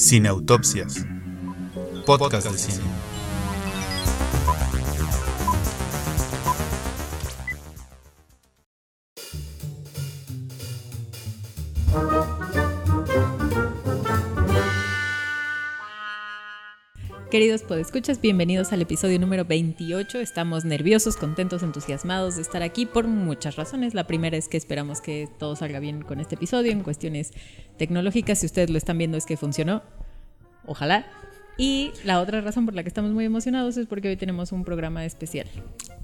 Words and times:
Cineautopsias. 0.00 1.04
Podcast 2.06 2.50
de 2.50 2.56
cine. 2.56 3.00
Queridos 17.30 17.62
podescuchas, 17.62 18.20
bienvenidos 18.20 18.72
al 18.72 18.82
episodio 18.82 19.20
número 19.20 19.44
28. 19.44 20.18
Estamos 20.18 20.64
nerviosos, 20.64 21.16
contentos, 21.16 21.62
entusiasmados 21.62 22.34
de 22.34 22.42
estar 22.42 22.64
aquí 22.64 22.86
por 22.86 23.06
muchas 23.06 23.54
razones. 23.54 23.94
La 23.94 24.08
primera 24.08 24.36
es 24.36 24.48
que 24.48 24.56
esperamos 24.56 25.00
que 25.00 25.28
todo 25.38 25.54
salga 25.54 25.78
bien 25.78 26.02
con 26.02 26.18
este 26.18 26.34
episodio 26.34 26.72
en 26.72 26.82
cuestiones 26.82 27.30
tecnológicas. 27.78 28.40
Si 28.40 28.46
ustedes 28.46 28.68
lo 28.68 28.78
están 28.78 28.98
viendo 28.98 29.16
es 29.16 29.26
que 29.26 29.36
funcionó. 29.36 29.84
Ojalá. 30.70 31.04
Y 31.58 31.90
la 32.04 32.20
otra 32.20 32.40
razón 32.40 32.64
por 32.64 32.74
la 32.74 32.84
que 32.84 32.88
estamos 32.88 33.10
muy 33.10 33.24
emocionados 33.24 33.76
es 33.76 33.88
porque 33.88 34.06
hoy 34.06 34.16
tenemos 34.16 34.52
un 34.52 34.62
programa 34.64 35.04
especial. 35.04 35.48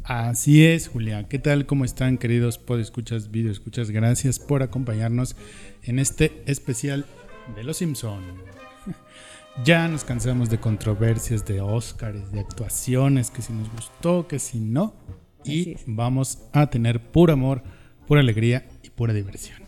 Así 0.02 0.66
es, 0.66 0.89
Julia. 0.89 1.29
¿Qué 1.29 1.39
tal? 1.39 1.66
¿Cómo 1.66 1.84
están, 1.84 2.19
queridos 2.19 2.59
podescuchas, 2.59 3.30
videoescuchas? 3.30 3.92
Gracias 3.92 4.41
por 4.41 4.65
acompañarnos 4.65 5.37
en 5.84 6.01
este 6.01 6.42
especial 6.47 7.06
de 7.55 7.62
Los 7.62 7.77
Simpson. 7.77 8.23
Ya 9.65 9.89
nos 9.89 10.05
cansamos 10.05 10.51
de 10.51 10.61
controversias, 10.61 11.47
de 11.47 11.62
Óscares, 11.62 12.30
de 12.30 12.41
actuaciones, 12.41 13.30
que 13.30 13.41
si 13.41 13.55
nos 13.55 13.73
gustó, 13.73 14.28
que 14.28 14.39
si 14.39 14.61
no. 14.61 14.95
Y 15.45 15.77
vamos 15.87 16.41
a 16.53 16.67
tener 16.69 17.01
puro 17.01 17.33
amor, 17.33 17.62
pura 18.06 18.20
alegría 18.20 18.69
y 18.83 18.91
pura 18.91 19.14
diversión. 19.14 19.66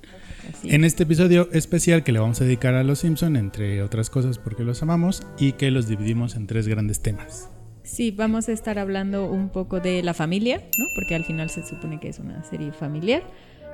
En 0.65 0.85
este 0.85 1.05
episodio 1.05 1.49
especial 1.53 2.05
que 2.05 2.13
le 2.13 2.19
vamos 2.19 2.41
a 2.41 2.45
dedicar 2.45 2.75
a 2.75 2.85
Los 2.85 3.01
Simpson, 3.01 3.37
entre 3.37 3.83
otras 3.83 4.11
cosas 4.11 4.39
porque 4.39 4.65
los 4.65 4.83
amamos, 4.83 5.23
y 5.39 5.53
que 5.53 5.71
los 5.71 5.89
dividimos 5.89 6.37
en 6.37 6.47
tres 6.47 6.69
grandes 6.69 7.01
temas. 7.01 7.49
Sí, 7.83 8.11
vamos 8.11 8.49
a 8.49 8.53
estar 8.53 8.79
hablando 8.79 9.31
un 9.31 9.49
poco 9.49 9.81
de 9.81 10.03
la 10.03 10.13
familia, 10.13 10.59
¿no? 10.59 10.85
Porque 10.95 11.15
al 11.15 11.25
final 11.25 11.49
se 11.49 11.67
supone 11.67 11.99
que 11.99 12.09
es 12.09 12.19
una 12.19 12.45
serie 12.45 12.71
familiar. 12.73 13.23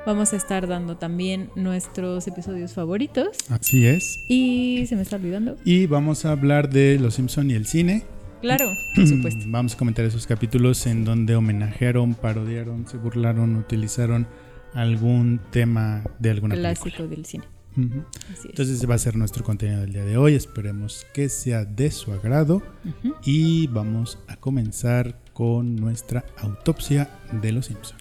Vamos 0.07 0.33
a 0.33 0.37
estar 0.37 0.69
dando 0.69 0.97
también 0.99 1.51
nuestros 1.57 2.27
episodios 2.29 2.75
favoritos. 2.75 3.39
Así 3.49 3.87
es. 3.87 4.25
Y 4.29 4.85
se 4.87 4.97
me 4.97 5.03
está 5.03 5.17
olvidando. 5.17 5.57
Y 5.65 5.87
vamos 5.87 6.27
a 6.27 6.33
hablar 6.33 6.69
de 6.69 6.99
Los 7.01 7.15
Simpson 7.15 7.51
y 7.51 7.55
el 7.55 7.67
cine. 7.67 8.05
Claro, 8.41 8.71
por 8.95 9.09
supuesto. 9.09 9.45
Vamos 9.49 9.75
a 9.75 9.79
comentar 9.79 10.05
esos 10.05 10.27
capítulos 10.27 10.87
en 10.87 11.05
donde 11.05 11.35
homenajearon, 11.35 12.15
parodiaron, 12.15 12.87
se 12.87 12.99
burlaron, 12.99 13.57
utilizaron 13.57 14.27
algún 14.75 15.41
tema 15.51 16.03
de 16.19 16.31
alguna 16.31 16.55
Clásico 16.55 16.85
película. 16.85 17.09
del 17.11 17.25
cine. 17.25 17.45
Ujú. 17.77 18.05
Así 18.33 18.39
es. 18.39 18.45
Entonces 18.47 18.77
ese 18.77 18.87
va 18.87 18.95
a 18.95 18.99
ser 18.99 19.17
nuestro 19.17 19.43
contenido 19.45 19.81
del 19.81 19.93
día 19.93 20.05
de 20.05 20.17
hoy. 20.17 20.35
Esperemos 20.35 21.07
que 21.13 21.29
sea 21.29 21.65
de 21.65 21.91
su 21.91 22.13
agrado. 22.13 22.63
Y 23.25 23.67
vamos 23.69 24.19
a 24.29 24.37
comenzar 24.37 25.19
con 25.33 25.75
nuestra 25.77 26.25
autopsia 26.39 27.11
de 27.43 27.53
Los 27.53 27.67
Simpson. 27.67 27.99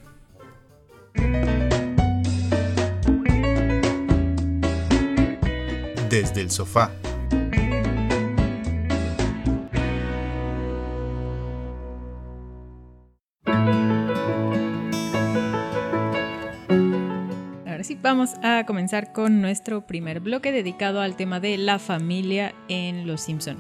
Desde 6.10 6.42
el 6.42 6.52
sofá. 6.52 6.92
Vamos 18.14 18.36
a 18.44 18.64
comenzar 18.68 19.12
con 19.12 19.42
nuestro 19.42 19.88
primer 19.88 20.20
bloque 20.20 20.52
dedicado 20.52 21.02
al 21.02 21.16
tema 21.16 21.40
de 21.40 21.58
la 21.58 21.80
familia 21.80 22.54
en 22.68 23.08
Los 23.08 23.22
Simpson. 23.22 23.58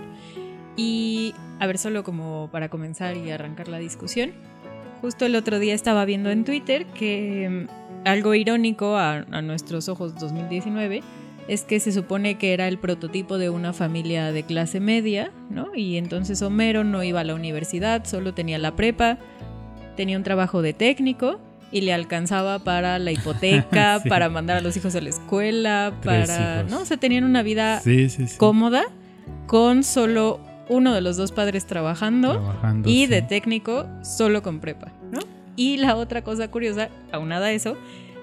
Y 0.77 1.33
a 1.59 1.65
ver, 1.65 1.79
solo 1.79 2.03
como 2.03 2.49
para 2.51 2.69
comenzar 2.69 3.17
y 3.17 3.31
arrancar 3.31 3.67
la 3.67 3.79
discusión, 3.79 4.31
justo 5.01 5.25
el 5.25 5.35
otro 5.35 5.57
día 5.57 5.73
estaba 5.73 6.05
viendo 6.05 6.29
en 6.29 6.45
Twitter 6.45 6.85
que 6.85 7.67
mm, 7.67 8.07
algo 8.07 8.35
irónico 8.35 8.95
a, 8.95 9.25
a 9.31 9.41
nuestros 9.41 9.89
ojos 9.89 10.13
2019 10.19 11.01
es 11.47 11.63
que 11.63 11.79
se 11.79 11.91
supone 11.91 12.37
que 12.37 12.53
era 12.53 12.67
el 12.67 12.77
prototipo 12.77 13.39
de 13.39 13.49
una 13.49 13.73
familia 13.73 14.31
de 14.31 14.43
clase 14.43 14.79
media, 14.79 15.31
¿no? 15.49 15.73
Y 15.73 15.97
entonces 15.97 16.43
Homero 16.43 16.83
no 16.83 17.01
iba 17.03 17.21
a 17.21 17.23
la 17.23 17.33
universidad, 17.33 18.05
solo 18.05 18.35
tenía 18.35 18.59
la 18.59 18.75
prepa, 18.75 19.17
tenía 19.95 20.15
un 20.15 20.23
trabajo 20.23 20.61
de 20.61 20.73
técnico 20.73 21.39
y 21.73 21.81
le 21.81 21.91
alcanzaba 21.91 22.59
para 22.59 22.99
la 22.99 23.11
hipoteca, 23.11 23.99
Sí. 24.03 24.07
para 24.09 24.29
mandar 24.29 24.57
a 24.57 24.61
los 24.61 24.77
hijos 24.77 24.95
a 24.95 25.01
la 25.01 25.09
escuela, 25.09 25.91
Tres 26.01 26.29
para, 26.29 26.59
hijos. 26.59 26.71
¿no? 26.71 26.81
O 26.81 26.85
sea, 26.85 26.97
tenían 26.97 27.23
una 27.25 27.41
vida 27.43 27.81
Sí, 27.81 28.09
sí, 28.09 28.27
sí. 28.27 28.37
cómoda 28.37 28.83
con 29.47 29.83
solo 29.83 30.39
uno 30.69 30.93
de 30.93 31.01
los 31.01 31.17
dos 31.17 31.31
padres 31.33 31.65
trabajando 31.65 32.31
Trabajando, 32.33 32.89
y 32.89 33.07
de 33.07 33.21
técnico 33.21 33.85
solo 34.03 34.41
con 34.41 34.59
prepa, 34.61 34.93
¿no? 35.11 35.19
Y 35.57 35.77
la 35.77 35.95
otra 35.97 36.23
cosa 36.23 36.49
curiosa, 36.49 36.89
aunada 37.11 37.47
a 37.47 37.51
eso, 37.51 37.75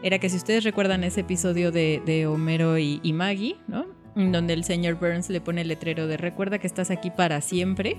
era 0.02 0.18
que 0.18 0.30
si 0.30 0.36
ustedes 0.36 0.64
recuerdan 0.64 1.04
ese 1.04 1.20
episodio 1.20 1.70
de, 1.70 2.02
de 2.06 2.26
Homero 2.26 2.78
y, 2.78 3.00
y 3.02 3.12
Maggie, 3.12 3.56
¿no? 3.68 3.84
Donde 4.14 4.54
el 4.54 4.64
señor 4.64 4.94
Burns 4.96 5.30
le 5.30 5.40
pone 5.40 5.60
el 5.60 5.68
letrero 5.68 6.06
de 6.08 6.16
recuerda 6.16 6.58
que 6.58 6.66
estás 6.66 6.90
aquí 6.90 7.10
para 7.10 7.40
siempre. 7.40 7.96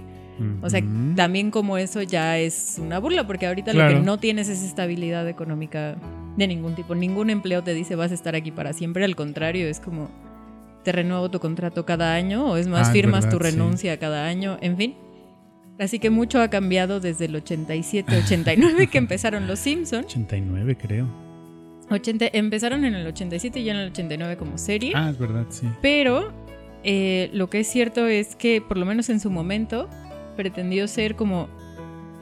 O 0.63 0.69
sea, 0.71 0.81
también 1.15 1.51
como 1.51 1.77
eso 1.77 2.01
ya 2.01 2.39
es 2.39 2.77
una 2.81 2.97
burla, 2.99 3.27
porque 3.27 3.45
ahorita 3.45 3.73
lo 3.73 3.87
que 3.87 3.95
no 3.99 4.17
tienes 4.17 4.49
es 4.49 4.63
estabilidad 4.63 5.27
económica 5.29 5.95
de 6.35 6.47
ningún 6.47 6.73
tipo. 6.73 6.95
Ningún 6.95 7.29
empleo 7.29 7.63
te 7.63 7.73
dice 7.75 7.95
vas 7.95 8.11
a 8.11 8.15
estar 8.15 8.33
aquí 8.35 8.49
para 8.51 8.73
siempre. 8.73 9.05
Al 9.05 9.15
contrario, 9.15 9.67
es 9.67 9.79
como 9.79 10.09
te 10.83 10.91
renuevo 10.91 11.29
tu 11.29 11.39
contrato 11.39 11.85
cada 11.85 12.15
año, 12.15 12.45
o 12.47 12.57
es 12.57 12.67
más, 12.67 12.89
Ah, 12.89 12.91
firmas 12.91 13.29
tu 13.29 13.37
sí. 13.37 13.43
renuncia 13.43 13.97
cada 13.99 14.25
año, 14.25 14.57
en 14.61 14.77
fin. 14.77 14.95
Así 15.77 15.99
que 15.99 16.09
mucho 16.09 16.41
ha 16.41 16.47
cambiado 16.49 16.99
desde 16.99 17.25
el 17.25 17.35
87-89 17.35 18.89
que 18.89 18.97
empezaron 18.97 19.45
los 19.47 19.59
Simpsons. 19.59 20.05
89 20.07 20.75
creo. 20.75 21.07
80, 21.91 22.29
empezaron 22.33 22.85
en 22.85 22.95
el 22.95 23.07
87 23.07 23.59
y 23.59 23.63
ya 23.65 23.73
en 23.73 23.79
el 23.79 23.91
89 23.91 24.37
como 24.37 24.57
serie. 24.57 24.93
Ah, 24.95 25.09
es 25.09 25.17
verdad, 25.17 25.45
sí. 25.49 25.67
Pero 25.81 26.31
eh, 26.83 27.29
lo 27.33 27.49
que 27.49 27.61
es 27.61 27.67
cierto 27.67 28.07
es 28.07 28.35
que, 28.35 28.61
por 28.61 28.77
lo 28.77 28.85
menos 28.85 29.09
en 29.09 29.19
su 29.19 29.29
momento, 29.29 29.89
pretendió 30.35 30.87
ser 30.87 31.15
como 31.15 31.49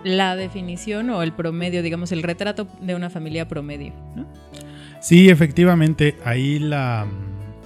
la 0.03 0.35
definición 0.35 1.09
o 1.09 1.23
el 1.23 1.33
promedio, 1.33 1.81
digamos, 1.81 2.11
el 2.11 2.23
retrato 2.23 2.67
de 2.81 2.95
una 2.95 3.09
familia 3.09 3.47
promedio. 3.47 3.93
¿no? 4.15 4.25
Sí, 5.01 5.29
efectivamente, 5.29 6.15
ahí 6.23 6.59
la 6.59 7.07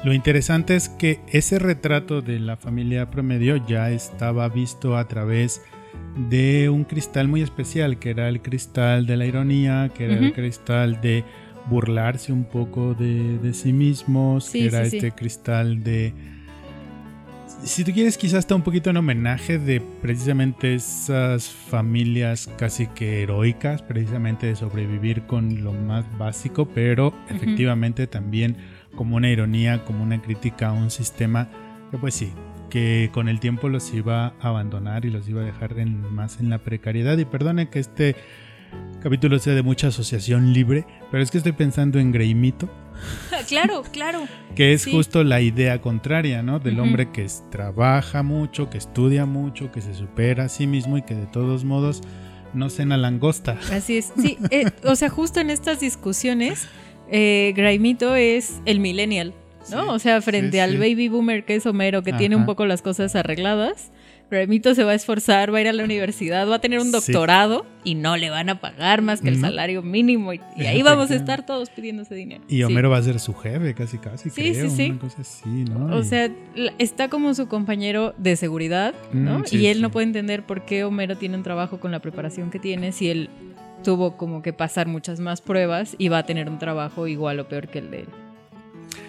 lo 0.04 0.12
interesante 0.14 0.76
es 0.76 0.90
que 0.90 1.22
ese 1.28 1.60
retrato 1.60 2.22
de 2.22 2.38
la 2.38 2.58
familia 2.58 3.10
promedio 3.10 3.56
ya 3.66 3.90
estaba 3.90 4.50
visto 4.50 4.98
a 4.98 5.08
través 5.08 5.62
de 6.30 6.68
un 6.68 6.84
cristal 6.84 7.30
muy 7.30 7.42
especial, 7.42 8.00
que 8.00 8.10
era 8.10 8.28
el 8.28 8.42
cristal 8.42 9.06
de 9.06 9.16
la 9.16 9.26
ironía, 9.26 9.92
que 9.96 10.06
era 10.06 10.16
el 10.16 10.34
cristal 10.34 11.00
de 11.00 11.24
burlarse 11.70 12.32
un 12.34 12.44
poco 12.44 12.94
de, 12.94 13.38
de 13.40 13.54
sí 13.54 13.74
mismos, 13.74 14.46
Sí, 14.46 14.60
que 14.60 14.66
era 14.68 14.84
sí, 14.86 14.92
sí. 14.92 14.98
este 14.98 15.12
cristal 15.12 15.84
de... 15.84 16.14
Si 17.64 17.86
tú 17.86 17.94
quieres, 17.94 18.18
quizás 18.18 18.40
está 18.40 18.56
un 18.56 18.62
poquito 18.62 18.90
en 18.90 18.98
homenaje 18.98 19.58
de 19.58 19.80
precisamente 20.02 20.76
esas 20.76 21.48
familias 21.50 22.50
casi 22.58 22.88
que 22.88 23.24
heroicas, 23.24 23.82
precisamente 23.82 24.48
de 24.48 24.56
sobrevivir 24.58 25.22
con 25.24 25.64
lo 25.64 25.72
más 25.72 26.04
básico, 26.18 26.68
pero 26.68 27.14
efectivamente 27.30 28.06
también 28.06 28.58
como 28.96 29.16
una 29.16 29.30
ironía, 29.30 29.86
como 29.86 30.04
una 30.04 30.22
crítica 30.22 30.70
a 30.70 30.74
un 30.74 30.92
sistema 30.92 31.48
que 31.90 31.98
pues 31.98 32.16
sí, 32.16 32.34
que 32.70 33.10
con 33.14 33.30
el 33.30 33.40
tiempo 33.40 33.70
los 33.70 33.94
iba 33.94 34.34
a 34.42 34.50
abandonar 34.50 35.06
y 35.06 35.10
los 35.10 35.30
iba 35.30 35.42
a 35.42 35.46
dejar 35.46 35.80
en- 35.80 36.14
más 36.14 36.42
en 36.42 36.50
la 36.50 36.58
precariedad. 36.58 37.18
Y 37.18 37.24
perdone 37.24 37.70
que 37.70 37.80
este 37.80 38.16
capítulo 39.02 39.38
sea 39.40 39.54
de 39.54 39.64
mucha 39.64 39.88
asociación 39.88 40.54
libre, 40.54 40.86
pero 41.12 41.22
es 41.24 41.32
que 41.32 41.38
estoy 41.38 41.52
pensando 41.54 42.00
en 42.00 42.12
Greymito, 42.12 42.70
claro, 43.50 43.84
claro. 43.92 44.22
que 44.56 44.74
es 44.74 44.84
Sí. 44.84 44.92
justo 44.92 45.24
la 45.24 45.42
idea 45.42 45.82
contraria, 45.82 46.42
¿no? 46.44 46.60
Del 46.60 46.80
hombre 46.80 47.12
que 47.12 47.28
trabaja 47.52 48.24
mucho, 48.24 48.70
que 48.70 48.78
estudia 48.78 49.26
mucho, 49.26 49.72
que 49.72 49.82
se 49.82 49.94
supera 49.94 50.46
a 50.46 50.50
sí 50.50 50.68
mismo 50.68 50.98
y 50.98 51.02
que 51.02 51.16
de 51.16 51.26
todos 51.26 51.64
modos 51.66 52.02
no 52.54 52.70
cena 52.70 52.98
langosta. 52.98 53.58
Así 53.72 53.98
es. 53.98 54.14
Sí, 54.18 54.38
eh, 54.52 54.66
o 54.86 54.96
sea, 54.96 55.10
justo 55.10 55.40
en 55.40 55.50
estas 55.50 55.80
discusiones, 55.80 56.68
eh, 57.12 57.54
Graimito 57.56 58.16
es 58.16 58.62
el 58.66 58.80
millennial, 58.80 59.34
¿no? 59.72 59.84
Sí, 59.84 59.90
o 59.90 60.00
sea, 60.00 60.22
frente 60.22 60.58
sí, 60.58 60.60
al 60.60 60.78
baby 60.78 61.10
boomer 61.10 61.46
que 61.46 61.56
es 61.56 61.66
Homero, 61.66 62.04
que 62.04 62.14
tiene 62.14 62.36
un 62.36 62.46
poco 62.46 62.66
las 62.66 62.82
cosas 62.82 63.16
arregladas. 63.16 63.92
Graimito 64.32 64.74
se 64.74 64.84
va 64.84 64.94
a 64.94 64.96
esforzar, 64.96 65.54
va 65.54 65.60
a 65.60 65.62
ir 65.62 65.68
a 65.68 65.74
la 65.74 65.84
universidad, 65.84 66.50
va 66.50 66.56
a 66.56 66.60
tener 66.60 66.80
un 66.80 66.86
Sí. 66.88 66.92
doctorado 66.92 67.66
y 67.84 67.94
no 67.94 68.18
le 68.18 68.32
van 68.32 68.50
a 68.50 68.60
pagar 68.60 69.04
más 69.04 69.22
que 69.22 69.30
el 69.30 69.40
salario 69.40 69.84
mínimo. 69.84 70.34
Y, 70.34 70.42
y 70.58 70.66
ahí 70.66 70.82
vamos 70.82 71.12
a 71.12 71.16
estar 71.16 71.46
todos 71.46 71.70
pidiendo 71.70 72.02
ese 72.02 72.16
dinero. 72.16 72.44
Y 72.48 72.56
Sí. 72.58 72.64
Homero 72.64 72.90
va 72.90 72.98
a 72.98 73.04
ser 73.04 73.20
su 73.20 73.34
jefe, 73.36 73.76
casi 73.76 74.00
casi, 74.00 74.32
Sí, 74.32 74.52
creo, 74.54 74.70
sí, 74.70 74.76
sí. 74.76 74.90
una 74.90 75.00
cosa 75.00 75.22
así, 75.22 75.50
¿no? 75.66 75.96
O 75.96 76.00
Y- 76.00 76.04
sea, 76.06 76.32
está 76.80 77.10
como 77.10 77.34
su 77.36 77.48
compañero 77.48 78.16
de 78.18 78.36
seguridad, 78.36 78.96
¿no? 79.12 79.40
Mm, 79.40 79.46
sí, 79.46 79.58
y 79.58 79.68
él 79.68 79.82
no 79.82 79.92
puede 79.92 80.08
entender 80.08 80.44
por 80.44 80.66
qué 80.66 80.84
Homero 80.84 81.16
tiene 81.18 81.38
un 81.38 81.44
trabajo 81.44 81.80
con 81.80 81.92
la 81.92 82.00
preparación 82.00 82.50
que 82.50 82.58
tiene 82.60 82.92
si 82.92 83.10
él 83.10 83.30
tuvo 83.84 84.18
como 84.18 84.42
que 84.42 84.54
pasar 84.54 84.88
muchas 84.88 85.20
más 85.20 85.42
pruebas 85.42 85.96
y 86.00 86.08
va 86.08 86.20
a 86.20 86.24
tener 86.26 86.50
un 86.50 86.58
trabajo 86.58 87.06
igual 87.08 87.40
o 87.40 87.48
peor 87.50 87.68
que 87.68 87.80
el 87.80 87.92
de 87.92 88.00
él. 88.00 88.08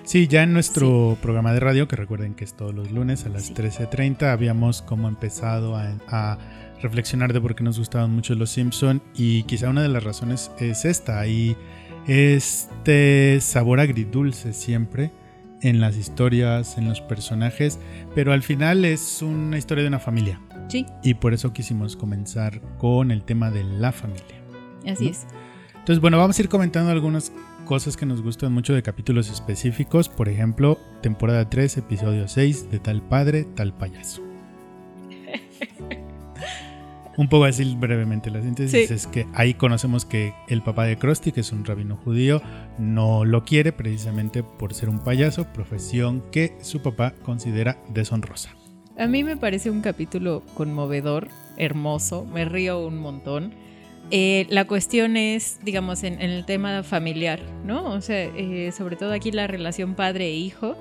Sí, 0.04 0.28
ya 0.28 0.42
en 0.42 0.52
nuestro 0.52 1.16
programa 1.22 1.52
de 1.54 1.60
radio, 1.60 1.88
que 1.88 1.96
recuerden 1.96 2.34
que 2.34 2.44
es 2.44 2.54
todos 2.54 2.74
los 2.74 2.90
lunes 2.92 3.24
a 3.24 3.30
las 3.30 3.44
Sí. 3.46 3.54
13.30, 3.54 4.30
habíamos 4.32 4.82
como 4.82 5.08
empezado 5.08 5.76
a, 5.76 5.94
a 6.08 6.38
reflexionar 6.82 7.32
de 7.32 7.40
por 7.40 7.54
qué 7.54 7.64
nos 7.64 7.78
gustaban 7.78 8.10
mucho 8.10 8.34
los 8.34 8.50
Simpson 8.50 9.02
y 9.14 9.44
quizá 9.44 9.70
una 9.70 9.82
de 9.82 9.88
las 9.88 10.04
razones 10.04 10.50
es 10.58 10.84
esta, 10.84 11.20
hay 11.20 11.56
este 12.06 13.38
sabor 13.40 13.80
agridulce 13.80 14.52
siempre 14.52 15.10
en 15.62 15.80
las 15.80 15.96
historias, 15.96 16.76
en 16.76 16.86
los 16.86 17.00
personajes, 17.00 17.78
pero 18.14 18.34
al 18.34 18.42
final 18.42 18.84
es 18.84 19.22
una 19.22 19.56
historia 19.56 19.82
de 19.82 19.88
una 19.88 19.98
familia 20.00 20.38
Sí, 20.68 20.84
y 21.02 21.14
por 21.14 21.32
eso 21.32 21.52
quisimos 21.54 21.96
comenzar 21.96 22.60
con 22.78 23.10
el 23.10 23.22
tema 23.24 23.50
de 23.50 23.64
la 23.64 23.90
familia. 23.92 24.36
así 24.86 25.04
¿No? 25.06 25.10
es. 25.10 25.26
Entonces, 25.74 26.00
bueno, 26.00 26.16
vamos 26.18 26.38
a 26.38 26.42
ir 26.42 26.48
comentando 26.48 26.90
algunas 26.90 27.30
cosas 27.64 27.96
que 27.96 28.06
nos 28.06 28.22
gustan 28.22 28.52
mucho 28.52 28.74
de 28.74 28.82
capítulos 28.82 29.30
específicos. 29.30 30.08
Por 30.08 30.28
ejemplo, 30.28 30.78
temporada 31.02 31.48
3, 31.48 31.78
episodio 31.78 32.28
6, 32.28 32.70
de 32.70 32.78
tal 32.78 33.02
padre, 33.02 33.44
tal 33.54 33.72
payaso. 33.74 34.22
Un 37.16 37.28
poco 37.28 37.44
así 37.44 37.76
brevemente 37.76 38.28
la 38.30 38.42
síntesis 38.42 38.88
Sí. 38.88 38.92
es 38.92 39.06
que 39.06 39.26
ahí 39.34 39.54
conocemos 39.54 40.04
que 40.04 40.34
el 40.48 40.62
papá 40.62 40.84
de 40.84 40.98
Krusty, 40.98 41.30
que 41.30 41.42
es 41.42 41.52
un 41.52 41.64
rabino 41.64 41.96
judío, 41.96 42.42
no 42.76 43.24
lo 43.24 43.44
quiere 43.44 43.70
precisamente 43.70 44.42
por 44.42 44.74
ser 44.74 44.88
un 44.88 44.98
payaso, 44.98 45.46
profesión 45.52 46.24
que 46.32 46.56
su 46.60 46.82
papá 46.82 47.14
considera 47.22 47.78
deshonrosa. 47.88 48.50
A 48.98 49.06
mí 49.06 49.22
me 49.22 49.36
parece 49.36 49.70
un 49.70 49.80
capítulo 49.80 50.42
conmovedor, 50.54 51.28
hermoso, 51.56 52.24
me 52.24 52.44
río 52.44 52.84
un 52.84 52.98
montón. 52.98 53.54
Eh, 54.10 54.46
la 54.50 54.66
cuestión 54.66 55.16
es, 55.16 55.58
digamos, 55.62 56.02
en, 56.04 56.20
en 56.20 56.30
el 56.30 56.44
tema 56.44 56.82
familiar, 56.82 57.40
¿no? 57.64 57.84
O 57.92 58.00
sea, 58.00 58.22
eh, 58.24 58.72
sobre 58.76 58.96
todo 58.96 59.12
aquí 59.12 59.32
la 59.32 59.46
relación 59.46 59.94
padre 59.94 60.26
e 60.26 60.34
hijo. 60.34 60.76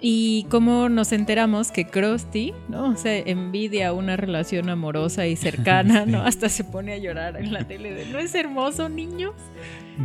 Y 0.00 0.46
cómo 0.48 0.88
nos 0.88 1.10
enteramos 1.10 1.72
que 1.72 1.86
Krusty, 1.86 2.54
¿no? 2.68 2.90
O 2.90 2.96
sea, 2.96 3.16
envidia 3.16 3.92
una 3.92 4.16
relación 4.16 4.68
amorosa 4.68 5.26
y 5.26 5.34
cercana, 5.34 6.06
¿no? 6.06 6.22
Hasta 6.22 6.48
se 6.48 6.62
pone 6.64 6.92
a 6.92 6.98
llorar 6.98 7.36
en 7.36 7.52
la 7.52 7.66
tele 7.66 7.92
de, 7.92 8.06
¿no 8.06 8.18
es 8.18 8.34
hermoso, 8.34 8.88
niños? 8.88 9.34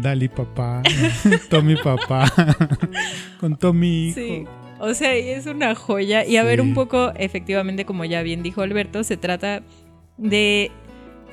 Dali 0.01 0.30
papá, 0.30 0.81
Tommy 1.50 1.75
papá, 1.75 2.25
con 3.39 3.56
Tommy 3.56 4.07
hijo. 4.07 4.19
Sí. 4.19 4.45
O 4.80 4.94
sea, 4.95 5.13
es 5.13 5.45
una 5.45 5.75
joya. 5.75 6.25
Y 6.25 6.38
a 6.38 6.44
ver, 6.44 6.60
un 6.60 6.74
poco, 6.74 7.13
efectivamente, 7.15 7.86
como 7.86 8.04
ya 8.04 8.24
bien 8.24 8.42
dijo 8.42 8.63
Alberto, 8.63 9.04
se 9.04 9.15
trata 9.15 9.62
de 10.18 10.71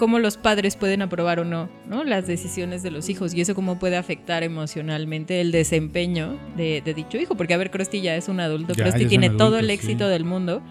cómo 0.01 0.19
los 0.19 0.39
padres 0.39 0.77
pueden 0.77 1.03
aprobar 1.03 1.41
o 1.41 1.45
no, 1.45 1.69
¿no? 1.87 2.05
Las 2.05 2.27
decisiones 2.27 2.83
de 2.83 2.91
los 2.91 3.11
hijos 3.11 3.35
y 3.35 3.43
eso 3.43 3.55
cómo 3.55 3.79
puede 3.79 3.99
afectar 3.99 4.43
emocionalmente 4.43 5.43
el 5.43 5.53
desempeño 5.53 6.39
de, 6.57 6.81
de 6.83 6.95
dicho 6.95 7.19
hijo. 7.19 7.35
Porque, 7.35 7.53
a 7.53 7.59
ver, 7.59 7.71
Krusty 7.71 8.01
ya 8.01 8.17
es 8.17 8.31
un 8.31 8.41
adulto, 8.41 8.73
Ya, 8.73 8.85
Krusty 8.85 9.05
tiene 9.05 9.29
todo 9.29 9.59
el 9.59 9.67
sí. 9.67 9.73
éxito 9.73 10.09
del 10.09 10.25
mundo. 10.25 10.63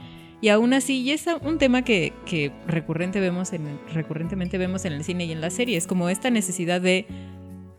Y 0.42 0.50
aún 0.50 0.74
así, 0.74 1.02
y 1.02 1.12
es 1.12 1.28
un 1.44 1.60
tema 1.60 1.84
que, 1.84 2.12
que 2.26 2.52
recurrente 2.66 3.20
vemos 3.20 3.54
en, 3.54 3.80
recurrentemente 3.94 4.58
vemos 4.58 4.84
en 4.86 4.94
el 4.94 5.04
cine 5.04 5.26
y 5.26 5.32
en 5.32 5.42
las 5.42 5.54
series, 5.54 5.86
como 5.86 6.10
esta 6.10 6.32
necesidad 6.32 6.82
de, 6.82 7.06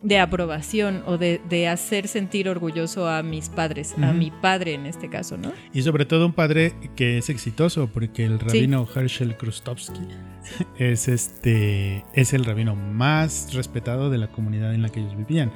de 0.03 0.19
aprobación 0.19 1.03
o 1.07 1.19
de, 1.19 1.41
de 1.49 1.69
hacer 1.69 2.09
sentir 2.09 2.49
orgulloso 2.49 3.09
a 3.09 3.23
mis 3.23 3.51
padres, 3.51 3.95
a 4.01 4.13
mi 4.13 4.31
padre 4.31 4.75
en 4.75 4.87
este 4.87 5.11
caso, 5.11 5.37
¿no? 5.37 5.53
Y 5.75 5.83
sobre 5.83 6.07
todo 6.07 6.27
un 6.27 6.33
padre 6.33 6.75
que 6.97 7.19
es 7.19 7.29
exitoso, 7.29 7.89
porque 7.89 8.25
el 8.25 8.39
rabino 8.39 8.89
Herschel 8.95 9.37
Krustovsky 9.37 10.01
es 10.79 11.09
este 11.09 12.05
es 12.15 12.33
el 12.33 12.45
rabino 12.45 12.75
más 12.75 13.53
respetado 13.53 14.09
de 14.09 14.19
la 14.19 14.29
comunidad 14.29 14.75
en 14.75 14.83
la 14.83 14.89
que 14.89 15.01
ellos 15.01 15.17
vivían. 15.17 15.53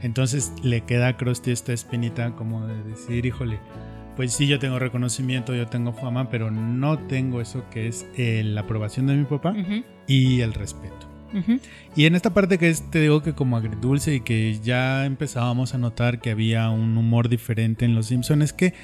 Entonces 0.00 0.52
le 0.62 0.82
queda 0.82 1.08
a 1.08 1.16
Krusty 1.16 1.50
esta 1.50 1.72
espinita 1.72 2.36
como 2.36 2.66
de 2.66 2.80
decir, 2.84 3.26
híjole, 3.26 3.58
pues 4.16 4.32
sí, 4.32 4.46
yo 4.46 4.58
tengo 4.58 4.78
reconocimiento, 4.78 5.54
yo 5.54 5.66
tengo 5.66 5.92
fama, 5.92 6.28
pero 6.28 6.50
no 6.50 6.98
tengo 6.98 7.40
eso 7.40 7.64
que 7.70 7.88
es 7.88 8.06
eh, 8.16 8.42
la 8.44 8.62
aprobación 8.62 9.06
de 9.06 9.14
mi 9.14 9.24
papá 9.24 9.54
y 10.06 10.40
el 10.40 10.54
respeto. 10.54 11.07
Y 11.94 12.06
en 12.06 12.14
esta 12.14 12.32
parte 12.32 12.58
que 12.58 12.68
es, 12.68 12.90
te 12.90 13.00
digo 13.00 13.22
que 13.22 13.34
como 13.34 13.56
agridulce 13.56 14.14
y 14.14 14.20
que 14.20 14.58
ya 14.60 15.04
empezábamos 15.04 15.74
a 15.74 15.78
notar 15.78 16.20
que 16.20 16.30
había 16.30 16.70
un 16.70 16.96
humor 16.96 17.28
diferente 17.28 17.84
en 17.84 17.94
Los 17.94 18.06
Simpsons, 18.06 18.44
es 18.44 18.52
que, 18.52 18.74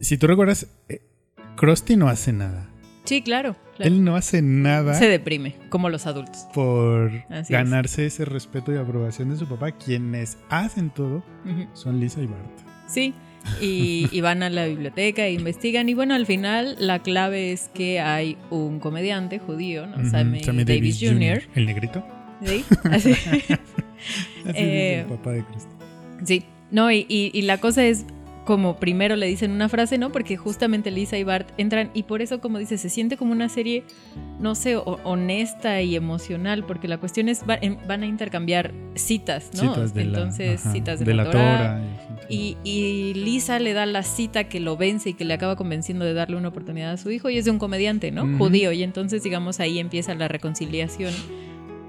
si 0.00 0.16
tú 0.18 0.26
recuerdas, 0.26 0.68
eh, 0.88 1.02
Krusty 1.56 1.96
no 1.96 2.08
hace 2.08 2.32
nada. 2.32 2.68
Sí, 3.04 3.22
claro. 3.22 3.56
claro. 3.76 3.94
Él 3.94 4.02
no 4.02 4.16
hace 4.16 4.42
nada 4.42 4.94
Se 4.94 5.08
deprime, 5.08 5.54
como 5.68 5.88
los 5.88 6.06
adultos. 6.06 6.46
por 6.52 7.12
Así 7.30 7.52
ganarse 7.52 8.06
ese 8.06 8.24
respeto 8.24 8.72
y 8.72 8.78
aprobación 8.78 9.30
de 9.30 9.36
su 9.36 9.46
papá. 9.46 9.70
Quienes 9.72 10.38
hacen 10.48 10.90
todo 10.90 11.22
son 11.72 12.00
Lisa 12.00 12.20
y 12.20 12.26
Bart. 12.26 12.58
Sí. 12.88 13.14
Y, 13.60 14.08
y 14.12 14.20
van 14.20 14.42
a 14.42 14.50
la 14.50 14.66
biblioteca 14.66 15.24
e 15.26 15.32
investigan. 15.32 15.88
Y 15.88 15.94
bueno, 15.94 16.14
al 16.14 16.26
final 16.26 16.76
la 16.78 16.98
clave 17.00 17.52
es 17.52 17.70
que 17.74 18.00
hay 18.00 18.36
un 18.50 18.80
comediante 18.80 19.38
judío, 19.38 19.86
¿no? 19.86 19.96
Ujú, 19.98 20.10
Sammy, 20.10 20.40
Davis, 20.64 20.98
Jr. 21.00 21.42
El 21.54 21.66
negrito. 21.66 22.04
¿sí? 22.44 22.64
Así. 22.90 23.12
Así 23.12 23.52
Eh, 24.54 24.94
es 25.00 25.02
el 25.04 25.06
papá 25.16 25.32
de 25.32 25.44
Krusty. 25.44 25.70
Sí, 26.24 26.44
no, 26.70 26.90
y, 26.92 27.06
y- 27.08 27.30
y 27.32 27.42
la 27.42 27.58
cosa 27.58 27.84
es 27.84 28.04
como 28.46 28.76
primero 28.76 29.16
le 29.16 29.26
dicen 29.26 29.50
una 29.50 29.68
frase, 29.68 29.98
¿no? 29.98 30.10
Porque 30.10 30.38
justamente 30.38 30.90
Lisa 30.90 31.18
y 31.18 31.24
Bart 31.24 31.48
entran 31.58 31.90
y 31.92 32.04
por 32.04 32.22
eso, 32.22 32.40
como 32.40 32.56
dice, 32.58 32.78
se 32.78 32.88
siente 32.88 33.18
como 33.18 33.32
una 33.32 33.50
serie, 33.50 33.84
no 34.40 34.54
sé, 34.54 34.76
honesta 34.76 35.82
y 35.82 35.96
emocional, 35.96 36.64
porque 36.64 36.88
la 36.88 36.96
cuestión 36.98 37.28
es, 37.28 37.44
van 37.44 38.02
a 38.02 38.06
intercambiar 38.06 38.72
citas, 38.94 39.50
¿no? 39.54 39.74
Citas 39.74 39.92
de 39.94 40.04
la- 40.06 40.18
Entonces, 40.18 40.60
ajá, 40.60 40.72
citas 40.72 40.98
de, 41.00 41.04
de 41.04 41.14
la, 41.14 41.24
la 41.24 41.30
Torah. 41.30 41.82
Y, 42.28 42.56
y 42.64 43.12
Lisa 43.14 43.58
le 43.58 43.72
da 43.72 43.84
la 43.84 44.02
cita 44.02 44.44
que 44.44 44.58
lo 44.60 44.76
vence 44.76 45.10
y 45.10 45.14
que 45.14 45.24
le 45.24 45.34
acaba 45.34 45.54
convenciendo 45.56 46.04
de 46.04 46.14
darle 46.14 46.36
una 46.36 46.48
oportunidad 46.48 46.92
a 46.92 46.96
su 46.96 47.10
hijo 47.10 47.28
y 47.28 47.36
es 47.38 47.44
de 47.44 47.50
un 47.50 47.58
comediante, 47.58 48.10
¿no? 48.10 48.38
Judío. 48.38 48.72
Y 48.72 48.82
entonces, 48.82 49.22
digamos, 49.22 49.60
ahí 49.60 49.78
empieza 49.78 50.14
la 50.14 50.26
reconciliación 50.28 51.12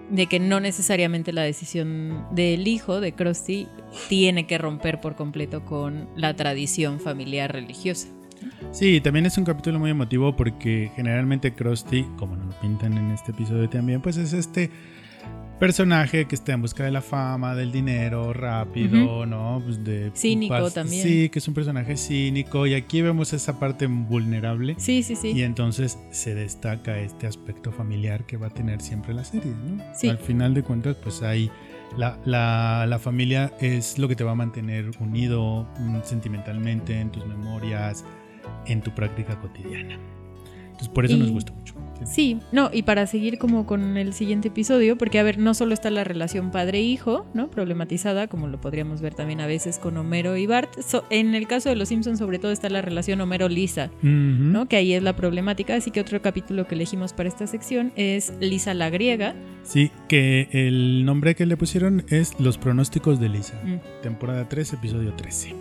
de 0.09 0.27
que 0.27 0.39
no 0.39 0.59
necesariamente 0.59 1.33
la 1.33 1.43
decisión 1.43 2.25
del 2.31 2.67
hijo 2.67 3.01
de 3.01 3.13
Krusty 3.13 3.67
tiene 4.09 4.47
que 4.47 4.57
romper 4.57 5.01
por 5.01 5.15
completo 5.15 5.65
con 5.65 6.09
la 6.15 6.35
tradición 6.35 6.99
familiar 6.99 7.51
religiosa. 7.51 8.07
Sí, 8.71 9.01
también 9.01 9.25
es 9.25 9.37
un 9.37 9.45
capítulo 9.45 9.79
muy 9.79 9.91
emotivo 9.91 10.35
porque 10.35 10.91
generalmente 10.95 11.53
Krusty, 11.53 12.03
como 12.17 12.35
nos 12.35 12.47
lo 12.47 12.61
pintan 12.61 12.97
en 12.97 13.11
este 13.11 13.31
episodio 13.31 13.69
también, 13.69 14.01
pues 14.01 14.17
es 14.17 14.33
este 14.33 14.69
personaje 15.59 16.25
que 16.25 16.35
está 16.35 16.53
en 16.53 16.61
busca 16.61 16.83
de 16.83 16.91
la 16.91 17.01
fama, 17.01 17.55
del 17.55 17.71
dinero 17.71 18.31
rápido, 18.33 19.25
¿no? 19.25 19.61
Pues 19.63 19.83
de 19.83 20.11
Cínico 20.15 20.69
también. 20.71 21.03
Sí, 21.03 21.29
que 21.29 21.39
es 21.39 21.47
un 21.47 21.53
personaje 21.53 21.97
cínico 21.97 22.67
y 22.67 22.73
aquí 22.75 23.01
vemos 23.01 23.33
esa 23.33 23.59
parte 23.59 23.87
vulnerable 23.87 24.75
Sí, 24.77 25.03
sí, 25.03 25.15
sí. 25.15 25.29
y 25.31 25.41
entonces 25.43 25.97
se 26.11 26.35
destaca 26.35 26.99
este 26.99 27.27
aspecto 27.27 27.71
familiar 27.71 28.25
que 28.25 28.37
va 28.37 28.47
a 28.47 28.51
tener 28.51 28.81
siempre 28.81 29.13
la 29.13 29.23
serie, 29.23 29.51
¿no? 29.51 29.83
Sí. 29.95 30.09
Al 30.09 30.19
final 30.19 30.53
de 30.53 30.63
cuentas, 30.63 30.95
pues 31.03 31.21
hay 31.23 31.49
la, 31.97 32.19
la- 32.25 32.85
la 32.87 32.99
familia 32.99 33.51
es 33.59 33.97
lo 33.97 34.07
que 34.07 34.15
te 34.15 34.23
va 34.23 34.31
a 34.31 34.35
mantener 34.35 34.91
unido 34.99 35.67
mm, 35.79 35.99
sentimentalmente 36.03 36.99
en 36.99 37.11
tus 37.11 37.25
memorias, 37.25 38.03
en 38.65 38.81
tu 38.81 38.91
práctica 38.93 39.39
cotidiana. 39.39 39.97
Entonces, 40.65 40.89
por 40.89 41.05
eso 41.05 41.15
Y- 41.15 41.19
nos 41.19 41.31
gusta 41.31 41.53
mucho. 41.53 41.73
Sí, 42.05 42.39
no, 42.51 42.69
y 42.71 42.83
para 42.83 43.07
seguir 43.07 43.37
como 43.37 43.65
con 43.65 43.97
el 43.97 44.13
siguiente 44.13 44.49
episodio, 44.49 44.97
porque 44.97 45.19
a 45.19 45.23
ver, 45.23 45.37
no 45.37 45.53
solo 45.53 45.73
está 45.73 45.89
la 45.89 46.03
relación 46.03 46.51
padre-hijo, 46.51 47.25
¿no? 47.33 47.49
Problematizada, 47.49 48.27
como 48.27 48.47
lo 48.47 48.59
podríamos 48.61 49.01
ver 49.01 49.13
también 49.15 49.41
a 49.41 49.47
veces 49.47 49.79
con 49.79 49.97
Homero 49.97 50.37
y 50.37 50.47
Bart. 50.47 50.69
So- 50.81 51.03
en 51.09 51.35
el 51.35 51.47
caso 51.47 51.69
de 51.69 51.75
los 51.75 51.89
Simpsons, 51.89 52.19
sobre 52.19 52.39
todo 52.39 52.51
está 52.51 52.69
la 52.69 52.81
relación 52.81 53.19
Homero-Lisa, 53.21 53.89
¿no? 54.01 54.67
Que 54.67 54.75
ahí 54.77 54.93
es 54.93 55.03
la 55.03 55.15
problemática. 55.15 55.75
Así 55.75 55.91
que 55.91 55.99
otro 56.01 56.21
capítulo 56.21 56.67
que 56.67 56.75
elegimos 56.75 57.13
para 57.13 57.29
esta 57.29 57.47
sección 57.47 57.91
es 57.95 58.33
Lisa 58.39 58.73
la 58.73 58.89
griega. 58.89 59.35
Sí, 59.63 59.91
que 60.07 60.47
el 60.51 61.05
nombre 61.05 61.35
que 61.35 61.45
le 61.45 61.57
pusieron 61.57 62.05
es 62.09 62.39
Los 62.39 62.57
pronósticos 62.57 63.19
de 63.19 63.29
Lisa. 63.29 63.59
Mm. 63.63 64.01
Temporada 64.01 64.47
3, 64.47 64.73
episodio 64.73 65.13
13. 65.13 65.53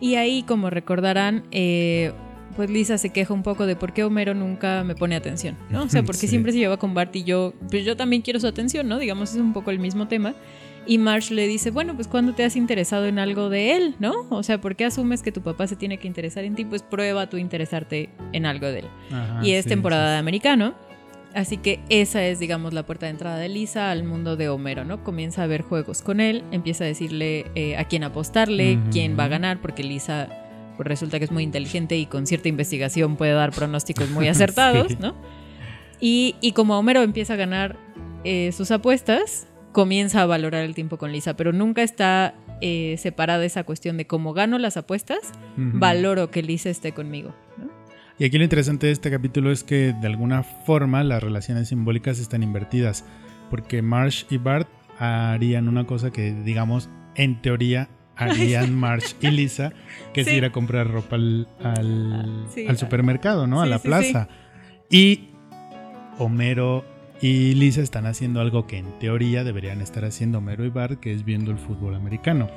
Y 0.00 0.16
ahí, 0.16 0.42
como 0.42 0.68
recordarán, 0.70 1.44
eh, 1.52 2.12
pues 2.54 2.70
Lisa 2.70 2.98
se 2.98 3.10
queja 3.10 3.32
un 3.34 3.42
poco 3.42 3.66
de 3.66 3.76
por 3.76 3.92
qué 3.92 4.04
Homero 4.04 4.34
nunca 4.34 4.84
me 4.84 4.94
pone 4.94 5.16
atención, 5.16 5.56
¿no? 5.70 5.82
O 5.84 5.88
sea, 5.88 6.02
porque 6.02 6.20
Sí. 6.22 6.28
siempre 6.28 6.52
se 6.52 6.58
lleva 6.58 6.76
con 6.78 6.94
Bart 6.94 7.14
y 7.16 7.24
yo, 7.24 7.54
pues 7.70 7.84
yo 7.84 7.96
también 7.96 8.22
quiero 8.22 8.40
su 8.40 8.46
atención, 8.46 8.88
¿no? 8.88 8.98
Digamos, 8.98 9.32
es 9.34 9.40
un 9.40 9.52
poco 9.52 9.70
el 9.70 9.78
mismo 9.78 10.08
tema. 10.08 10.34
Y 10.84 10.98
Marge 10.98 11.32
le 11.34 11.46
dice, 11.46 11.70
bueno, 11.70 11.94
pues 11.94 12.08
¿cuándo 12.08 12.32
te 12.34 12.44
has 12.44 12.56
interesado 12.56 13.06
en 13.06 13.20
algo 13.20 13.48
de 13.50 13.76
él, 13.76 13.94
no? 14.00 14.26
O 14.30 14.42
sea, 14.42 14.60
¿por 14.60 14.74
qué 14.74 14.84
asumes 14.84 15.22
que 15.22 15.30
tu 15.30 15.40
papá 15.40 15.68
se 15.68 15.76
tiene 15.76 15.98
que 15.98 16.08
interesar 16.08 16.42
en 16.44 16.56
ti? 16.56 16.64
Pues 16.64 16.82
prueba 16.82 17.28
tú 17.30 17.36
interesarte 17.36 18.10
en 18.32 18.46
algo 18.46 18.66
de 18.66 18.80
él. 18.80 18.86
Ajá, 19.12 19.40
y 19.44 19.52
es 19.52 19.62
sí, 19.64 19.68
temporada 19.68 20.08
sí, 20.08 20.12
de 20.14 20.18
americano. 20.18 20.74
Así 21.34 21.56
que 21.56 21.80
esa 21.88 22.22
es, 22.26 22.40
digamos, 22.40 22.74
la 22.74 22.84
puerta 22.84 23.06
de 23.06 23.10
entrada 23.12 23.38
de 23.38 23.48
Lisa 23.48 23.90
al 23.90 24.02
mundo 24.04 24.36
de 24.36 24.48
Homero, 24.50 24.84
¿no? 24.84 25.02
Comienza 25.04 25.44
a 25.44 25.46
ver 25.46 25.62
juegos 25.62 26.02
con 26.02 26.20
él, 26.20 26.42
empieza 26.50 26.84
a 26.84 26.88
decirle 26.88 27.46
eh, 27.54 27.76
a 27.78 27.84
quién 27.84 28.04
apostarle, 28.04 28.78
quién 28.90 29.16
va 29.18 29.24
a 29.24 29.28
ganar, 29.28 29.60
porque 29.62 29.82
Lisa 29.84 30.28
pues, 30.82 31.00
resulta 31.00 31.18
que 31.18 31.24
es 31.24 31.30
muy 31.30 31.42
inteligente 31.42 31.96
y 31.96 32.06
con 32.06 32.26
cierta 32.26 32.48
investigación 32.48 33.16
puede 33.16 33.32
dar 33.32 33.52
pronósticos 33.52 34.10
muy 34.10 34.28
acertados, 34.28 34.88
Sí. 34.88 34.98
¿no? 35.00 35.14
Y, 36.00 36.34
y 36.40 36.52
como 36.52 36.78
Homero 36.78 37.02
empieza 37.02 37.34
a 37.34 37.36
ganar 37.36 37.76
eh, 38.24 38.50
sus 38.52 38.70
apuestas, 38.72 39.46
comienza 39.72 40.22
a 40.22 40.26
valorar 40.26 40.64
el 40.64 40.74
tiempo 40.74 40.98
con 40.98 41.12
Lisa, 41.12 41.34
pero 41.36 41.52
nunca 41.52 41.82
está 41.82 42.34
eh, 42.60 42.96
separada 42.98 43.44
esa 43.44 43.64
cuestión 43.64 43.96
de 43.96 44.06
cómo 44.06 44.32
gano 44.32 44.58
las 44.58 44.76
apuestas, 44.76 45.18
valoro 45.56 46.30
que 46.30 46.42
Lisa 46.42 46.70
esté 46.70 46.92
conmigo. 46.92 47.34
¿no? 47.56 47.70
Y 48.18 48.24
aquí 48.24 48.36
lo 48.38 48.44
interesante 48.44 48.86
de 48.86 48.92
este 48.92 49.10
capítulo 49.10 49.50
es 49.50 49.64
que 49.64 49.92
de 50.00 50.06
alguna 50.06 50.42
forma 50.42 51.02
las 51.04 51.22
relaciones 51.22 51.68
simbólicas 51.68 52.18
están 52.18 52.42
invertidas, 52.42 53.04
porque 53.50 53.80
Marsh 53.82 54.24
y 54.30 54.38
Bart 54.38 54.68
harían 54.98 55.68
una 55.68 55.86
cosa 55.86 56.10
que, 56.10 56.32
digamos, 56.32 56.88
en 57.14 57.40
teoría 57.42 57.88
harían 58.16 58.74
Marsh 58.74 59.14
y 59.20 59.28
Lisa, 59.30 59.72
que 60.12 60.22
es 60.22 60.26
Sí. 60.26 60.34
ir 60.34 60.44
a 60.44 60.52
comprar 60.52 60.88
ropa 60.90 61.16
al, 61.16 61.48
al- 61.62 62.46
Sí, 62.54 62.66
al 62.66 62.74
a- 62.76 62.78
supermercado, 62.78 63.46
¿no? 63.46 63.60
a 63.62 63.66
la 63.66 63.78
plaza. 63.78 64.28
Y 64.90 65.28
Homero 66.18 66.84
y 67.20 67.54
Lisa 67.54 67.80
están 67.82 68.06
haciendo 68.06 68.40
algo 68.40 68.66
que 68.66 68.78
en 68.78 68.98
teoría 68.98 69.44
deberían 69.44 69.80
estar 69.80 70.04
haciendo 70.04 70.38
Homero 70.38 70.64
y 70.64 70.70
Bart, 70.70 70.98
que 71.00 71.12
es 71.12 71.24
viendo 71.24 71.50
el 71.50 71.58
fútbol 71.58 71.94
americano. 71.94 72.48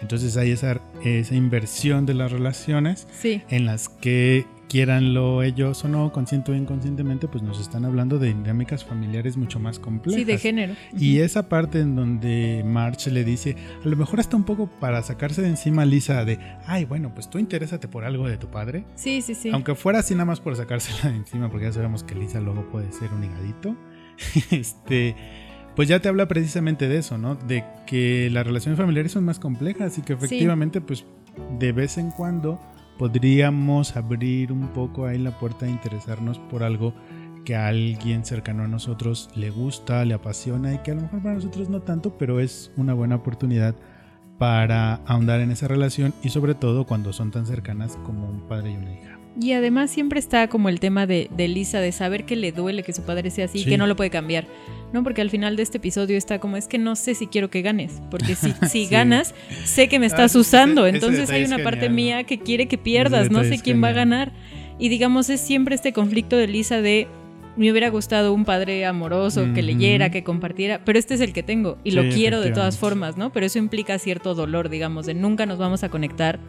Entonces 0.00 0.36
hay 0.36 0.50
esa, 0.50 0.80
esa 1.04 1.34
inversión 1.34 2.04
de 2.06 2.14
las 2.14 2.32
relaciones 2.32 3.06
en 3.22 3.66
las 3.66 3.88
que 3.88 4.44
quieranlo 4.74 5.44
ellos 5.44 5.84
o 5.84 5.88
no, 5.88 6.10
consciente 6.10 6.50
o 6.50 6.54
inconscientemente, 6.56 7.28
pues 7.28 7.44
nos 7.44 7.60
están 7.60 7.84
hablando 7.84 8.18
de 8.18 8.34
dinámicas 8.34 8.84
familiares 8.84 9.36
mucho 9.36 9.60
más 9.60 9.78
complejas. 9.78 10.18
sí, 10.18 10.24
de 10.24 10.36
género. 10.36 10.74
Y 10.98 11.20
esa 11.20 11.48
parte 11.48 11.78
en 11.78 11.94
donde 11.94 12.64
March 12.66 13.06
le 13.06 13.22
dice, 13.22 13.54
a 13.84 13.86
lo 13.86 13.94
mejor 13.96 14.18
hasta 14.18 14.36
un 14.36 14.42
poco 14.42 14.66
para 14.66 15.00
sacarse 15.04 15.42
de 15.42 15.48
encima 15.50 15.82
a 15.82 15.84
Lisa 15.84 16.24
de, 16.24 16.40
ay, 16.66 16.86
bueno, 16.86 17.14
pues 17.14 17.30
tú 17.30 17.38
interésate 17.38 17.86
por 17.86 18.04
algo 18.04 18.26
de 18.26 18.36
tu 18.36 18.48
padre. 18.48 18.84
Sí, 18.96 19.22
sí, 19.22 19.36
sí. 19.36 19.50
Aunque 19.52 19.76
fuera 19.76 20.00
así 20.00 20.14
nada 20.14 20.24
más 20.24 20.40
por 20.40 20.56
sacársela 20.56 21.08
de 21.08 21.18
encima, 21.18 21.48
porque 21.48 21.66
ya 21.66 21.72
sabemos 21.72 22.02
que 22.02 22.16
Lisa 22.16 22.40
luego 22.40 22.68
puede 22.68 22.90
ser 22.90 23.12
un 23.12 23.22
higadito. 23.22 23.76
este, 24.50 25.14
pues 25.76 25.86
ya 25.86 26.00
te 26.00 26.08
habla 26.08 26.26
precisamente 26.26 26.88
de 26.88 26.98
eso, 26.98 27.16
¿no? 27.16 27.36
De 27.36 27.62
que 27.86 28.28
las 28.28 28.44
relaciones 28.44 28.76
familiares 28.76 29.12
son 29.12 29.22
más 29.22 29.38
complejas 29.38 29.98
y 29.98 30.02
que 30.02 30.14
efectivamente, 30.14 30.80
pues 30.80 31.04
de 31.60 31.70
vez 31.70 31.96
en 31.96 32.10
cuando 32.10 32.58
podríamos 32.98 33.96
abrir 33.96 34.52
un 34.52 34.68
poco 34.68 35.06
ahí 35.06 35.18
la 35.18 35.38
puerta 35.38 35.66
de 35.66 35.72
interesarnos 35.72 36.38
por 36.38 36.62
algo 36.62 36.94
que 37.44 37.54
a 37.54 37.68
alguien 37.68 38.24
cercano 38.24 38.64
a 38.64 38.68
nosotros 38.68 39.30
le 39.36 39.50
gusta, 39.50 40.04
le 40.04 40.14
apasiona 40.14 40.74
y 40.74 40.78
que 40.78 40.92
a 40.92 40.94
lo 40.94 41.02
mejor 41.02 41.22
para 41.22 41.34
nosotros 41.34 41.68
no 41.68 41.82
tanto, 41.82 42.16
pero 42.16 42.40
es 42.40 42.72
una 42.76 42.94
buena 42.94 43.16
oportunidad 43.16 43.74
para 44.38 44.94
ahondar 45.06 45.40
en 45.40 45.50
esa 45.50 45.68
relación 45.68 46.14
y 46.22 46.30
sobre 46.30 46.54
todo 46.54 46.86
cuando 46.86 47.12
son 47.12 47.30
tan 47.30 47.46
cercanas 47.46 47.96
como 48.04 48.28
un 48.28 48.48
padre 48.48 48.72
y 48.72 48.76
una 48.76 48.92
hija. 48.92 49.13
Y 49.40 49.52
además 49.52 49.90
siempre 49.90 50.20
está 50.20 50.46
como 50.48 50.68
el 50.68 50.78
tema 50.78 51.06
de, 51.06 51.28
de 51.36 51.48
Lisa, 51.48 51.80
de 51.80 51.90
saber 51.90 52.24
que 52.24 52.36
le 52.36 52.52
duele 52.52 52.84
que 52.84 52.92
su 52.92 53.02
padre 53.02 53.30
sea 53.30 53.46
así 53.46 53.60
y 53.60 53.64
que 53.64 53.76
no 53.76 53.86
lo 53.88 53.96
puede 53.96 54.10
cambiar. 54.10 54.46
¿No? 54.92 55.02
Porque 55.02 55.22
al 55.22 55.30
final 55.30 55.56
de 55.56 55.64
este 55.64 55.78
episodio 55.78 56.16
está 56.16 56.38
como, 56.38 56.56
es 56.56 56.68
que 56.68 56.78
no 56.78 56.94
sé 56.94 57.16
si 57.16 57.26
quiero 57.26 57.50
que 57.50 57.60
ganes. 57.62 58.00
Porque 58.12 58.36
si, 58.36 58.52
si 58.62 58.68
Sí. 58.68 58.86
ganas, 58.86 59.34
sé 59.64 59.88
que 59.88 59.98
me 59.98 60.06
Ah, 60.06 60.08
estás 60.08 60.36
usando. 60.36 60.86
ese 60.86 60.94
Entonces 60.96 61.30
hay 61.30 61.44
una 61.44 61.58
parte 61.64 61.88
mía 61.90 62.22
que 62.22 62.38
quiere 62.38 62.68
que 62.68 62.78
pierdas. 62.78 63.28
No 63.30 63.42
sé 63.42 63.58
quién 63.58 63.82
va 63.82 63.88
a 63.88 63.92
ganar. 63.92 64.30
Y 64.78 64.88
digamos, 64.88 65.28
es 65.30 65.40
siempre 65.40 65.74
este 65.74 65.92
conflicto 65.92 66.36
de 66.36 66.46
Lisa 66.46 66.80
de. 66.80 67.08
Me 67.56 67.70
hubiera 67.70 67.88
gustado 67.88 68.32
un 68.34 68.44
padre 68.44 68.84
amoroso 68.84 69.46
que 69.54 69.62
leyera, 69.62 70.10
que 70.10 70.24
compartiera, 70.24 70.84
pero 70.84 70.98
este 70.98 71.14
es 71.14 71.20
el 71.20 71.32
que 71.32 71.44
tengo 71.44 71.78
y 71.84 71.90
Sí, 71.92 71.96
lo 71.96 72.02
quiero 72.12 72.40
de 72.40 72.50
todas 72.50 72.78
formas, 72.78 73.16
¿no? 73.16 73.30
Pero 73.32 73.46
eso 73.46 73.60
implica 73.60 73.96
cierto 74.00 74.34
dolor, 74.34 74.68
digamos, 74.68 75.06
de 75.06 75.14
nunca 75.14 75.46
nos 75.46 75.56
vamos 75.58 75.84
a 75.84 75.88
conectar, 75.88 76.40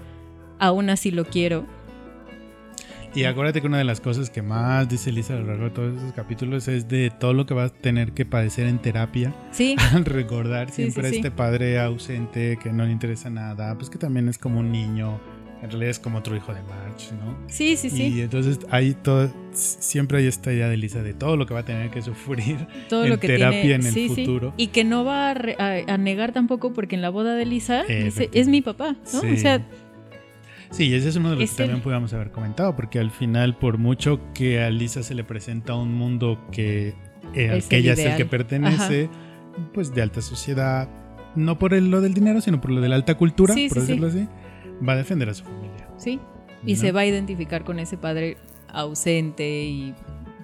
aún 0.58 0.90
así 0.90 1.12
lo 1.12 1.26
quiero. 1.26 1.68
Y 3.16 3.24
acuérdate 3.24 3.62
que 3.62 3.68
una 3.68 3.78
de 3.78 3.84
las 3.86 4.02
cosas 4.02 4.30
que 4.30 4.42
más 4.42 4.90
dice 4.90 5.12
Lisa 5.12 5.34
a 5.36 5.40
lo 5.40 5.46
largo 5.48 5.64
de 5.66 5.70
todos 5.72 5.98
esos 5.98 6.12
capítulos 6.14 6.68
es 6.68 6.88
de 6.88 7.12
todo 7.18 7.34
lo 7.34 7.46
que 7.46 7.54
vas 7.54 7.72
a 7.72 7.74
tener 7.74 8.12
que 8.12 8.26
padecer 8.26 8.68
en 8.68 8.80
terapia 8.80 9.34
Sí, 9.52 9.76
al 9.94 10.06
recordar 10.06 10.70
Sí, 10.70 10.84
siempre 10.92 11.04
sí, 11.04 11.08
a 11.08 11.10
sí. 11.12 11.16
este 11.18 11.32
padre 11.32 11.80
ausente 11.80 12.58
que 12.62 12.72
no 12.74 12.86
le 12.86 12.92
interesa 12.92 13.30
nada, 13.30 13.76
pues 13.76 13.90
que 13.90 13.98
también 13.98 14.28
es 14.28 14.38
como 14.38 14.60
un 14.60 14.72
niño, 14.72 15.20
en 15.62 15.70
realidad 15.72 15.92
es 15.92 16.00
como 16.00 16.18
otro 16.20 16.36
hijo 16.36 16.54
de 16.54 16.62
March, 16.64 17.12
¿no? 17.14 17.38
sí, 17.48 17.78
sí, 17.78 17.90
sí. 17.90 18.04
Y 18.18 18.22
entonces 18.22 18.60
hay 18.70 18.94
todo, 18.94 19.32
siempre 19.54 20.18
hay 20.20 20.28
esta 20.28 20.52
idea 20.52 20.68
de 20.68 20.76
Lisa 20.78 21.02
de 21.02 21.14
todo 21.14 21.38
lo 21.38 21.46
que 21.46 21.54
va 21.54 21.62
a 21.62 21.66
tener 21.66 21.90
que 21.92 22.02
sufrir. 22.02 22.68
todo 22.90 23.06
en 23.06 23.10
lo 23.12 23.20
que 23.20 23.28
terapia 23.28 23.62
tiene 23.62 23.76
en 23.76 23.86
el 23.86 23.94
sí, 23.94 24.10
sí. 24.10 24.26
futuro. 24.26 24.54
y 24.58 24.68
que 24.68 24.84
no 24.84 25.06
va 25.06 25.30
a, 25.32 25.36
a- 25.58 25.94
a 25.94 25.98
negar 25.98 26.34
tampoco 26.34 26.74
porque 26.74 26.96
en 26.96 27.02
la 27.02 27.10
boda 27.10 27.36
de 27.36 27.46
Lisa 27.46 27.84
dice 27.84 27.98
Efectivamente. 28.08 28.40
es 28.42 28.48
mi 28.50 28.62
papá 28.62 28.96
no 29.14 29.22
Sí. 29.22 29.28
o 29.34 29.38
sea 29.38 29.66
Sí, 30.72 30.94
ese 30.94 31.10
es 31.10 31.16
uno 31.16 31.30
de 31.32 31.36
los 31.36 31.44
Es 31.46 31.52
que 31.52 31.58
también 31.58 31.78
el- 31.78 31.84
podíamos 31.84 32.14
haber 32.14 32.32
comentado, 32.32 32.76
porque 32.76 33.00
al 33.00 33.12
final, 33.12 33.58
por 33.58 33.78
mucho 33.78 34.20
que 34.34 34.62
a 34.62 34.70
Lisa 34.70 35.04
se 35.04 35.16
le 35.16 35.24
presenta 35.24 35.74
un 35.76 35.94
mundo 35.94 36.40
que, 36.52 36.94
eh, 37.34 37.50
al 37.50 37.64
que 37.64 37.78
el 37.78 37.82
ella 37.84 37.94
es 37.94 38.00
el 38.00 38.16
que 38.18 38.26
pertenece, 38.26 39.10
pues 39.74 39.94
de 39.94 40.02
alta 40.02 40.22
sociedad, 40.22 40.90
no 41.36 41.58
por 41.60 41.74
el- 41.74 41.90
lo 41.92 42.02
del 42.02 42.14
dinero, 42.14 42.42
sino 42.42 42.60
por 42.62 42.72
lo 42.72 42.82
de 42.82 42.90
la 42.90 42.96
alta 42.96 43.16
cultura, 43.16 43.54
Sí, 43.54 43.68
por 43.70 43.80
sí, 43.80 43.86
sí. 43.86 43.88
decirlo 44.00 44.08
así, 44.08 44.28
va 44.88 44.94
a 44.94 44.98
defender 44.98 45.30
a 45.30 45.34
su 45.34 45.44
familia. 45.46 45.88
sí 45.98 46.20
y 46.66 46.74
¿no? 46.74 46.80
se 46.80 46.92
va 46.92 47.02
a 47.02 47.06
identificar 47.06 47.64
con 47.64 47.80
ese 47.80 47.96
padre 47.98 48.38
ausente 48.70 49.64
y 49.66 49.94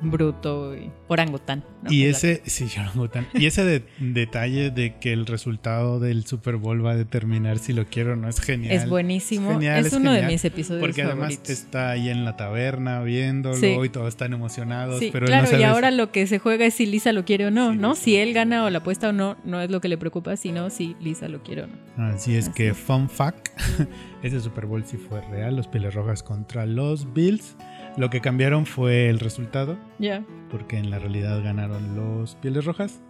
bruto 0.01 0.75
y 0.75 0.89
orangután 1.07 1.63
¿no? 1.83 1.91
Y 1.91 2.05
ese, 2.05 2.41
sí, 2.45 2.67
orangután. 2.79 3.27
Y 3.33 3.45
ese 3.45 3.63
de- 3.63 3.83
detalle 3.99 4.71
de 4.71 4.97
que 4.99 5.13
el 5.13 5.25
resultado 5.25 5.99
del 5.99 6.25
Super 6.25 6.55
Bowl 6.57 6.85
va 6.85 6.91
a 6.91 6.95
determinar 6.95 7.59
si 7.59 7.73
lo 7.73 7.85
quiero 7.85 8.13
o 8.13 8.15
no 8.15 8.27
es 8.27 8.39
genial. 8.39 8.73
es 8.73 8.87
buenísimo 8.89 9.49
Es 9.49 9.55
genial, 9.55 9.79
es, 9.79 9.85
es 9.87 9.93
uno 9.93 10.11
de 10.13 10.23
mis 10.23 10.43
episodios 10.45 10.81
Porque 10.81 11.03
además 11.03 11.39
está 11.49 11.91
ahí 11.91 12.09
en 12.09 12.25
la 12.25 12.35
taberna 12.37 13.01
viéndolo 13.01 13.55
Sí. 13.55 13.75
y 13.83 13.89
todos 13.89 14.09
están 14.09 14.33
emocionados. 14.33 14.99
Sí, 14.99 15.09
pero 15.11 15.25
claro, 15.27 15.47
no 15.51 15.59
y 15.59 15.63
ahora 15.63 15.91
lo 15.91 16.11
que 16.11 16.27
se 16.27 16.39
juega 16.39 16.65
es 16.65 16.73
si 16.73 16.85
Lisa 16.85 17.11
lo 17.13 17.25
quiere 17.25 17.47
o 17.47 17.51
no, 17.51 17.71
Sí, 17.71 17.77
¿no? 17.77 17.95
Si 17.95 18.15
él 18.15 18.33
gana 18.33 18.63
o 18.65 18.69
la 18.69 18.79
apuesta 18.79 19.09
o 19.09 19.11
no, 19.13 19.37
no 19.45 19.61
es 19.61 19.69
lo 19.69 19.81
que 19.81 19.87
le 19.89 19.97
preocupa, 19.97 20.35
sino 20.37 20.69
si 20.69 20.95
Lisa 20.99 21.27
lo 21.27 21.41
quiere 21.43 21.63
o 21.63 21.67
no. 21.67 21.73
Así 22.05 22.35
es 22.35 22.45
Así 22.49 22.53
que, 22.55 22.73
fun 22.73 23.09
fact, 23.09 23.49
ese 24.23 24.39
Super 24.39 24.65
Bowl 24.65 24.83
sí 24.85 24.97
fue 24.97 25.21
real, 25.29 25.55
los 25.55 25.67
Pieles 25.67 25.93
Rojas 25.93 26.23
contra 26.23 26.65
los 26.65 27.13
Bills. 27.13 27.55
Lo 27.97 28.09
que 28.09 28.21
cambiaron 28.21 28.65
fue 28.65 29.09
el 29.09 29.19
resultado, 29.19 29.77
Ya. 29.99 30.23
porque 30.49 30.77
en 30.77 30.89
la 30.89 30.99
realidad 30.99 31.43
ganaron 31.43 31.95
los 31.95 32.35
Pieles 32.35 32.65
Rojas 32.65 33.01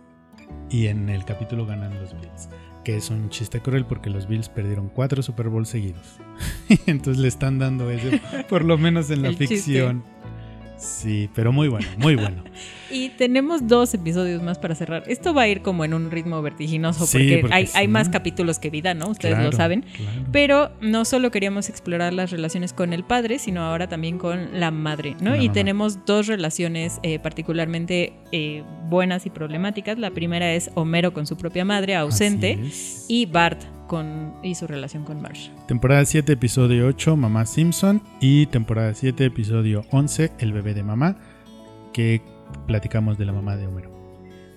y 0.70 0.88
en 0.88 1.10
el 1.10 1.24
capítulo 1.26 1.66
ganan 1.66 1.94
los 2.00 2.14
Bills. 2.14 2.50
Que 2.84 2.96
es 2.98 3.12
un 3.12 3.30
chiste 3.30 3.62
cruel 3.62 3.86
porque 3.86 4.10
los 4.10 4.28
Bills 4.28 4.50
perdieron 4.50 4.90
cuatro 4.90 5.22
Super 5.22 5.50
Bowls 5.50 5.70
seguidos. 5.70 6.18
Entonces 6.88 7.22
le 7.22 7.28
están 7.28 7.60
dando 7.60 7.92
ese, 7.92 8.20
por 8.50 8.66
lo 8.66 8.78
menos 8.78 9.10
en 9.12 9.22
la 9.22 9.30
chiste. 9.36 9.94
Sí, 10.82 11.30
pero 11.36 11.52
muy 11.52 11.68
bueno, 11.68 11.88
muy 11.98 12.16
bueno. 12.16 12.44
Y 12.94 13.08
tenemos 13.08 13.70
dos 13.70 13.94
episodios 13.94 14.44
más 14.44 14.60
para 14.60 14.76
cerrar. 14.76 15.06
Esto 15.08 15.34
va 15.34 15.44
a 15.44 15.48
ir 15.48 15.62
como 15.62 15.86
en 15.86 15.94
un 15.94 16.12
ritmo 16.12 16.42
vertiginoso 16.42 17.06
Sí, 17.06 17.20
porque, 17.20 17.38
porque 17.40 17.56
hay, 17.56 17.68
sí. 17.68 17.74
hay 17.78 17.88
más 17.88 18.10
capítulos 18.10 18.60
que 18.60 18.70
vida, 18.70 18.94
¿no? 18.94 19.08
Ustedes 19.08 19.40
lo 19.42 19.54
saben. 19.54 19.84
claro. 19.96 20.28
Pero 20.34 20.72
no 20.82 21.06
solo 21.06 21.32
queríamos 21.32 21.70
explorar 21.70 22.12
las 22.12 22.32
relaciones 22.32 22.74
con 22.74 22.92
el 22.92 23.06
padre, 23.06 23.40
sino 23.40 23.62
ahora 23.62 23.88
también 23.88 24.18
con 24.18 24.60
la 24.60 24.72
madre, 24.72 25.16
¿no? 25.22 25.30
La 25.32 25.38
y 25.38 25.44
mamá. 25.48 25.54
tenemos 25.54 26.06
dos 26.06 26.28
relaciones 26.28 27.00
eh, 27.02 27.18
particularmente 27.20 28.12
eh, 28.34 28.64
buenas 28.90 29.26
y 29.26 29.30
problemáticas. 29.30 29.98
La 29.98 30.12
primera 30.12 30.52
es 30.54 30.70
Homero 30.76 31.14
con 31.14 31.26
su 31.26 31.38
propia 31.38 31.64
madre, 31.64 31.96
ausente, 31.96 32.60
y 33.08 33.26
Bart 33.26 33.64
con, 33.92 34.36
y 34.42 34.56
su 34.56 34.68
relación 34.68 35.04
con 35.04 35.22
Marsh. 35.22 35.50
Temporada 35.68 36.06
7, 36.06 36.32
episodio 36.32 36.88
8, 36.88 37.18
Mamá 37.18 37.46
Simpson. 37.46 38.02
Y 38.22 38.46
temporada 38.46 38.94
7, 38.94 39.26
episodio 39.26 39.84
11, 39.92 40.32
El 40.40 40.54
bebé 40.54 40.74
de 40.74 40.82
mamá. 40.82 41.18
Que 41.92 42.22
platicamos 42.68 43.18
de 43.18 43.26
la 43.26 43.34
mamá 43.34 43.58
de 43.58 43.68
Homero. 43.68 43.92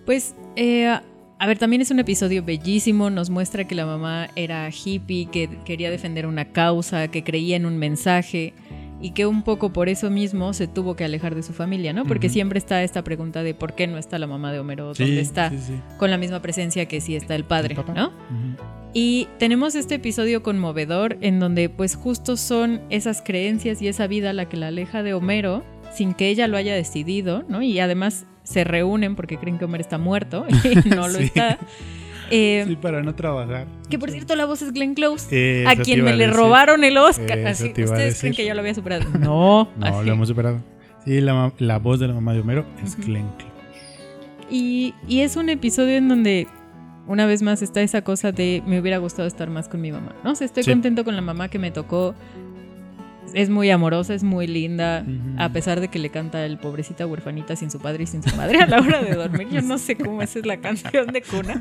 Pues, 0.07 0.37
eh, 0.55 0.87
a 0.87 1.47
ver, 1.49 1.59
también 1.59 1.83
es 1.83 1.91
un 1.91 1.99
episodio 1.99 2.45
bellísimo, 2.45 3.11
nos 3.11 3.29
muestra 3.29 3.65
que 3.67 3.75
la 3.75 3.87
mamá 3.87 4.29
era 4.37 4.71
hippie, 4.71 5.27
que 5.27 5.49
quería 5.65 5.91
defender 5.91 6.29
una 6.29 6.53
causa, 6.53 7.09
que 7.09 7.25
creía 7.25 7.57
en 7.57 7.67
un 7.67 7.77
mensaje 7.77 8.55
y 9.01 9.11
que 9.11 9.27
un 9.27 9.43
poco 9.43 9.73
por 9.73 9.89
eso 9.89 10.11
mismo 10.11 10.53
se 10.53 10.69
tuvo 10.69 10.95
que 10.95 11.05
alejar 11.05 11.35
de 11.35 11.43
su 11.43 11.53
familia, 11.53 11.93
¿no? 11.93 12.05
Porque 12.05 12.29
siempre 12.29 12.59
está 12.59 12.85
esta 12.85 13.03
pregunta 13.03 13.43
de 13.43 13.53
por 13.53 13.75
qué 13.75 13.89
no 13.89 13.99
está 13.99 14.21
la 14.21 14.29
mamá 14.29 14.53
de 14.53 14.61
Homero, 14.61 14.95
dónde 14.95 15.21
está, 15.21 15.51
Sí, 15.51 15.59
sí. 15.59 15.81
con 15.99 16.13
la 16.13 16.19
misma 16.19 16.41
presencia 16.41 16.87
que 16.87 17.01
sí 17.01 17.17
está 17.17 17.35
el 17.35 17.43
padre, 17.45 17.75
El. 17.75 17.95
¿no? 17.95 18.07
Ujú. 18.07 18.84
Y 18.97 19.27
tenemos 19.39 19.75
este 19.75 19.97
episodio 19.97 20.43
conmovedor 20.45 21.19
en 21.21 21.41
donde 21.41 21.69
pues 21.69 21.97
justo 21.97 22.37
son 22.37 22.81
esas 22.91 23.23
creencias 23.23 23.83
y 23.83 23.89
esa 23.89 24.07
vida 24.07 24.33
la 24.33 24.49
que 24.49 24.57
la 24.57 24.69
aleja 24.69 25.03
de 25.03 25.15
Homero 25.15 25.65
sin 25.93 26.15
que 26.15 26.29
ella 26.29 26.47
lo 26.49 26.57
haya 26.57 26.75
decidido, 26.75 27.45
¿no? 27.49 27.61
Y 27.63 27.79
además 27.81 28.25
se 28.45 28.63
reúnen 28.65 29.17
porque 29.17 29.37
creen 29.37 29.59
que 29.59 29.65
Homero 29.65 29.83
está 29.83 29.99
muerto 29.99 30.47
y 30.85 30.89
no 30.89 31.09
lo 31.09 31.19
Sí. 31.19 31.25
está. 31.25 31.59
Eh, 32.31 32.65
Sí, 32.67 32.77
para 32.77 33.03
no 33.03 33.15
trabajar. 33.15 33.67
Que 33.91 33.99
por 33.99 34.11
cierto 34.11 34.35
la 34.37 34.47
voz 34.47 34.63
es 34.63 34.73
Glenn 34.73 34.95
Close. 34.95 35.63
Eso 35.63 35.69
a 35.69 35.77
quien 35.77 36.05
me 36.05 36.13
a 36.13 36.17
le 36.17 36.29
robaron 36.29 36.85
el 36.85 36.97
Oscar. 36.97 37.39
Eso 37.39 37.49
Así, 37.49 37.69
¿Ustedes 37.83 38.19
creen 38.21 38.35
que 38.35 38.47
yo 38.47 38.55
lo 38.55 38.61
había 38.61 38.75
superado? 38.75 39.05
No. 39.19 39.69
No, 39.77 39.87
así. 39.87 40.07
lo 40.07 40.13
hemos 40.13 40.29
superado. 40.29 40.63
Sí, 41.05 41.21
la, 41.21 41.53
la 41.59 41.79
voz 41.79 41.99
de 42.01 42.09
la 42.09 42.15
mamá 42.15 42.33
de 42.33 42.41
Homero 42.41 42.65
es 42.83 42.95
Ujú. 42.95 43.03
Glenn 43.09 43.27
Close. 43.39 43.53
Y, 44.51 44.95
y 45.09 45.21
es 45.21 45.37
un 45.37 45.49
episodio 45.49 45.97
en 45.97 46.09
donde 46.09 46.47
una 47.07 47.27
vez 47.27 47.43
más 47.43 47.63
está 47.63 47.83
esa 47.83 48.03
cosa 48.03 48.33
de 48.33 48.63
me 48.67 48.81
hubiera 48.81 48.99
gustado 48.99 49.29
estar 49.29 49.51
más 49.51 49.69
con 49.69 49.81
mi 49.81 49.93
mamá. 49.93 50.15
No 50.25 50.35
sé, 50.35 50.45
estoy 50.47 50.63
Sí. 50.65 50.71
contento 50.71 51.05
con 51.05 51.17
la 51.17 51.23
mamá 51.23 51.49
que 51.49 51.59
me 51.59 51.71
tocó. 51.71 52.15
es 53.33 53.49
muy 53.51 53.69
amorosa, 53.71 54.15
es 54.15 54.23
muy 54.23 54.47
linda, 54.47 55.05
a 55.39 55.49
pesar 55.49 55.81
de 55.81 55.89
que 55.89 55.99
le 55.99 56.11
canta 56.11 56.45
el 56.47 56.57
pobrecita 56.59 57.05
huerfanita 57.07 57.57
sin 57.57 57.69
su 57.71 57.81
padre 57.81 58.05
y 58.05 58.07
sin 58.07 58.23
su 58.23 58.37
madre 58.37 58.59
a 58.61 58.67
la 58.67 58.79
hora 58.81 59.03
de 59.03 59.15
dormir. 59.15 59.49
Yo 59.51 59.61
no 59.63 59.77
sé 59.79 59.97
cómo 59.97 60.23
esa 60.23 60.39
es 60.39 60.47
la 60.47 60.59
canción 60.59 61.09
de 61.09 61.23
cuna, 61.23 61.59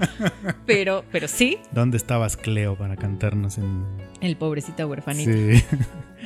pero, 0.67 1.03
pero 1.11 1.27
sí, 1.27 1.57
¿Dónde 1.71 1.97
estabas, 1.97 2.37
Cleo, 2.37 2.75
para 2.77 2.95
cantarnos 2.95 3.57
en. 3.57 3.85
el 4.21 4.35
pobrecita 4.35 4.85
huerfanita. 4.85 5.31
Sí. 5.31 5.63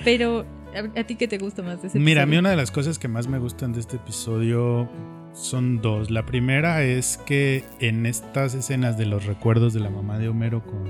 Pero, 0.04 0.46
¿a, 0.76 1.00
a 1.00 1.04
ti 1.06 1.16
qué 1.16 1.28
te 1.30 1.38
gusta 1.38 1.62
más 1.62 1.82
de 1.82 1.88
ese 1.90 2.00
Mira, 2.00 2.24
a 2.24 2.26
mí 2.26 2.36
una 2.38 2.50
de 2.50 2.58
las 2.58 2.72
cosas 2.72 3.00
que 3.00 3.08
más 3.08 3.28
me 3.28 3.40
gustan 3.40 3.72
de 3.74 3.80
este 3.80 3.96
episodio 3.98 4.90
son 5.40 5.82
dos. 5.82 6.10
La 6.12 6.26
primera 6.26 6.84
es 6.84 7.18
que 7.26 7.64
en 7.80 8.06
estas 8.06 8.54
escenas 8.56 8.98
de 8.98 9.06
los 9.06 9.26
recuerdos 9.26 9.74
de 9.74 9.80
la 9.80 9.90
mamá 9.90 10.18
de 10.20 10.30
Homero 10.30 10.64
con 10.66 10.88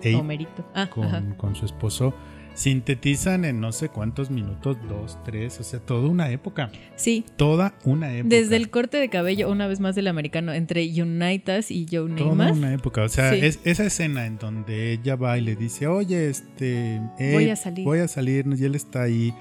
Abe, 0.00 0.14
Homerito. 0.16 0.64
Ah, 0.74 0.88
con, 1.36 1.54
su 1.54 1.64
esposo, 1.64 2.12
sintetizan 2.54 3.44
en 3.44 3.60
no 3.60 3.72
sé 3.72 3.88
cuántos 3.88 4.30
minutos, 4.30 4.76
dos, 4.88 5.16
tres, 5.24 5.58
o 5.60 5.62
sea, 5.62 5.80
toda 5.80 6.08
una 6.08 6.30
época. 6.30 6.70
Sí, 6.96 7.24
Toda 7.36 7.74
una 7.84 8.12
época. 8.14 8.34
desde 8.36 8.56
el 8.56 8.68
corte 8.68 8.98
de 8.98 9.08
cabello, 9.08 9.50
una 9.50 9.66
vez 9.68 9.80
más 9.80 9.94
del 9.94 10.08
americano, 10.08 10.52
entre 10.52 10.84
Unitas 11.00 11.70
y 11.70 11.86
Joe 11.90 12.10
Toda 12.10 12.30
Namath. 12.30 12.56
una 12.56 12.74
época. 12.74 13.02
O 13.04 13.08
sea, 13.08 13.30
Sí. 13.32 13.38
es, 13.42 13.60
esa 13.64 13.84
escena 13.84 14.26
en 14.26 14.38
donde 14.38 14.92
ella 14.92 15.16
va 15.16 15.38
y 15.38 15.40
le 15.40 15.56
dice, 15.56 15.86
oye, 15.86 16.28
este. 16.28 17.00
Abe, 17.18 17.32
Voy 17.32 17.48
a 17.50 17.56
salir. 17.56 17.84
Voy 17.84 17.98
a 18.00 18.08
salir. 18.08 18.44
Y 18.58 18.64
él 18.64 18.74
está 18.74 19.02
ahí 19.02 19.32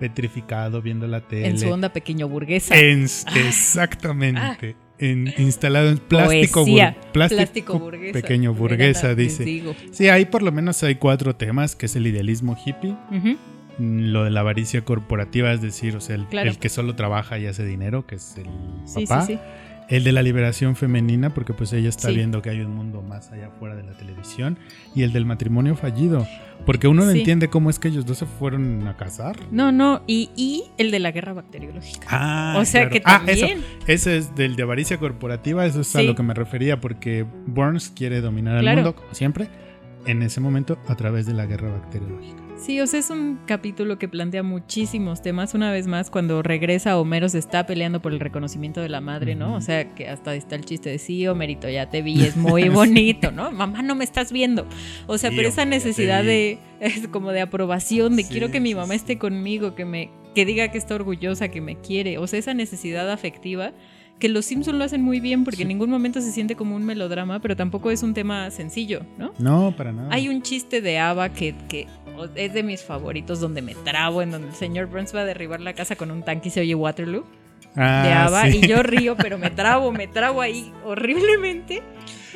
petrificado 0.00 0.82
viendo 0.82 1.06
la 1.06 1.20
tele. 1.20 1.46
En 1.46 1.58
su 1.58 1.68
onda 1.70 1.92
pequeño 1.92 2.26
burguesa. 2.28 2.76
En- 2.76 3.02
exactamente. 3.46 4.74
En- 4.98 5.32
instalado 5.38 5.88
en 5.88 5.98
plástico, 5.98 6.60
Poesía. 6.64 6.94
bur- 7.00 7.12
plástico, 7.12 7.36
Plástico 7.38 7.78
burguesa. 7.78 8.12
pequeño 8.12 8.52
burguesa, 8.52 9.14
dice. 9.14 9.62
Sí, 9.92 10.08
ahí 10.08 10.24
por 10.26 10.42
lo 10.42 10.52
menos 10.52 10.82
hay 10.82 10.96
cuatro 10.96 11.36
temas, 11.36 11.74
que 11.76 11.86
es 11.86 11.96
el 11.96 12.06
idealismo 12.06 12.56
hippie, 12.66 12.96
mm, 13.78 14.10
lo 14.12 14.24
de 14.24 14.30
la 14.30 14.40
avaricia 14.40 14.84
corporativa, 14.84 15.52
es 15.52 15.62
decir, 15.62 15.96
o 15.96 16.00
sea, 16.02 16.16
el, 16.16 16.26
Claro. 16.26 16.50
el 16.50 16.58
que 16.58 16.68
solo 16.68 16.96
trabaja 16.96 17.38
y 17.38 17.46
hace 17.46 17.64
dinero, 17.64 18.06
que 18.06 18.16
es 18.16 18.36
el 18.36 18.46
Sí, 18.84 19.06
papá. 19.06 19.24
sí, 19.26 19.34
sí. 19.34 19.38
El 19.90 20.04
de 20.04 20.12
la 20.12 20.22
liberación 20.22 20.76
femenina, 20.76 21.34
porque 21.34 21.52
pues 21.52 21.72
ella 21.72 21.88
está 21.88 22.08
Sí. 22.08 22.14
viendo 22.14 22.40
que 22.42 22.48
hay 22.50 22.60
un 22.60 22.74
mundo 22.74 23.02
más 23.02 23.30
allá 23.32 23.48
afuera 23.48 23.74
de 23.74 23.82
la 23.82 23.92
televisión. 23.92 24.56
Y 24.94 25.02
el 25.02 25.12
del 25.12 25.26
matrimonio 25.26 25.74
fallido, 25.76 26.26
porque 26.64 26.86
uno 26.88 27.04
no 27.04 27.10
Sí. 27.12 27.18
entiende 27.18 27.48
cómo 27.48 27.68
es 27.70 27.78
que 27.80 27.88
ellos 27.88 28.06
dos 28.06 28.18
se 28.18 28.26
fueron 28.26 28.86
a 28.86 28.96
casar. 28.96 29.36
No, 29.50 29.72
no, 29.72 30.02
y, 30.06 30.30
y 30.36 30.64
el 30.78 30.90
de 30.92 31.00
la 31.00 31.10
guerra 31.10 31.32
bacteriológica. 31.32 32.06
Ah, 32.08 32.56
o 32.58 32.64
sea 32.64 32.88
claro. 32.88 32.92
que 32.92 33.02
Ah, 33.04 33.22
eso. 33.26 33.46
también. 33.46 33.64
Ese 33.86 34.16
es 34.16 34.34
del 34.36 34.54
de 34.56 34.62
avaricia 34.62 34.96
corporativa, 34.98 35.66
eso 35.66 35.80
es 35.80 35.94
a 35.96 36.02
lo 36.02 36.14
que 36.14 36.22
me 36.22 36.34
refería, 36.34 36.80
porque 36.80 37.26
Burns 37.46 37.90
quiere 37.90 38.20
dominar 38.20 38.54
al 38.56 38.62
Claro. 38.62 38.82
mundo, 38.82 38.94
como 38.96 39.12
siempre, 39.12 39.48
en 40.06 40.22
ese 40.22 40.40
momento 40.40 40.78
a 40.86 40.94
través 40.94 41.26
de 41.26 41.34
la 41.34 41.46
guerra 41.46 41.70
bacteriológica. 41.72 42.40
Sí, 42.62 42.78
o 42.80 42.86
sea, 42.86 43.00
es 43.00 43.08
un 43.08 43.38
capítulo 43.46 43.98
que 43.98 44.06
plantea 44.06 44.42
muchísimos 44.42 45.22
temas. 45.22 45.54
Una 45.54 45.72
vez 45.72 45.86
más, 45.86 46.10
cuando 46.10 46.42
regresa 46.42 46.98
Homero 46.98 47.28
se 47.30 47.38
está 47.38 47.64
peleando 47.66 48.02
por 48.02 48.12
el 48.12 48.20
reconocimiento 48.20 48.82
de 48.82 48.90
la 48.90 49.00
madre, 49.00 49.34
¿no? 49.34 49.54
O 49.54 49.60
sea, 49.62 49.94
que 49.94 50.08
hasta 50.08 50.34
está 50.34 50.56
el 50.56 50.66
chiste 50.66 50.90
de 50.90 50.98
sí, 50.98 51.26
Homerito, 51.26 51.70
ya 51.70 51.88
te 51.88 52.02
vi, 52.02 52.22
es 52.22 52.36
muy 52.36 52.68
bonito, 52.68 53.32
¿no? 53.32 53.50
Mamá, 53.50 53.80
no 53.82 53.94
me 53.94 54.04
estás 54.04 54.30
viendo. 54.30 54.66
O 55.06 55.16
sea, 55.16 55.30
Sí, 55.30 55.36
pero 55.36 55.48
esa 55.48 55.64
necesidad 55.64 56.22
de, 56.22 56.58
es 56.80 57.08
como 57.08 57.30
de 57.32 57.40
aprobación, 57.40 58.14
de 58.16 58.24
Sí, 58.24 58.32
quiero 58.32 58.50
que 58.50 58.60
mi 58.60 58.74
mamá 58.74 58.94
esté 58.94 59.16
conmigo, 59.16 59.74
que 59.74 59.86
me, 59.86 60.10
que 60.34 60.44
diga 60.44 60.68
que 60.68 60.76
está 60.76 60.96
orgullosa, 60.96 61.48
que 61.48 61.62
me 61.62 61.76
quiere. 61.76 62.18
O 62.18 62.26
sea, 62.26 62.38
esa 62.38 62.52
necesidad 62.52 63.10
afectiva 63.10 63.72
que 64.18 64.28
los 64.28 64.44
Simpson 64.44 64.78
lo 64.78 64.84
hacen 64.84 65.00
muy 65.02 65.18
bien 65.18 65.44
porque 65.44 65.56
Sí. 65.56 65.62
en 65.62 65.68
ningún 65.68 65.88
momento 65.88 66.20
se 66.20 66.30
siente 66.30 66.54
como 66.54 66.76
un 66.76 66.84
melodrama, 66.84 67.40
pero 67.40 67.56
tampoco 67.56 67.90
es 67.90 68.02
un 68.02 68.12
tema 68.12 68.50
sencillo, 68.50 69.00
¿no? 69.16 69.32
No, 69.38 69.74
para 69.74 69.92
nada. 69.92 70.10
Hay 70.12 70.28
un 70.28 70.42
chiste 70.42 70.82
de 70.82 70.98
Ava 70.98 71.30
que, 71.30 71.54
que 71.70 71.86
es 72.34 72.52
de 72.54 72.62
mis 72.62 72.82
favoritos, 72.82 73.40
donde 73.40 73.62
me 73.62 73.74
trabo, 73.74 74.22
en 74.22 74.30
donde 74.30 74.48
el 74.48 74.54
señor 74.54 74.86
Burns 74.86 75.14
va 75.14 75.20
a 75.20 75.24
derribar 75.24 75.60
la 75.60 75.72
casa 75.74 75.96
con 75.96 76.10
un 76.10 76.22
tanque 76.24 76.48
y 76.48 76.50
se 76.50 76.60
oye 76.60 76.74
Waterloo 76.74 77.24
Ah, 77.76 78.02
de 78.04 78.12
Ava. 78.12 78.50
sí. 78.50 78.60
Y 78.62 78.66
yo 78.66 78.82
río, 78.82 79.16
pero 79.16 79.38
me 79.38 79.50
trabo, 79.50 79.92
me 79.92 80.08
trabo 80.08 80.40
ahí 80.40 80.72
horriblemente. 80.84 81.82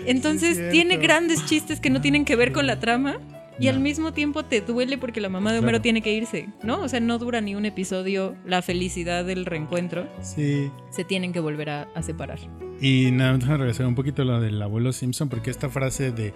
Entonces 0.07 0.71
tiene 0.71 0.97
grandes 0.97 1.45
chistes 1.47 1.81
que 1.81 1.91
no 1.91 2.01
tienen 2.01 2.25
que 2.25 2.37
ver 2.37 2.53
con 2.53 2.67
la 2.67 2.79
trama. 2.81 3.19
Y 3.59 3.67
No. 3.67 3.71
al 3.71 3.81
mismo 3.81 4.13
tiempo 4.13 4.43
te 4.45 4.61
duele 4.61 4.99
porque 4.99 5.21
la 5.21 5.29
mamá 5.29 5.53
de 5.53 5.61
Homero 5.61 5.75
Claro. 5.75 5.83
tiene 5.83 6.03
que 6.03 6.13
irse, 6.13 6.49
¿no? 6.65 6.81
O 6.83 6.89
sea, 6.89 6.99
no 6.99 7.19
dura 7.19 7.41
ni 7.41 7.55
un 7.55 7.65
episodio 7.67 8.35
la 8.45 8.63
felicidad 8.63 9.25
del 9.25 9.47
reencuentro. 9.47 10.09
Sí. 10.23 10.73
Se 10.91 11.05
tienen 11.05 11.33
que 11.33 11.39
volver 11.39 11.71
a, 11.71 11.83
a 11.95 12.03
separar. 12.03 12.41
Y 12.81 13.11
nada, 13.13 13.37
déjame 13.39 13.59
regresar 13.59 13.87
un 13.87 13.95
poquito 13.95 14.23
a 14.23 14.25
lo 14.25 14.41
del 14.41 14.61
abuelo 14.61 14.93
Simpson, 14.93 15.29
porque 15.29 15.51
esta 15.53 15.69
frase 15.69 16.11
de 16.11 16.35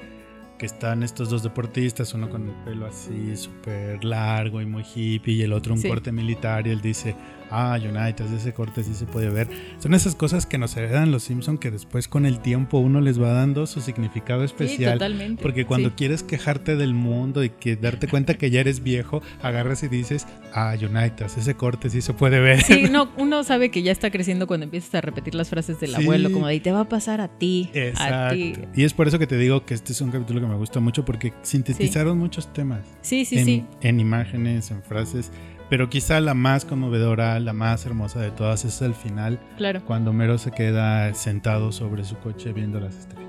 que 0.58 0.66
están 0.66 1.02
estos 1.04 1.30
dos 1.30 1.42
deportistas, 1.44 2.12
uno 2.14 2.28
con 2.28 2.48
el 2.48 2.54
pelo 2.64 2.86
así 2.86 3.36
súper 3.36 4.04
largo 4.04 4.60
y 4.60 4.66
muy 4.66 4.82
hippie, 4.94 5.34
y 5.34 5.42
el 5.42 5.52
otro 5.52 5.74
un 5.74 5.80
Sí. 5.80 5.88
corte 5.88 6.10
militar, 6.12 6.66
y 6.66 6.70
él 6.70 6.80
dice, 6.80 7.14
ah, 7.50 7.78
United, 7.80 8.24
ese 8.34 8.52
corte 8.52 8.82
sí 8.82 8.94
se 8.94 9.06
puede 9.06 9.28
ver. 9.30 9.48
Son 9.78 9.94
esas 9.94 10.14
cosas 10.14 10.46
que 10.46 10.58
nos 10.58 10.76
heredan 10.76 11.10
los 11.10 11.22
Simpson 11.24 11.58
que 11.58 11.70
después 11.70 12.08
con 12.08 12.26
el 12.26 12.40
tiempo 12.40 12.78
uno 12.78 13.00
les 13.00 13.20
va 13.20 13.32
dando 13.32 13.66
su 13.66 13.80
significado 13.80 14.40
Sí, 14.40 14.46
especial. 14.46 14.94
totalmente. 14.94 15.42
Porque 15.42 15.64
cuando 15.66 15.88
Sí. 15.90 15.94
quieres 15.96 16.22
quejarte 16.22 16.76
del 16.76 16.94
mundo 16.94 17.44
y 17.44 17.50
que 17.50 17.76
darte 17.76 18.08
cuenta 18.08 18.34
que 18.34 18.50
ya 18.50 18.60
eres 18.60 18.82
viejo, 18.82 19.22
agarras 19.42 19.82
y 19.82 19.88
dices, 19.88 20.26
ah, 20.54 20.74
United, 20.80 21.26
ese 21.26 21.54
corte 21.54 21.90
sí 21.90 22.00
se 22.00 22.14
puede 22.14 22.40
ver. 22.40 22.62
Sí, 22.62 22.84
no, 22.90 23.08
uno 23.16 23.42
sabe 23.44 23.70
que 23.70 23.82
ya 23.82 23.92
está 23.92 24.10
creciendo 24.10 24.46
cuando 24.46 24.64
empiezas 24.64 24.94
a 24.96 25.00
repetir 25.00 25.34
las 25.34 25.48
frases 25.48 25.80
del 25.80 25.90
Sí. 25.94 26.02
abuelo, 26.02 26.30
como 26.32 26.46
de 26.46 26.54
"Y 26.56 26.60
te 26.60 26.72
va 26.72 26.80
a 26.80 26.88
pasar 26.88 27.20
a 27.20 27.28
ti, 27.28 27.70
a 27.74 27.78
Exacto. 27.78 28.34
ti. 28.34 28.54
Y 28.74 28.84
es 28.84 28.92
por 28.94 29.08
eso 29.08 29.18
que 29.18 29.26
te 29.26 29.36
digo 29.36 29.64
que 29.64 29.74
este 29.74 29.92
es 29.92 30.00
un 30.00 30.10
capítulo 30.10 30.40
que 30.40 30.46
me 30.46 30.56
gusta 30.56 30.80
mucho 30.80 31.04
porque 31.04 31.32
sintetizaron 31.42 32.18
muchos 32.18 32.52
temas 32.52 32.80
Sí, 33.00 33.24
sí, 33.24 33.38
en, 33.38 33.44
sí. 33.44 33.64
en 33.82 34.00
imágenes, 34.00 34.70
en 34.70 34.82
frases, 34.82 35.30
pero 35.70 35.88
quizá 35.90 36.20
la 36.20 36.34
más 36.34 36.64
conmovedora, 36.64 37.38
la 37.40 37.52
más 37.52 37.84
hermosa 37.86 38.20
de 38.20 38.30
todas 38.30 38.64
es 38.64 38.80
al 38.82 38.94
final, 38.94 39.38
Claro. 39.56 39.84
cuando 39.84 40.12
Mero 40.12 40.38
se 40.38 40.50
queda 40.50 41.12
sentado 41.14 41.72
sobre 41.72 42.04
su 42.04 42.16
coche 42.18 42.52
viendo 42.52 42.80
las 42.80 42.96
estrellas. 42.96 43.24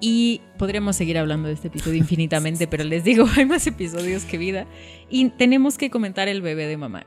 Y 0.00 0.42
podríamos 0.58 0.94
seguir 0.96 1.16
hablando 1.16 1.48
de 1.48 1.54
este 1.54 1.68
episodio 1.68 1.96
infinitamente, 1.96 2.66
pero 2.66 2.84
les 2.84 3.02
digo, 3.04 3.26
hay 3.36 3.46
más 3.46 3.66
episodios 3.66 4.24
que 4.24 4.36
vida. 4.38 4.66
Y 5.08 5.30
tenemos 5.30 5.78
que 5.78 5.88
comentar 5.90 6.28
el 6.28 6.42
bebé 6.42 6.66
de 6.66 6.76
mamá, 6.76 7.06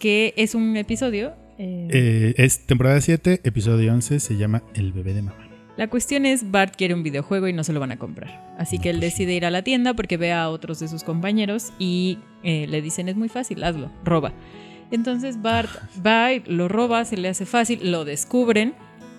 que 0.00 0.34
es 0.36 0.54
un 0.56 0.76
episodio. 0.76 1.34
eh, 1.58 1.88
Eh, 1.90 2.34
es 2.38 2.66
temporada 2.66 3.00
7, 3.00 3.40
episodio 3.44 3.92
11, 3.92 4.18
se 4.20 4.36
llama 4.36 4.62
El 4.74 4.92
bebé 4.92 5.14
de 5.14 5.22
mamá. 5.22 5.45
La 5.76 5.88
cuestión 5.88 6.24
es, 6.24 6.50
Bart 6.50 6.74
quiere 6.76 6.94
un 6.94 7.02
videojuego 7.02 7.48
y 7.48 7.52
no 7.52 7.62
se 7.62 7.72
lo 7.72 7.80
van 7.80 7.92
a 7.92 7.98
comprar. 7.98 8.54
Así 8.58 8.78
que 8.78 8.90
él 8.90 9.00
decide 9.00 9.34
ir 9.34 9.44
a 9.44 9.50
la 9.50 9.62
tienda 9.62 9.92
porque 9.94 10.16
ve 10.16 10.32
a 10.32 10.48
otros 10.48 10.80
de 10.80 10.88
sus 10.88 11.04
compañeros 11.04 11.72
y 11.78 12.18
eh, 12.42 12.66
le 12.68 12.80
dicen, 12.80 13.08
es 13.08 13.16
muy 13.16 13.28
fácil, 13.28 13.62
hazlo, 13.62 13.90
roba. 14.04 14.32
Entonces 14.90 15.42
Bart 15.42 15.68
va 16.06 16.32
y 16.32 16.42
lo 16.46 16.68
roba, 16.68 17.04
se 17.04 17.16
le 17.16 17.28
hace 17.28 17.44
fácil, 17.46 17.90
lo 17.90 18.04
descubren 18.04 18.74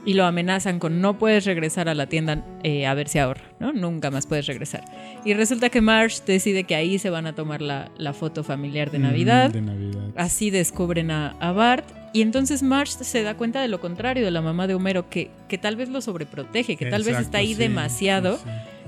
y 0.05 0.13
lo 0.13 0.25
amenazan 0.25 0.79
con 0.79 1.01
no 1.01 1.17
puedes 1.19 1.45
regresar 1.45 1.89
a 1.89 1.93
la 1.93 2.07
tienda 2.07 2.43
eh, 2.63 2.85
a 2.87 2.93
ver 2.93 3.09
si 3.09 3.19
ahorra, 3.19 3.43
¿no? 3.59 3.73
Nunca 3.73 4.09
más 4.09 4.25
puedes 4.25 4.45
regresar. 4.47 4.83
Y 5.25 5.33
resulta 5.33 5.69
que 5.69 5.81
Marsh 5.81 6.21
decide 6.25 6.63
que 6.63 6.75
ahí 6.75 6.97
se 6.97 7.09
van 7.09 7.27
a 7.27 7.35
tomar 7.35 7.61
la, 7.61 7.91
la 7.97 8.13
foto 8.13 8.43
familiar 8.45 8.89
de 8.89 8.99
Mm, 8.99 9.03
Navidad. 9.03 9.49
de 9.51 9.61
Navidad. 9.61 10.09
Así 10.15 10.49
descubren 10.49 11.11
a, 11.11 11.35
a 11.41 11.51
Bart. 11.51 11.85
Y 12.17 12.21
entonces 12.23 12.63
Marge 12.63 13.03
se 13.03 13.21
da 13.21 13.37
cuenta 13.37 13.61
de 13.61 13.67
lo 13.67 13.79
contrario 13.79 14.25
de 14.25 14.31
la 14.31 14.41
mamá 14.41 14.65
de 14.65 14.73
Homero, 14.73 15.07
que, 15.07 15.29
que 15.47 15.59
tal 15.59 15.75
vez 15.75 15.87
lo 15.89 16.01
sobreprotege, 16.01 16.75
que 16.75 16.87
tal 16.87 17.03
vez 17.03 17.15
está 17.19 17.37
ahí 17.37 17.49
sí, 17.53 17.59
demasiado, 17.59 18.37
sí, 18.37 18.43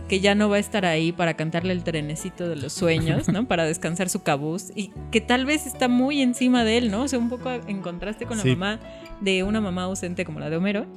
que 0.07 0.19
ya 0.19 0.33
no 0.33 0.49
va 0.49 0.55
a 0.55 0.59
estar 0.59 0.83
ahí 0.83 1.11
para 1.11 1.35
cantarle 1.35 1.73
el 1.73 1.83
trenecito 1.83 2.49
de 2.49 2.55
los 2.55 2.73
sueños, 2.73 3.27
¿no? 3.29 3.47
Para 3.47 3.65
descansar 3.65 4.09
su 4.09 4.23
cabuz. 4.23 4.71
Y 4.75 4.89
que 5.11 5.21
tal 5.21 5.45
vez 5.45 5.67
está 5.67 5.87
muy 5.87 6.23
encima 6.23 6.63
de 6.63 6.79
él, 6.79 6.89
¿no? 6.89 7.03
O 7.03 7.07
sea, 7.07 7.19
un 7.19 7.29
poco 7.29 7.51
en 7.51 7.81
contraste 7.83 8.25
con 8.25 8.37
la 8.37 8.43
Sí. 8.43 8.49
mamá 8.55 8.79
de 9.21 9.43
una 9.43 9.61
mamá 9.61 9.83
ausente 9.83 10.25
como 10.25 10.39
la 10.39 10.49
de 10.49 10.57
Homero. 10.57 10.87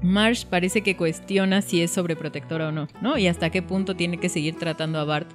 Marge 0.00 0.46
parece 0.48 0.80
que 0.80 0.96
cuestiona 0.96 1.60
si 1.60 1.82
es 1.82 1.90
sobreprotectora 1.90 2.68
o 2.68 2.72
no, 2.72 2.88
¿no? 3.02 3.18
Y 3.18 3.26
hasta 3.26 3.50
qué 3.50 3.60
punto 3.60 3.96
tiene 3.96 4.16
que 4.16 4.30
seguir 4.30 4.56
tratando 4.56 4.98
a 4.98 5.04
Bart 5.04 5.30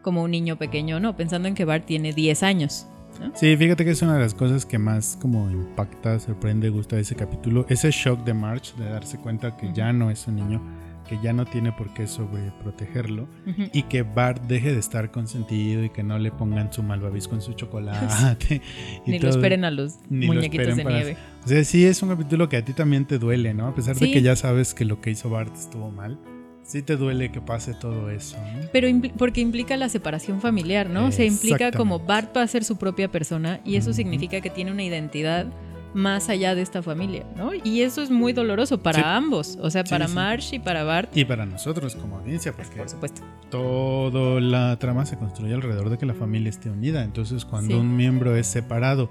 como 0.00 0.22
un 0.22 0.30
niño 0.30 0.56
pequeño, 0.56 1.00
¿no? 1.00 1.16
Pensando 1.18 1.48
en 1.48 1.54
que 1.54 1.66
Bart 1.66 1.84
tiene 1.84 2.14
10 2.14 2.42
años. 2.42 2.86
Sí, 3.34 3.56
fíjate 3.56 3.84
que 3.84 3.90
es 3.90 4.02
una 4.02 4.14
de 4.14 4.20
las 4.20 4.34
cosas 4.34 4.64
que 4.66 4.78
más 4.78 5.18
como 5.20 5.50
impacta, 5.50 6.18
sorprende, 6.18 6.68
gusta 6.70 6.96
de 6.96 7.02
ese 7.02 7.14
capítulo. 7.16 7.66
Ese 7.68 7.90
shock 7.90 8.24
de 8.24 8.34
March 8.34 8.74
de 8.76 8.84
darse 8.86 9.18
cuenta 9.18 9.56
que 9.56 9.72
ya 9.72 9.92
no 9.92 10.10
es 10.10 10.26
un 10.26 10.36
niño, 10.36 10.62
que 11.08 11.18
ya 11.22 11.32
no 11.32 11.44
tiene 11.44 11.70
por 11.72 11.92
qué 11.94 12.06
sobreprotegerlo 12.06 13.28
Ujú. 13.46 13.62
y 13.72 13.82
que 13.84 14.02
Bart 14.02 14.42
deje 14.46 14.72
de 14.72 14.80
estar 14.80 15.10
consentido 15.10 15.84
y 15.84 15.90
que 15.90 16.02
no 16.02 16.18
le 16.18 16.32
pongan 16.32 16.72
su 16.72 16.82
malvavisco 16.82 17.30
con 17.30 17.42
su 17.42 17.52
chocolate. 17.52 18.60
y 19.06 19.10
Ni 19.12 19.18
lo 19.18 19.28
todo. 19.28 19.38
esperen 19.38 19.64
a 19.64 19.70
los 19.70 19.96
lo 20.10 20.26
muñequitos 20.26 20.76
de 20.76 20.84
nieve. 20.84 21.16
O 21.44 21.48
sea, 21.48 21.62
sí 21.64 21.84
es 21.84 22.02
un 22.02 22.08
capítulo 22.08 22.48
que 22.48 22.56
a 22.56 22.64
ti 22.64 22.72
también 22.72 23.04
te 23.04 23.18
duele, 23.18 23.54
¿no? 23.54 23.68
A 23.68 23.74
pesar 23.74 23.94
de 23.96 24.10
que 24.10 24.20
ya 24.22 24.34
sabes 24.34 24.74
que 24.74 24.84
lo 24.84 25.00
que 25.00 25.10
hizo 25.10 25.30
Bart 25.30 25.54
estuvo 25.56 25.90
mal, 25.90 26.18
sí 26.66 26.82
te 26.82 26.96
duele 26.96 27.30
que 27.30 27.40
pase 27.40 27.74
todo 27.74 28.10
eso. 28.10 28.36
¿no? 28.36 28.68
Pero 28.72 28.88
porque 29.16 29.40
implica 29.40 29.76
la 29.76 29.88
separación 29.88 30.40
familiar, 30.40 30.90
¿no? 30.90 31.06
O 31.06 31.12
sea, 31.12 31.24
implica 31.24 31.70
como 31.72 32.00
Bart 32.00 32.36
va 32.36 32.42
a 32.42 32.46
ser 32.48 32.64
su 32.64 32.76
propia 32.76 33.08
persona 33.10 33.60
y 33.64 33.76
eso 33.76 33.92
significa 33.92 34.40
que 34.40 34.50
tiene 34.50 34.72
una 34.72 34.82
identidad 34.82 35.46
más 35.94 36.28
allá 36.28 36.54
de 36.54 36.60
esta 36.60 36.82
familia, 36.82 37.24
¿no? 37.36 37.52
Y 37.54 37.80
eso 37.80 38.02
es 38.02 38.10
muy 38.10 38.34
doloroso 38.34 38.82
para 38.82 38.98
Sí. 38.98 39.04
ambos, 39.06 39.56
o 39.62 39.70
sea, 39.70 39.82
Sí, 39.86 39.90
para 39.90 40.08
sí. 40.08 40.14
Marsh 40.14 40.52
y 40.54 40.58
para 40.58 40.84
Bart, 40.84 41.16
Y 41.16 41.24
para 41.24 41.46
nosotros 41.46 41.96
como 41.96 42.18
audiencia, 42.18 42.52
porque 42.52 42.76
por 42.76 42.88
supuesto. 42.90 43.22
toda 43.48 44.38
la 44.40 44.76
trama 44.78 45.06
se 45.06 45.16
construye 45.16 45.54
alrededor 45.54 45.88
de 45.88 45.96
que 45.96 46.04
la 46.04 46.12
familia 46.12 46.50
esté 46.50 46.68
unida. 46.68 47.02
Entonces, 47.02 47.46
cuando 47.46 47.80
un 47.80 47.96
miembro 47.96 48.36
es 48.36 48.46
separado 48.46 49.08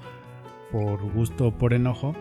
por 0.72 1.02
gusto 1.12 1.48
o 1.48 1.52
por 1.52 1.74
enojo, 1.74 2.14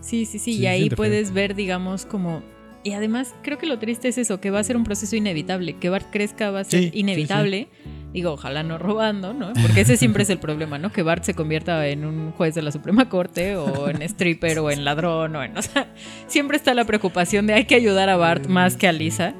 Sí, 0.00 0.24
sí, 0.26 0.38
sí, 0.38 0.52
y 0.56 0.66
ahí 0.66 0.88
puedes 0.90 1.32
ver, 1.32 1.54
digamos, 1.56 2.06
como... 2.06 2.42
Y 2.84 2.92
además 2.92 3.34
creo 3.42 3.58
que 3.58 3.66
lo 3.66 3.78
triste 3.78 4.08
es 4.08 4.18
eso, 4.18 4.40
que 4.40 4.50
va 4.50 4.60
a 4.60 4.64
ser 4.64 4.76
un 4.76 4.84
proceso 4.84 5.16
inevitable, 5.16 5.76
que 5.76 5.88
Bart 5.88 6.06
crezca 6.10 6.50
va 6.50 6.60
a 6.60 6.64
ser 6.64 6.84
Sí, 6.84 6.90
sí, 6.90 7.00
inevitable. 7.00 7.68
Digo, 8.12 8.32
ojalá 8.32 8.62
no 8.62 8.78
robando, 8.78 9.34
¿no? 9.34 9.52
Porque 9.60 9.82
ese 9.82 9.96
siempre 9.98 10.22
es 10.22 10.30
el 10.30 10.38
problema, 10.38 10.78
¿no? 10.78 10.90
Que 10.90 11.02
Bart 11.02 11.24
se 11.24 11.34
convierta 11.34 11.86
en 11.88 12.06
un 12.06 12.32
juez 12.32 12.54
de 12.54 12.62
la 12.62 12.72
Suprema 12.72 13.08
Corte 13.10 13.56
o 13.56 13.90
en 13.90 14.00
stripper 14.02 14.60
o 14.60 14.70
en 14.70 14.84
ladrón 14.84 15.36
o 15.36 15.42
en... 15.44 15.56
O 15.58 15.62
sea, 15.62 15.92
siempre 16.26 16.56
está 16.56 16.72
la 16.72 16.84
preocupación 16.84 17.46
de 17.46 17.54
hay 17.54 17.64
que 17.66 17.74
ayudar 17.74 18.08
a 18.08 18.16
Bart 18.16 18.46
más 18.46 18.76
que 18.76 18.88
a 18.88 18.92
Lisa. 18.92 19.34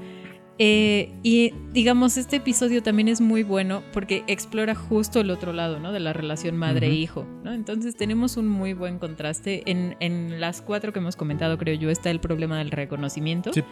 Eh, 0.61 1.13
y 1.23 1.55
digamos, 1.73 2.17
este 2.17 2.37
episodio 2.37 2.83
también 2.83 3.07
es 3.07 3.21
muy 3.21 3.45
bueno 3.45 3.83
porque 3.93 4.25
explora 4.27 4.75
justo 4.75 5.21
el 5.21 5.31
otro 5.31 5.53
lado, 5.53 5.79
¿no? 5.79 5.93
De 5.93 6.01
la 6.01 6.13
relación 6.13 6.57
madre-hijo, 6.57 7.25
¿no? 7.45 7.53
Entonces 7.53 7.97
tenemos 7.97 8.37
un 8.37 8.49
muy 8.49 8.73
buen 8.73 8.99
contraste. 8.99 9.63
En, 9.67 9.97
en 10.01 10.41
las 10.41 10.61
cuatro 10.61 10.93
que 10.93 10.99
hemos 10.99 11.15
comentado, 11.15 11.59
creo 11.59 11.77
yo, 11.77 11.91
está 11.91 12.11
el 12.11 12.19
problema 12.19 12.59
del 12.59 12.73
reconocimiento. 12.73 13.53
Sí. 13.53 13.63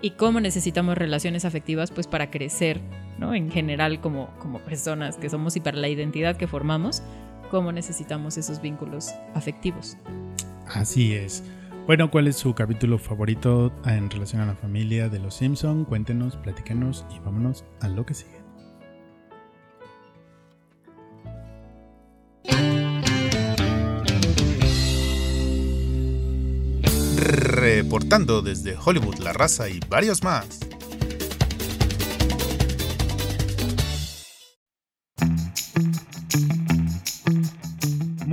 Y 0.00 0.12
cómo 0.12 0.40
necesitamos 0.40 0.96
relaciones 0.96 1.44
afectivas, 1.44 1.90
pues 1.90 2.06
para 2.06 2.30
crecer, 2.30 2.80
¿no? 3.18 3.34
En 3.34 3.50
general, 3.50 4.00
como, 4.00 4.30
como 4.38 4.60
personas 4.60 5.16
que 5.16 5.28
somos 5.28 5.56
y 5.56 5.60
para 5.60 5.76
la 5.76 5.88
identidad 5.88 6.36
que 6.36 6.46
formamos, 6.46 7.02
cómo 7.50 7.70
necesitamos 7.70 8.38
esos 8.38 8.60
vínculos 8.62 9.10
afectivos. 9.34 9.96
así 10.66 11.14
es. 11.14 11.44
Bueno, 11.86 12.10
¿cuál 12.10 12.28
es 12.28 12.36
su 12.36 12.54
capítulo 12.54 12.96
favorito 12.98 13.70
en 13.84 14.08
relación 14.08 14.40
a 14.40 14.46
la 14.46 14.54
familia 14.54 15.10
de 15.10 15.18
los 15.18 15.34
Simpson? 15.34 15.84
Cuéntenos, 15.84 16.34
platíquenos 16.36 17.04
y 17.14 17.18
vámonos 17.18 17.62
a 17.82 17.88
lo 17.88 18.06
que 18.06 18.14
sigue. 18.14 18.42
Reportando 27.18 28.40
desde 28.40 28.78
Hollywood, 28.82 29.18
La 29.18 29.34
Raza 29.34 29.68
y 29.68 29.78
varios 29.86 30.22
más. 30.22 30.60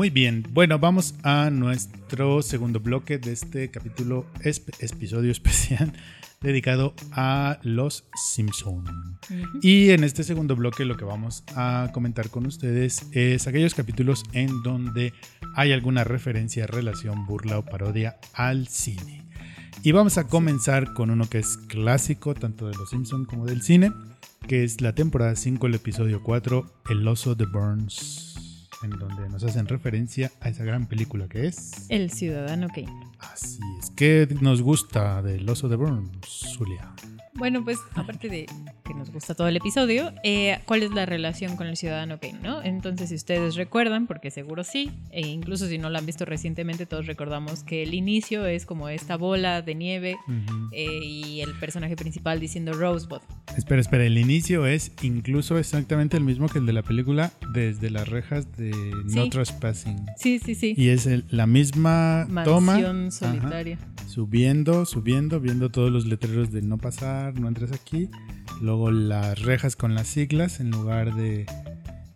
Muy 0.01 0.09
bien, 0.09 0.47
bueno, 0.49 0.79
vamos 0.79 1.13
a 1.21 1.51
nuestro 1.51 2.41
segundo 2.41 2.79
bloque 2.79 3.19
de 3.19 3.33
este 3.33 3.69
capítulo, 3.69 4.25
esp- 4.39 4.73
episodio 4.79 5.31
especial 5.31 5.93
dedicado 6.41 6.95
a 7.11 7.59
los 7.61 8.05
Simpson. 8.15 8.83
Y 9.61 9.91
en 9.91 10.03
este 10.03 10.23
segundo 10.23 10.55
bloque 10.55 10.85
lo 10.85 10.97
que 10.97 11.05
vamos 11.05 11.43
a 11.55 11.91
comentar 11.93 12.31
con 12.31 12.47
ustedes 12.47 13.05
es 13.11 13.45
aquellos 13.45 13.75
capítulos 13.75 14.23
en 14.33 14.63
donde 14.63 15.13
hay 15.55 15.71
alguna 15.71 16.03
referencia, 16.03 16.65
relación, 16.65 17.27
burla 17.27 17.59
o 17.59 17.65
parodia 17.65 18.17
al 18.33 18.69
cine. 18.69 19.23
Y 19.83 19.91
vamos 19.91 20.17
a 20.17 20.25
comenzar 20.25 20.95
con 20.95 21.11
uno 21.11 21.29
que 21.29 21.37
es 21.37 21.57
clásico 21.57 22.33
tanto 22.33 22.67
de 22.67 22.75
los 22.75 22.89
Simpson 22.89 23.25
como 23.25 23.45
del 23.45 23.61
cine, 23.61 23.91
que 24.47 24.63
es 24.63 24.81
la 24.81 24.95
temporada 24.95 25.35
5, 25.35 25.67
el 25.67 25.75
episodio 25.75 26.23
4, 26.23 26.65
El 26.89 27.07
oso 27.07 27.35
de 27.35 27.45
Burns, 27.45 28.30
en 28.83 28.91
donde 28.91 29.29
nos 29.29 29.43
hacen 29.43 29.67
referencia 29.67 30.31
a 30.41 30.49
esa 30.49 30.63
gran 30.63 30.87
película 30.87 31.27
que 31.27 31.47
es... 31.47 31.85
El 31.89 32.11
ciudadano 32.11 32.67
Kane. 32.69 32.91
Así 33.19 33.59
es, 33.79 33.91
¿qué 33.91 34.27
nos 34.41 34.61
gusta 34.61 35.21
del 35.21 35.47
oso 35.49 35.69
de 35.69 35.75
Burns, 35.75 36.09
Zulia? 36.25 36.93
Bueno, 37.35 37.63
pues 37.63 37.77
aparte 37.95 38.29
de 38.29 38.45
que 38.91 38.97
nos 38.97 39.11
gusta 39.11 39.35
todo 39.35 39.47
el 39.47 39.55
episodio, 39.55 40.11
eh, 40.23 40.59
¿cuál 40.65 40.83
es 40.83 40.91
la 40.91 41.05
relación 41.05 41.55
con 41.55 41.67
el 41.67 41.77
ciudadano 41.77 42.19
Kane? 42.19 42.39
¿no? 42.43 42.61
Entonces, 42.61 43.09
si 43.09 43.15
ustedes 43.15 43.55
recuerdan, 43.55 44.07
porque 44.07 44.31
seguro 44.31 44.63
sí, 44.63 44.91
e 45.11 45.21
incluso 45.27 45.67
si 45.67 45.77
no 45.77 45.89
lo 45.89 45.97
han 45.97 46.05
visto 46.05 46.25
recientemente, 46.25 46.85
todos 46.85 47.05
recordamos 47.05 47.63
que 47.63 47.83
el 47.83 47.93
inicio 47.93 48.45
es 48.45 48.65
como 48.65 48.89
esta 48.89 49.15
bola 49.17 49.61
de 49.61 49.75
nieve 49.75 50.17
eh, 50.73 50.99
y 51.03 51.41
el 51.41 51.53
personaje 51.59 51.95
principal 51.95 52.39
diciendo 52.39 52.73
Rosebud. 52.73 53.19
Espera, 53.57 53.81
espera, 53.81 54.05
el 54.05 54.17
inicio 54.17 54.65
es 54.65 54.91
incluso 55.01 55.57
exactamente 55.57 56.17
el 56.17 56.23
mismo 56.23 56.47
que 56.49 56.59
el 56.59 56.65
de 56.65 56.73
la 56.73 56.81
película 56.83 57.31
desde 57.53 57.89
las 57.89 58.07
rejas 58.09 58.51
de 58.57 58.71
No. 59.05 59.29
Trespassing. 59.29 60.05
Sí, 60.17 60.39
sí, 60.39 60.55
sí. 60.55 60.73
Y 60.77 60.89
es 60.89 61.05
el- 61.05 61.25
la 61.29 61.47
misma 61.47 62.27
toma 62.43 62.73
Mansión 62.73 63.01
ajá, 63.07 63.11
solitaria. 63.11 63.77
subiendo, 64.07 64.85
subiendo, 64.85 65.39
viendo 65.39 65.69
todos 65.69 65.91
los 65.91 66.05
letreros 66.05 66.51
de 66.51 66.61
no 66.61 66.77
pasar, 66.77 67.39
no 67.39 67.47
entres 67.47 67.71
aquí. 67.71 68.09
Luego 68.61 68.80
las 68.89 69.41
rejas 69.41 69.75
con 69.75 69.93
las 69.93 70.07
siglas 70.07 70.59
en 70.59 70.71
lugar 70.71 71.13
de 71.13 71.45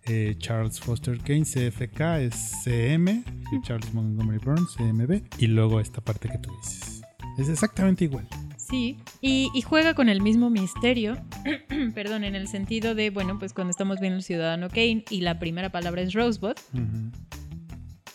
eh, 0.08 0.36
Charles 0.38 0.80
Foster 0.80 1.18
Kane, 1.20 1.44
CFK 1.44 2.02
es 2.22 2.36
CM, 2.64 3.24
y 3.52 3.62
Charles 3.62 3.94
Montgomery 3.94 4.40
Burns, 4.40 4.76
CMB. 4.76 5.22
Y 5.40 5.48
luego 5.48 5.80
esta 5.80 6.02
parte 6.02 6.30
que 6.30 6.38
tú 6.38 6.52
dices. 6.62 7.02
Es 7.38 7.50
exactamente 7.50 8.06
igual. 8.06 8.28
Sí, 8.58 8.98
y, 9.22 9.52
y 9.54 9.62
juega 9.62 9.94
con 9.94 10.10
el 10.10 10.22
mismo 10.22 10.50
misterio, 10.50 11.18
perdón, 11.94 12.24
en 12.24 12.36
el 12.36 12.48
sentido 12.48 12.96
de, 12.96 13.10
bueno, 13.10 13.38
pues 13.38 13.54
cuando 13.54 13.72
estamos 13.72 14.00
viendo 14.00 14.18
el 14.18 14.24
ciudadano 14.24 14.70
Kane 14.70 15.06
y 15.10 15.22
la 15.22 15.38
primera 15.38 15.72
palabra 15.72 16.02
es 16.02 16.14
Rosebud, 16.14 16.56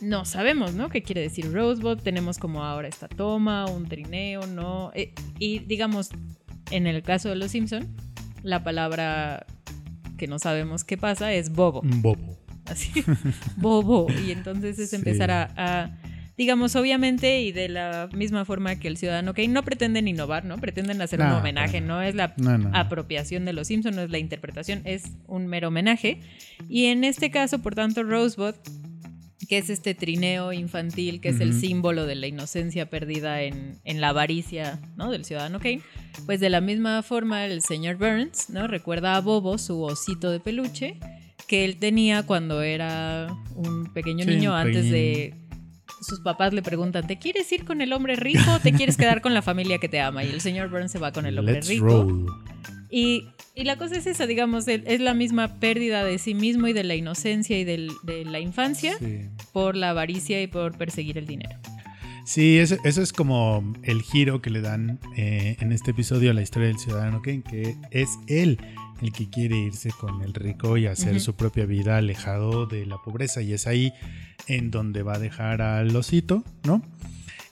no 0.00 0.24
sabemos, 0.24 0.74
¿no? 0.74 0.88
¿Qué 0.88 1.02
quiere 1.02 1.20
decir 1.20 1.52
Rosebud? 1.52 1.98
Tenemos 1.98 2.38
como 2.38 2.64
ahora 2.64 2.88
esta 2.88 3.06
toma, 3.06 3.66
un 3.66 3.86
trineo, 3.86 4.46
¿no? 4.46 4.90
Eh, 4.94 5.12
y 5.38 5.60
digamos, 5.60 6.10
en 6.70 6.86
el 6.86 7.02
caso 7.02 7.28
de 7.28 7.36
los 7.36 7.50
Simpson, 7.50 7.94
la 8.42 8.62
palabra 8.64 9.46
que 10.18 10.26
no 10.26 10.38
sabemos 10.38 10.84
qué 10.84 10.96
pasa 10.96 11.32
es 11.32 11.50
bobo. 11.52 11.80
Bobo. 11.84 12.38
Así, 12.66 12.90
bobo. 13.56 14.06
Y 14.26 14.30
entonces 14.32 14.78
es 14.78 14.90
Sí. 14.90 14.96
empezar 14.96 15.30
a, 15.30 15.50
a, 15.56 15.90
digamos, 16.36 16.76
obviamente, 16.76 17.40
y 17.42 17.52
de 17.52 17.68
la 17.68 18.08
misma 18.14 18.44
forma 18.44 18.76
que 18.76 18.88
el 18.88 18.96
ciudadano 18.96 19.34
Kane 19.34 19.48
no 19.48 19.62
pretenden 19.62 20.08
innovar, 20.08 20.44
¿no? 20.44 20.56
Pretenden 20.58 21.00
hacer 21.02 21.20
un 21.20 21.26
homenaje, 21.32 21.80
no 21.80 22.00
es 22.02 22.14
la 22.14 22.34
No, 22.36 22.70
apropiación 22.74 23.44
de 23.44 23.52
los 23.54 23.66
Simpson, 23.68 23.94
no 23.96 24.02
es 24.02 24.10
la 24.10 24.18
interpretación, 24.18 24.82
es 24.84 25.04
un 25.26 25.46
mero 25.46 25.68
homenaje. 25.68 26.20
Y 26.68 26.86
en 26.86 27.04
este 27.04 27.30
caso, 27.30 27.60
por 27.60 27.74
tanto, 27.74 28.02
Rosebud, 28.02 28.54
que 29.50 29.58
es 29.58 29.68
este 29.68 29.96
trineo 29.96 30.52
infantil, 30.52 31.20
que 31.20 31.30
es 31.30 31.40
el 31.40 31.52
símbolo 31.52 32.06
de 32.06 32.14
la 32.14 32.28
inocencia 32.28 32.88
perdida 32.88 33.42
en, 33.42 33.80
en 33.82 34.00
la 34.00 34.10
avaricia 34.10 34.78
¿no? 34.94 35.10
del 35.10 35.24
ciudadano 35.24 35.58
Kane, 35.58 35.82
pues 36.24 36.38
de 36.38 36.50
la 36.50 36.60
misma 36.60 37.02
forma 37.02 37.44
el 37.46 37.60
señor 37.60 37.96
Burns 37.96 38.48
¿no? 38.48 38.68
recuerda 38.68 39.16
a 39.16 39.20
Bobo, 39.20 39.58
su 39.58 39.82
osito 39.82 40.30
de 40.30 40.38
peluche, 40.38 41.00
que 41.48 41.64
él 41.64 41.78
tenía 41.78 42.22
cuando 42.22 42.62
era 42.62 43.26
un 43.56 43.92
pequeño 43.92 44.24
Sí, 44.24 44.30
niño 44.30 44.54
antes 44.54 44.88
de... 44.88 45.34
Sus 46.00 46.20
papás 46.20 46.54
le 46.54 46.62
preguntan, 46.62 47.08
¿te 47.08 47.18
quieres 47.18 47.50
ir 47.50 47.64
con 47.64 47.80
el 47.80 47.92
hombre 47.92 48.14
rico 48.14 48.52
o 48.54 48.60
te 48.60 48.72
quieres 48.72 48.96
quedar 48.96 49.20
con 49.20 49.34
la 49.34 49.42
familia 49.42 49.78
que 49.78 49.88
te 49.88 49.98
ama? 50.00 50.22
Y 50.22 50.28
el 50.30 50.40
señor 50.40 50.70
Burns 50.70 50.92
se 50.92 51.00
va 51.00 51.10
con 51.10 51.26
el 51.26 51.36
hombre 51.36 51.54
Let's 51.54 51.68
rico. 51.68 51.86
roll. 51.86 52.26
Y, 52.90 53.28
y 53.54 53.64
la 53.64 53.76
cosa 53.76 53.96
es 53.96 54.06
esa, 54.06 54.26
digamos, 54.26 54.66
es 54.68 55.00
la 55.00 55.14
misma 55.14 55.60
pérdida 55.60 56.02
de 56.04 56.18
sí 56.18 56.34
mismo 56.34 56.66
y 56.68 56.72
de 56.72 56.84
la 56.84 56.94
inocencia 56.96 57.58
y 57.58 57.64
del- 57.64 57.92
de 58.02 58.24
la 58.24 58.40
infancia 58.40 58.96
Sí. 58.98 59.20
por 59.52 59.76
la 59.76 59.90
avaricia 59.90 60.42
y 60.42 60.46
por 60.46 60.76
perseguir 60.76 61.16
el 61.18 61.26
dinero. 61.26 61.56
Sí, 62.24 62.58
eso, 62.58 62.76
eso 62.84 63.02
es 63.02 63.12
como 63.12 63.72
el 63.82 64.02
giro 64.02 64.40
que 64.42 64.50
le 64.50 64.60
dan 64.60 65.00
eh, 65.16 65.56
en 65.60 65.72
este 65.72 65.92
episodio 65.92 66.30
a 66.30 66.34
la 66.34 66.42
historia 66.42 66.68
del 66.68 66.78
ciudadano 66.78 67.22
Kane, 67.22 67.42
que 67.42 67.76
es 67.90 68.08
él 68.28 68.58
el 69.02 69.12
que 69.12 69.30
quiere 69.30 69.56
irse 69.56 69.90
con 69.98 70.20
el 70.22 70.34
rico 70.34 70.76
y 70.76 70.86
hacer 70.86 71.20
su 71.20 71.34
propia 71.34 71.64
vida 71.64 71.96
alejado 71.96 72.66
de 72.66 72.84
la 72.86 72.98
pobreza. 72.98 73.40
Y 73.40 73.54
es 73.54 73.66
ahí 73.66 73.92
en 74.46 74.70
donde 74.70 75.02
va 75.02 75.14
a 75.14 75.18
dejar 75.18 75.62
al 75.62 75.96
osito, 75.96 76.44
¿no? 76.64 76.82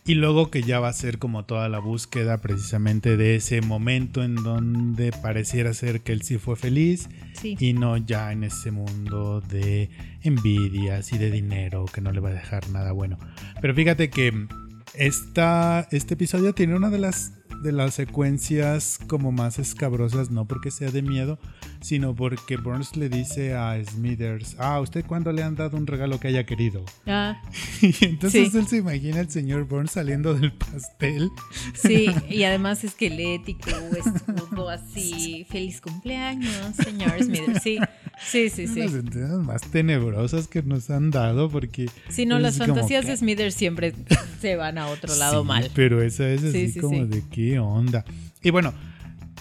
Y 0.08 0.14
luego 0.14 0.50
que 0.50 0.62
ya 0.62 0.80
va 0.80 0.88
a 0.88 0.92
ser 0.94 1.18
como 1.18 1.44
toda 1.44 1.68
la 1.68 1.78
búsqueda 1.80 2.38
precisamente 2.38 3.18
de 3.18 3.36
ese 3.36 3.60
momento 3.60 4.24
en 4.24 4.36
donde 4.36 5.12
pareciera 5.12 5.74
ser 5.74 6.00
que 6.00 6.12
él 6.12 6.22
sí 6.22 6.38
fue 6.38 6.56
feliz 6.56 7.08
Sí. 7.34 7.56
y 7.60 7.74
no 7.74 7.96
ya 7.98 8.32
en 8.32 8.42
ese 8.42 8.70
mundo 8.70 9.42
de 9.42 9.90
envidias 10.22 11.12
y 11.12 11.18
de 11.18 11.30
dinero 11.30 11.84
que 11.92 12.00
no 12.00 12.10
le 12.10 12.20
va 12.20 12.30
a 12.30 12.32
dejar 12.32 12.70
nada 12.70 12.92
bueno. 12.92 13.18
Pero 13.60 13.74
fíjate 13.74 14.08
que 14.08 14.48
esta, 14.94 15.86
este 15.92 16.14
episodio 16.14 16.54
tiene 16.54 16.74
una 16.74 16.88
de 16.90 16.98
las, 16.98 17.34
de 17.62 17.72
las 17.72 17.92
secuencias 17.94 18.98
como 19.08 19.30
más 19.30 19.58
escabrosas, 19.58 20.30
no 20.30 20.46
porque 20.46 20.70
sea 20.70 20.90
de 20.90 21.02
miedo, 21.02 21.38
sino 21.80 22.14
porque 22.14 22.56
Burns 22.56 22.96
le 22.96 23.08
dice 23.08 23.54
a 23.54 23.76
Smithers, 23.84 24.56
ah, 24.58 24.80
¿usted 24.80 25.04
cuándo 25.06 25.32
le 25.32 25.42
han 25.42 25.54
dado 25.54 25.76
un 25.76 25.86
regalo 25.86 26.18
que 26.20 26.28
haya 26.28 26.44
querido? 26.44 26.84
Ah, 27.06 27.40
Y 27.82 27.94
entonces 28.04 28.50
Sí. 28.52 28.58
él 28.58 28.66
se 28.66 28.76
imagina 28.78 29.20
al 29.20 29.30
señor 29.30 29.64
Burns 29.64 29.92
saliendo 29.92 30.34
del 30.34 30.52
pastel. 30.52 31.30
sí, 31.74 32.06
y 32.28 32.42
además 32.44 32.82
esquelético, 32.84 33.70
escudo 33.96 34.68
así. 34.70 35.46
Feliz 35.48 35.80
cumpleaños, 35.80 36.74
señor 36.82 37.22
Smith. 37.22 37.58
Sí, 37.62 37.78
Sí, 38.20 38.50
sí, 38.50 38.66
sí. 38.66 38.80
Las 38.80 38.94
escenas 38.94 39.38
más 39.44 39.62
tenebrosas 39.62 40.48
que 40.48 40.60
nos 40.64 40.90
han 40.90 41.12
dado 41.12 41.48
porque... 41.48 41.88
Si 42.08 42.26
no, 42.26 42.40
las 42.40 42.58
como 42.58 42.74
fantasías 42.74 43.04
que- 43.04 43.12
de 43.12 43.16
Smithers 43.16 43.54
siempre 43.54 43.94
se 44.40 44.56
van 44.56 44.76
a 44.76 44.88
otro 44.88 45.14
lado 45.14 45.42
Sí, 45.42 45.46
mal. 45.46 45.70
Pero 45.72 46.02
esa 46.02 46.28
es 46.28 46.42
así 46.42 46.66
Sí, 46.66 46.72
sí, 46.72 46.80
como 46.80 46.96
sí. 47.04 47.04
de 47.04 47.22
qué 47.30 47.60
onda. 47.60 48.04
Y 48.42 48.50
bueno, 48.50 48.74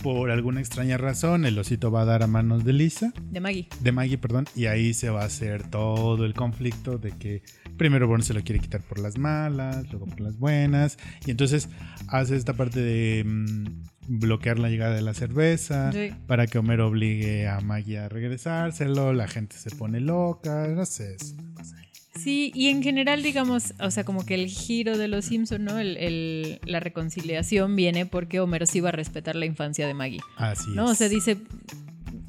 por 0.04 0.32
alguna 0.32 0.60
extraña 0.60 0.98
razón, 0.98 1.46
el 1.46 1.58
osito 1.58 1.92
va 1.92 2.02
a 2.02 2.06
dar 2.06 2.24
a 2.24 2.28
manos 2.28 2.64
de 2.64 2.74
Lisa, 2.74 3.14
De 3.32 3.40
Maggie. 3.40 3.68
de 3.80 3.92
Maggie, 3.92 4.18
perdón, 4.18 4.46
y 4.56 4.66
ahí 4.66 4.94
se 4.94 5.10
va 5.10 5.24
a 5.24 5.26
hacer 5.26 5.70
todo 5.70 6.26
el 6.26 6.34
conflicto 6.34 6.98
de 6.98 7.12
que 7.12 7.42
primero 7.78 8.08
Bond 8.08 8.24
se 8.24 8.34
lo 8.34 8.42
quiere 8.44 8.60
quitar 8.60 8.82
por 8.82 9.00
las 9.00 9.18
malas, 9.18 9.90
luego 9.92 10.06
por 10.06 10.20
las 10.22 10.38
buenas, 10.38 10.98
y 11.26 11.32
entonces 11.32 11.70
hace 12.08 12.36
esta 12.36 12.54
parte 12.54 12.80
de 12.80 13.24
mm, 13.26 14.20
bloquear 14.20 14.60
la 14.60 14.70
llegada 14.70 14.96
de 14.96 15.02
la 15.02 15.14
cerveza 15.14 15.92
Sí. 15.92 16.12
para 16.28 16.48
que 16.48 16.58
Homero 16.60 16.88
obligue 16.88 17.48
a 17.48 17.60
Maggie 17.60 18.00
a 18.00 18.10
regresárselo, 18.10 19.14
la 19.14 19.28
gente 19.28 19.58
se 19.58 19.72
pone 19.76 20.00
loca, 20.00 20.68
no 20.70 20.86
sé, 20.86 21.16
es 21.16 21.34
una 21.38 21.54
cosa 21.54 21.76
ahí. 21.78 21.87
Sí, 22.18 22.52
y 22.56 22.68
en 22.70 22.82
general, 22.84 23.24
digamos, 23.24 23.74
o 23.80 23.92
sea, 23.92 24.04
como 24.04 24.26
que 24.26 24.34
el 24.36 24.48
giro 24.48 24.98
de 24.98 25.08
los 25.08 25.26
Simpson, 25.26 25.64
¿no? 25.64 25.78
El, 25.80 25.98
el- 25.98 26.60
la 26.66 26.80
reconciliación 26.80 27.76
viene 27.76 28.06
porque 28.06 28.40
Homero 28.40 28.66
sí 28.66 28.80
va 28.80 28.90
a 28.90 28.92
respetar 28.94 29.36
la 29.36 29.46
infancia 29.46 29.86
de 29.88 29.94
Maggie. 29.94 30.22
Así 30.38 30.72
¿No? 30.76 30.86
O 30.88 30.92
es. 30.92 30.98
sea, 30.98 31.10
dice. 31.10 31.38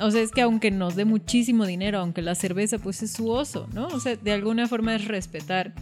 O 0.00 0.10
sea, 0.12 0.22
es 0.22 0.30
que 0.30 0.42
aunque 0.42 0.70
nos 0.70 0.94
dé 0.94 1.04
muchísimo 1.04 1.66
dinero, 1.66 1.98
aunque 1.98 2.22
la 2.22 2.34
cerveza 2.36 2.78
pues 2.78 3.02
es 3.02 3.12
su 3.12 3.30
oso, 3.30 3.68
¿no? 3.74 3.88
O 3.88 3.98
sea, 3.98 4.14
de 4.14 4.30
alguna 4.32 4.68
forma 4.68 4.94
es 4.94 5.06
respetar 5.06 5.74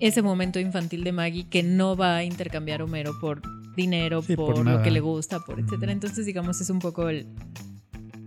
ese 0.00 0.20
momento 0.22 0.58
infantil 0.58 1.04
de 1.04 1.12
Maggie 1.12 1.46
que 1.48 1.62
no 1.62 1.96
va 1.96 2.16
a 2.16 2.24
intercambiar 2.24 2.82
Homero 2.82 3.12
por 3.20 3.40
dinero, 3.76 4.20
Sí, 4.22 4.34
por, 4.34 4.54
por 4.56 4.66
lo 4.66 4.82
que 4.82 4.90
le 4.90 5.00
gusta, 5.00 5.38
por 5.40 5.60
etcétera. 5.60 5.92
Entonces, 5.92 6.26
digamos, 6.26 6.60
es 6.60 6.70
un 6.70 6.80
poco 6.80 7.08
el. 7.08 7.26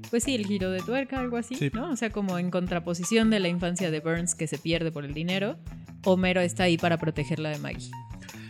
Pues 0.10 0.24
sí, 0.24 0.36
el 0.36 0.46
giro 0.46 0.72
de 0.72 0.82
tuerca, 0.82 1.20
algo 1.20 1.38
así, 1.38 1.56
Sí. 1.56 1.70
¿no? 1.74 1.91
O 1.91 1.96
sea, 1.96 2.10
como 2.12 2.39
en 2.39 2.50
contraposición 2.52 3.30
de 3.30 3.39
la 3.39 3.48
infancia 3.50 3.91
de 3.91 4.00
Burns 4.00 4.36
que 4.36 4.48
se 4.48 4.58
pierde 4.58 4.91
por 4.91 5.04
el 5.06 5.13
dinero, 5.13 5.58
Homero 6.06 6.41
está 6.41 6.63
ahí 6.63 6.78
para 6.78 6.98
protegerla 6.98 7.50
de 7.50 7.60
Maggie. 7.60 7.91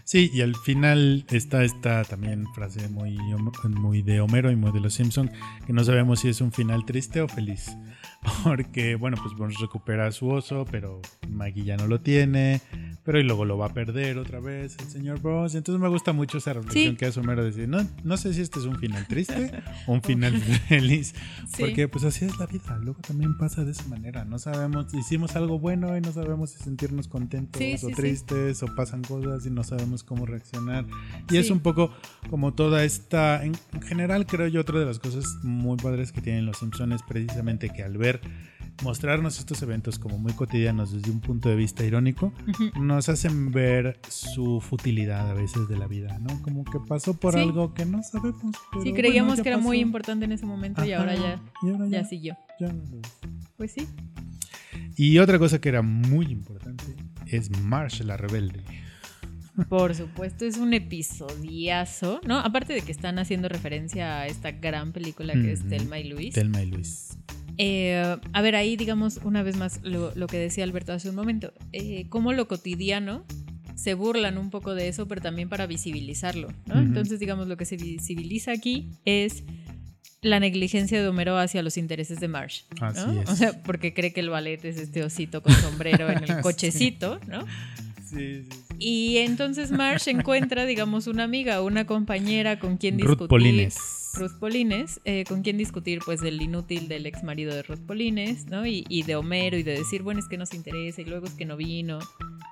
Sí, 0.03 0.29
y 0.33 0.39
al 0.41 0.55
final 0.55 1.25
está 1.31 1.63
esta 1.65 2.03
también 2.05 2.45
frase 2.55 2.87
muy, 2.87 3.17
muy 3.65 4.01
de 4.03 4.21
Homero 4.21 4.49
y 4.51 4.55
muy 4.55 4.71
de 4.71 4.79
los 4.79 4.93
Simpson, 4.93 5.29
que 5.65 5.73
no 5.73 5.83
sabemos 5.83 6.21
si 6.21 6.29
es 6.29 6.39
un 6.39 6.51
final 6.53 6.85
triste 6.85 7.19
o 7.21 7.27
feliz. 7.27 7.75
Porque, 8.43 8.95
bueno, 8.95 9.17
pues 9.21 9.35
Burns 9.35 9.57
recupera 9.59 10.07
a 10.07 10.11
su 10.11 10.27
oso, 10.29 10.65
pero 10.69 11.01
Maggie 11.29 11.63
ya 11.63 11.77
no 11.77 11.87
lo 11.87 11.99
tiene, 12.01 12.61
pero 13.03 13.19
y 13.19 13.23
luego 13.23 13.45
lo 13.45 13.57
va 13.57 13.67
a 13.67 13.73
perder 13.73 14.17
otra 14.17 14.39
vez 14.39 14.75
el 14.79 14.87
señor 14.87 15.19
Burns. 15.21 15.55
Entonces 15.55 15.81
me 15.81 15.87
gusta 15.87 16.13
mucho 16.13 16.37
esa 16.37 16.53
reflexión 16.53 16.93
Sí. 16.93 16.97
que 16.97 17.05
hace 17.05 17.19
Homero, 17.19 17.43
decir, 17.43 17.67
no, 17.69 17.79
no 18.03 18.17
sé 18.17 18.33
si 18.33 18.41
este 18.41 18.59
es 18.59 18.65
un 18.65 18.77
final 18.79 19.07
triste 19.07 19.51
o 19.87 19.93
un 19.93 20.01
final 20.01 20.33
feliz. 20.67 21.13
Sí. 21.47 21.63
Porque 21.63 21.87
pues 21.87 22.03
así 22.05 22.25
es 22.25 22.37
la 22.37 22.45
vida, 22.47 22.77
luego 22.81 22.99
también 23.01 23.37
pasa 23.37 23.63
de 23.63 23.71
esa 23.71 23.85
manera, 23.87 24.25
no 24.25 24.39
sabemos, 24.39 24.93
hicimos 24.93 25.35
algo 25.35 25.59
bueno 25.59 25.95
y 25.97 26.01
no 26.01 26.11
sabemos 26.11 26.51
si 26.51 26.63
sentirnos 26.63 27.07
contentos 27.07 27.59
Sí, 27.61 27.75
o 27.83 27.89
tristes 27.89 28.61
o 28.63 28.67
pasan 28.75 29.03
cosas 29.03 29.45
y 29.45 29.49
no 29.51 29.63
sabemos 29.63 30.03
cómo 30.03 30.25
reaccionar. 30.25 30.85
Y 31.29 31.37
es 31.37 31.49
un 31.49 31.59
poco 31.59 31.91
como 32.29 32.53
toda 32.53 32.83
esta, 32.83 33.43
en, 33.43 33.53
en 33.73 33.81
general 33.81 34.25
creo 34.25 34.47
yo 34.47 34.61
otra 34.61 34.79
de 34.79 34.85
las 34.85 34.99
cosas 34.99 35.25
muy 35.43 35.77
padres 35.77 36.11
que 36.11 36.21
tienen 36.21 36.45
los 36.45 36.57
Simpsons 36.57 36.95
es 36.95 37.03
precisamente 37.03 37.69
que 37.69 37.83
al 37.83 37.97
ver 37.97 38.06
mostrarnos 38.83 39.39
estos 39.39 39.61
eventos 39.63 39.97
como 39.97 40.19
muy 40.19 40.33
cotidianos 40.33 40.91
desde 40.91 41.09
un 41.09 41.19
punto 41.19 41.49
de 41.49 41.55
vista 41.55 41.83
irónico, 41.83 42.31
nos 42.79 43.09
hacen 43.09 43.51
ver 43.51 43.99
su 44.07 44.61
futilidad 44.61 45.29
a 45.31 45.33
veces 45.33 45.67
de 45.67 45.77
la 45.77 45.87
vida, 45.87 46.19
¿no? 46.19 46.39
Como 46.43 46.63
que 46.63 46.79
pasó 46.87 47.15
por 47.19 47.33
Sí. 47.33 47.39
algo 47.39 47.73
que 47.73 47.85
no 47.85 48.03
sabemos. 48.03 48.55
Sí, 48.83 48.93
creíamos 48.93 49.41
que 49.41 49.49
era 49.49 49.57
muy 49.57 49.79
importante 49.79 50.25
en 50.25 50.31
ese 50.31 50.45
momento 50.45 50.85
y 50.85 50.91
ahora 50.93 51.15
ya, 51.15 51.41
y 51.63 51.69
ahora 51.71 51.85
ya 51.87 52.01
ya, 52.01 52.07
siguió. 52.07 52.37
ya 52.59 52.71
no. 52.71 52.83
Pues 53.57 53.71
sí. 53.71 53.87
Y 54.95 55.17
otra 55.19 55.39
cosa 55.39 55.59
que 55.59 55.69
era 55.69 55.81
muy 55.81 56.27
importante 56.27 56.83
es 57.25 57.49
Marsh 57.59 58.01
la 58.01 58.15
rebelde. 58.15 58.63
Por 59.69 59.95
supuesto, 59.95 60.45
es 60.45 60.57
un 60.57 60.75
episodiazo, 60.75 62.21
¿no? 62.27 62.37
Aparte 62.37 62.73
de 62.73 62.81
que 62.83 62.91
están 62.91 63.17
haciendo 63.17 63.49
referencia 63.49 64.19
a 64.19 64.27
esta 64.27 64.51
gran 64.51 64.91
película 64.91 65.33
que 65.33 65.51
es 65.51 65.61
Ujú. 65.61 65.69
Telma 65.69 65.97
y 65.99 66.09
Luis. 66.09 66.35
Telma 66.35 66.61
y 66.61 66.69
Luis. 66.69 67.16
Eh, 67.57 68.17
a 68.33 68.41
ver, 68.41 68.55
ahí 68.55 68.77
digamos 68.77 69.19
una 69.23 69.41
vez 69.41 69.57
más 69.57 69.79
lo, 69.83 70.13
lo 70.15 70.27
que 70.27 70.37
decía 70.37 70.63
Alberto 70.63 70.93
hace 70.93 71.09
un 71.09 71.15
momento, 71.15 71.53
eh, 71.71 72.05
cómo 72.09 72.33
lo 72.33 72.47
cotidiano 72.47 73.25
se 73.75 73.93
burlan 73.93 74.37
un 74.37 74.49
poco 74.49 74.73
de 74.73 74.87
eso, 74.87 75.07
pero 75.07 75.21
también 75.21 75.49
para 75.49 75.67
visibilizarlo, 75.67 76.49
¿no? 76.65 76.79
Entonces, 76.79 77.19
digamos, 77.19 77.47
lo 77.47 77.57
que 77.57 77.65
se 77.65 77.77
visibiliza 77.77 78.51
aquí 78.51 78.89
es 79.05 79.43
la 80.21 80.39
negligencia 80.39 80.99
de 80.99 81.07
Homero 81.07 81.37
hacia 81.37 81.61
los 81.61 81.77
intereses 81.77 82.19
de 82.19 82.27
Marsh, 82.27 82.63
¿no? 82.81 82.87
Así 82.87 83.19
es. 83.21 83.29
O 83.29 83.35
sea, 83.35 83.61
porque 83.63 83.93
cree 83.93 84.13
que 84.13 84.19
el 84.19 84.29
ballet 84.31 84.65
es 84.65 84.77
este 84.77 85.03
osito 85.03 85.43
con 85.43 85.53
sombrero 85.53 86.09
en 86.09 86.23
el 86.23 86.41
cochecito, 86.41 87.19
¿no? 87.27 87.45
Sí, 88.03 88.43
sí. 88.43 88.49
Y 88.79 89.17
entonces 89.17 89.69
Marsh 89.71 90.07
encuentra, 90.07 90.65
digamos, 90.65 91.05
una 91.05 91.23
amiga, 91.23 91.61
una 91.61 91.85
compañera 91.85 92.57
con 92.57 92.77
quien 92.77 92.97
discutir. 92.97 93.19
Ruth 93.19 93.29
Polines. 93.29 93.77
Ruth 94.19 94.39
Polines, 94.39 94.99
eh, 95.05 95.23
con 95.27 95.41
quien 95.41 95.57
discutir 95.57 95.99
pues 96.05 96.21
del 96.21 96.41
inútil 96.41 96.87
del 96.87 97.05
ex 97.05 97.23
marido 97.23 97.53
de 97.55 97.63
Ruth 97.63 97.79
Polines, 97.85 98.45
¿no? 98.47 98.65
Y, 98.65 98.85
y 98.89 99.03
de 99.03 99.15
Homero 99.15 99.57
y 99.57 99.63
de 99.63 99.77
decir, 99.77 100.01
bueno, 100.03 100.19
es 100.19 100.27
que 100.27 100.37
nos 100.37 100.53
interesa 100.53 101.01
y 101.01 101.05
luego 101.05 101.25
es 101.27 101.33
que 101.33 101.45
no 101.45 101.57
vino, 101.57 101.99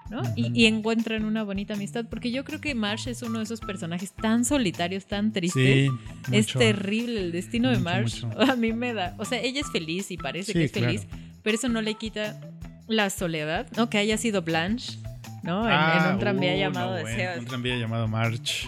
¿no? 0.09 0.21
Y, 0.35 0.65
encuentran 0.65 1.25
una 1.25 1.43
bonita 1.43 1.73
amistad, 1.73 2.05
porque 2.09 2.31
yo 2.31 2.43
creo 2.43 2.61
que 2.61 2.75
Marsh 2.75 3.07
es 3.07 3.21
uno 3.21 3.39
de 3.39 3.45
esos 3.45 3.59
personajes 3.59 4.11
tan 4.13 4.45
solitarios, 4.45 5.05
tan 5.05 5.33
tristes. 5.33 5.89
Sí, 5.89 5.91
es 6.31 6.47
terrible 6.47 7.19
el 7.21 7.31
destino 7.31 7.69
de 7.69 7.77
Marsh. 7.79 8.23
mucho. 8.23 8.41
A 8.51 8.55
mí 8.55 8.71
me 8.73 8.93
da, 8.93 9.15
o 9.17 9.25
sea, 9.25 9.39
ella 9.41 9.61
es 9.61 9.71
feliz 9.71 10.11
y 10.11 10.17
parece 10.17 10.53
Sí, 10.53 10.59
que 10.59 10.65
es 10.65 10.71
claro. 10.71 10.87
feliz, 10.87 11.07
pero 11.43 11.55
eso 11.55 11.69
no 11.69 11.81
le 11.81 11.95
quita 11.95 12.39
la 12.87 13.09
soledad, 13.09 13.67
¿no? 13.75 13.89
Que 13.89 13.97
haya 13.97 14.17
sido 14.17 14.41
Blanche, 14.43 14.99
¿no? 15.43 15.65
En, 15.65 15.71
Ah, 15.73 16.05
en 16.07 16.13
un 16.13 16.19
tranvía 16.19 16.53
uh, 16.53 16.57
llamado 16.59 16.95
no, 16.95 17.01
bueno. 17.01 17.39
Un 17.39 17.45
tranvía 17.45 17.77
llamado 17.77 18.07
March. 18.07 18.67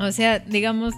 O 0.00 0.10
sea, 0.10 0.38
digamos, 0.40 0.94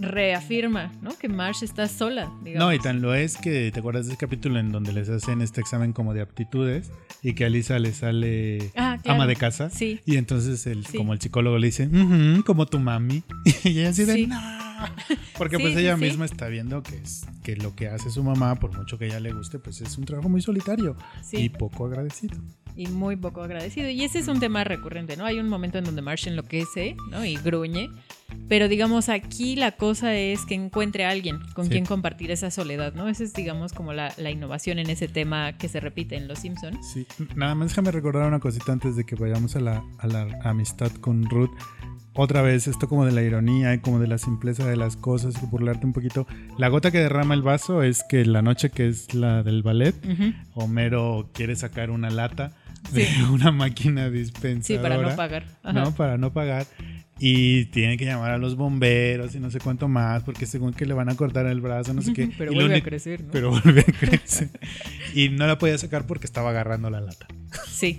reafirma, 0.00 0.92
¿no? 1.02 1.16
Que 1.18 1.28
Marsh 1.28 1.62
está 1.62 1.88
sola, 1.88 2.30
digamos. 2.42 2.68
No, 2.68 2.72
y 2.74 2.78
tan 2.78 3.00
lo 3.02 3.14
es 3.14 3.36
que 3.36 3.70
te 3.72 3.80
acuerdas 3.80 4.06
de 4.06 4.12
ese 4.12 4.18
capítulo 4.18 4.58
en 4.58 4.72
donde 4.72 4.92
les 4.92 5.08
hacen 5.08 5.42
este 5.42 5.60
examen 5.60 5.92
como 5.92 6.14
de 6.14 6.20
aptitudes 6.20 6.90
y 7.22 7.34
que 7.34 7.44
a 7.44 7.48
Lisa 7.48 7.78
le 7.78 7.92
sale 7.92 8.70
Ah, 8.76 8.98
claro. 9.02 9.16
ama 9.22 9.26
de 9.26 9.36
casa. 9.36 9.70
Sí. 9.70 10.00
Y 10.06 10.16
entonces 10.16 10.66
el, 10.66 10.84
Sí. 10.86 10.96
como 10.96 11.12
el 11.12 11.20
psicólogo 11.20 11.58
le 11.58 11.66
dice, 11.68 11.86
"Ujú, 11.88 12.44
como 12.44 12.66
tu 12.66 12.78
mami. 12.78 13.22
Y 13.64 13.68
ella 13.80 13.90
así 13.90 14.04
de, 14.04 14.14
Sí. 14.14 14.26
"No". 14.26 14.65
Porque 15.38 15.56
Sí, 15.56 15.62
pues 15.62 15.74
sí, 15.74 15.80
ella 15.80 15.94
sí. 15.96 16.00
misma 16.04 16.24
está 16.24 16.48
viendo 16.48 16.82
que, 16.82 16.96
es, 16.96 17.26
que 17.42 17.56
lo 17.56 17.74
que 17.74 17.88
hace 17.88 18.10
su 18.10 18.22
mamá, 18.22 18.54
por 18.56 18.76
mucho 18.76 18.98
que 18.98 19.04
a 19.04 19.08
ella 19.08 19.20
le 19.20 19.32
guste, 19.32 19.58
pues 19.58 19.80
es 19.80 19.96
un 19.98 20.04
trabajo 20.04 20.28
muy 20.28 20.40
solitario 20.42 20.96
Sí. 21.22 21.36
y 21.38 21.48
poco 21.48 21.86
agradecido. 21.86 22.36
y 22.78 22.88
muy 22.88 23.16
poco 23.16 23.42
agradecido. 23.42 23.88
Y 23.88 24.02
ese 24.04 24.18
es 24.18 24.28
un 24.28 24.38
tema 24.38 24.62
recurrente, 24.62 25.16
¿no? 25.16 25.24
Hay 25.24 25.38
un 25.40 25.48
momento 25.48 25.78
en 25.78 25.84
donde 25.84 26.02
Marsh 26.02 26.28
enloquece, 26.28 26.94
¿no? 27.10 27.24
Y 27.24 27.36
gruñe. 27.36 27.88
Pero 28.48 28.68
digamos, 28.68 29.08
aquí 29.08 29.56
la 29.56 29.72
cosa 29.72 30.14
es 30.14 30.44
que 30.44 30.54
encuentre 30.56 31.06
a 31.06 31.10
alguien 31.10 31.38
con 31.54 31.64
Sí. 31.66 31.70
quien 31.70 31.86
compartir 31.86 32.30
esa 32.30 32.50
soledad, 32.50 32.92
¿no? 32.92 33.08
Esa 33.08 33.24
es, 33.24 33.32
digamos, 33.32 33.72
como 33.72 33.94
la, 33.94 34.12
la 34.18 34.30
innovación 34.30 34.78
en 34.78 34.90
ese 34.90 35.08
tema 35.08 35.56
que 35.56 35.68
se 35.68 35.80
repite 35.80 36.16
en 36.16 36.28
Los 36.28 36.40
Simpsons. 36.40 36.76
Sí, 36.92 37.06
nada 37.34 37.54
más 37.54 37.68
déjame 37.70 37.92
recordar 37.92 38.28
una 38.28 38.40
cosita 38.40 38.72
antes 38.72 38.94
de 38.94 39.04
que 39.04 39.14
vayamos 39.14 39.56
a 39.56 39.60
la, 39.60 39.82
a 39.98 40.06
la 40.06 40.28
amistad 40.44 40.92
con 41.00 41.24
Ruth. 41.30 41.50
Otra 42.18 42.40
vez, 42.40 42.66
esto 42.66 42.88
como 42.88 43.04
de 43.04 43.12
la 43.12 43.22
ironía 43.22 43.74
y 43.74 43.78
como 43.80 43.98
de 43.98 44.06
la 44.06 44.16
simpleza 44.18 44.66
de 44.66 44.76
las 44.76 44.96
cosas 44.96 45.34
y 45.42 45.46
burlarte 45.46 45.84
un 45.86 45.92
poquito. 45.92 46.26
La 46.56 46.68
gota 46.68 46.90
que 46.90 46.98
derrama 46.98 47.34
el 47.34 47.42
vaso 47.42 47.82
es 47.82 48.04
que 48.08 48.24
la 48.24 48.40
noche 48.40 48.70
que 48.70 48.88
es 48.88 49.12
la 49.14 49.42
del 49.42 49.62
ballet. 49.62 49.94
Homero 50.54 51.28
quiere 51.34 51.56
sacar 51.56 51.90
una 51.90 52.08
lata 52.10 52.52
de 52.92 53.04
Sí. 53.04 53.22
una 53.30 53.52
máquina 53.52 54.06
Sí, 54.06 54.12
dispensadora. 54.14 54.82
para 54.96 55.10
no 55.10 55.16
pagar. 55.16 55.44
Ajá. 55.62 55.72
¿no? 55.72 55.94
Para 55.94 56.16
no 56.16 56.32
pagar. 56.32 56.66
Y 57.18 57.66
tiene 57.66 57.96
que 57.96 58.04
llamar 58.04 58.30
a 58.32 58.38
los 58.38 58.56
bomberos 58.56 59.34
y 59.34 59.40
no 59.40 59.50
sé 59.50 59.58
cuánto 59.58 59.88
más, 59.88 60.22
porque 60.22 60.44
según 60.46 60.72
que 60.74 60.84
le 60.84 60.92
van 60.94 61.08
a 61.08 61.16
cortar 61.16 61.46
el 61.46 61.60
brazo, 61.62 61.92
no 61.94 62.02
sé 62.02 62.12
qué. 62.12 62.30
Pero 62.38 62.52
Y 62.52 62.54
vuelve 62.54 62.76
a 62.76 62.82
crecer, 62.82 63.24
¿no? 63.24 63.30
Pero 63.32 63.50
vuelve 63.62 63.80
a 63.80 63.92
crecer. 63.92 64.50
y 65.14 65.28
no 65.30 65.46
la 65.46 65.58
podía 65.58 65.76
sacar 65.78 66.06
porque 66.06 66.26
estaba 66.26 66.50
agarrando 66.50 66.88
la 66.90 67.00
lata. 67.00 67.26
Sí. 67.68 67.98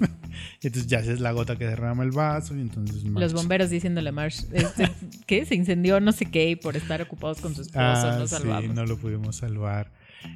Y 0.62 0.68
entonces 0.68 0.88
ya 0.90 1.00
es 1.00 1.20
la 1.20 1.32
gota 1.32 1.58
que 1.58 1.66
derrama 1.66 2.04
el 2.04 2.12
vaso 2.12 2.56
y 2.56 2.62
entonces 2.62 3.04
Los 3.04 3.34
bomberos 3.34 3.70
diciéndole 3.70 4.10
a 4.10 4.12
Marsh, 4.12 4.44
este, 4.54 4.90
¿qué? 5.26 5.46
Se 5.46 5.56
incendió 5.56 6.00
no 6.00 6.12
sé 6.12 6.26
qué 6.26 6.50
y 6.52 6.56
por 6.56 6.76
estar 6.76 7.02
ocupados 7.02 7.40
con 7.42 7.54
su 7.56 7.62
esposo 7.62 7.80
Ah, 7.80 8.16
no 8.20 8.28
sí, 8.28 8.36
salvamos. 8.36 8.76
no 8.76 8.86
lo 8.86 8.98
pudimos 8.98 9.38
salvar. 9.38 9.92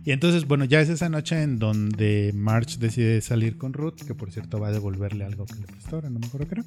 Y 0.05 0.11
entonces, 0.11 0.45
bueno, 0.45 0.63
ya 0.65 0.79
es 0.79 0.89
esa 0.89 1.09
noche 1.09 1.41
en 1.41 1.57
donde 1.59 2.31
March 2.35 2.77
decide 2.77 3.19
salir 3.21 3.57
con 3.57 3.73
Ruth, 3.73 4.01
que 4.05 4.13
por 4.15 4.31
cierto 4.31 4.59
va 4.59 4.67
a 4.67 4.71
devolverle 4.71 5.25
algo 5.25 5.45
que 5.45 5.55
le 5.55 5.65
prestó, 5.65 5.95
ahora 5.97 6.09
no 6.09 6.19
me 6.19 6.27
acuerdo 6.27 6.47
qué 6.47 6.55
era. 6.55 6.65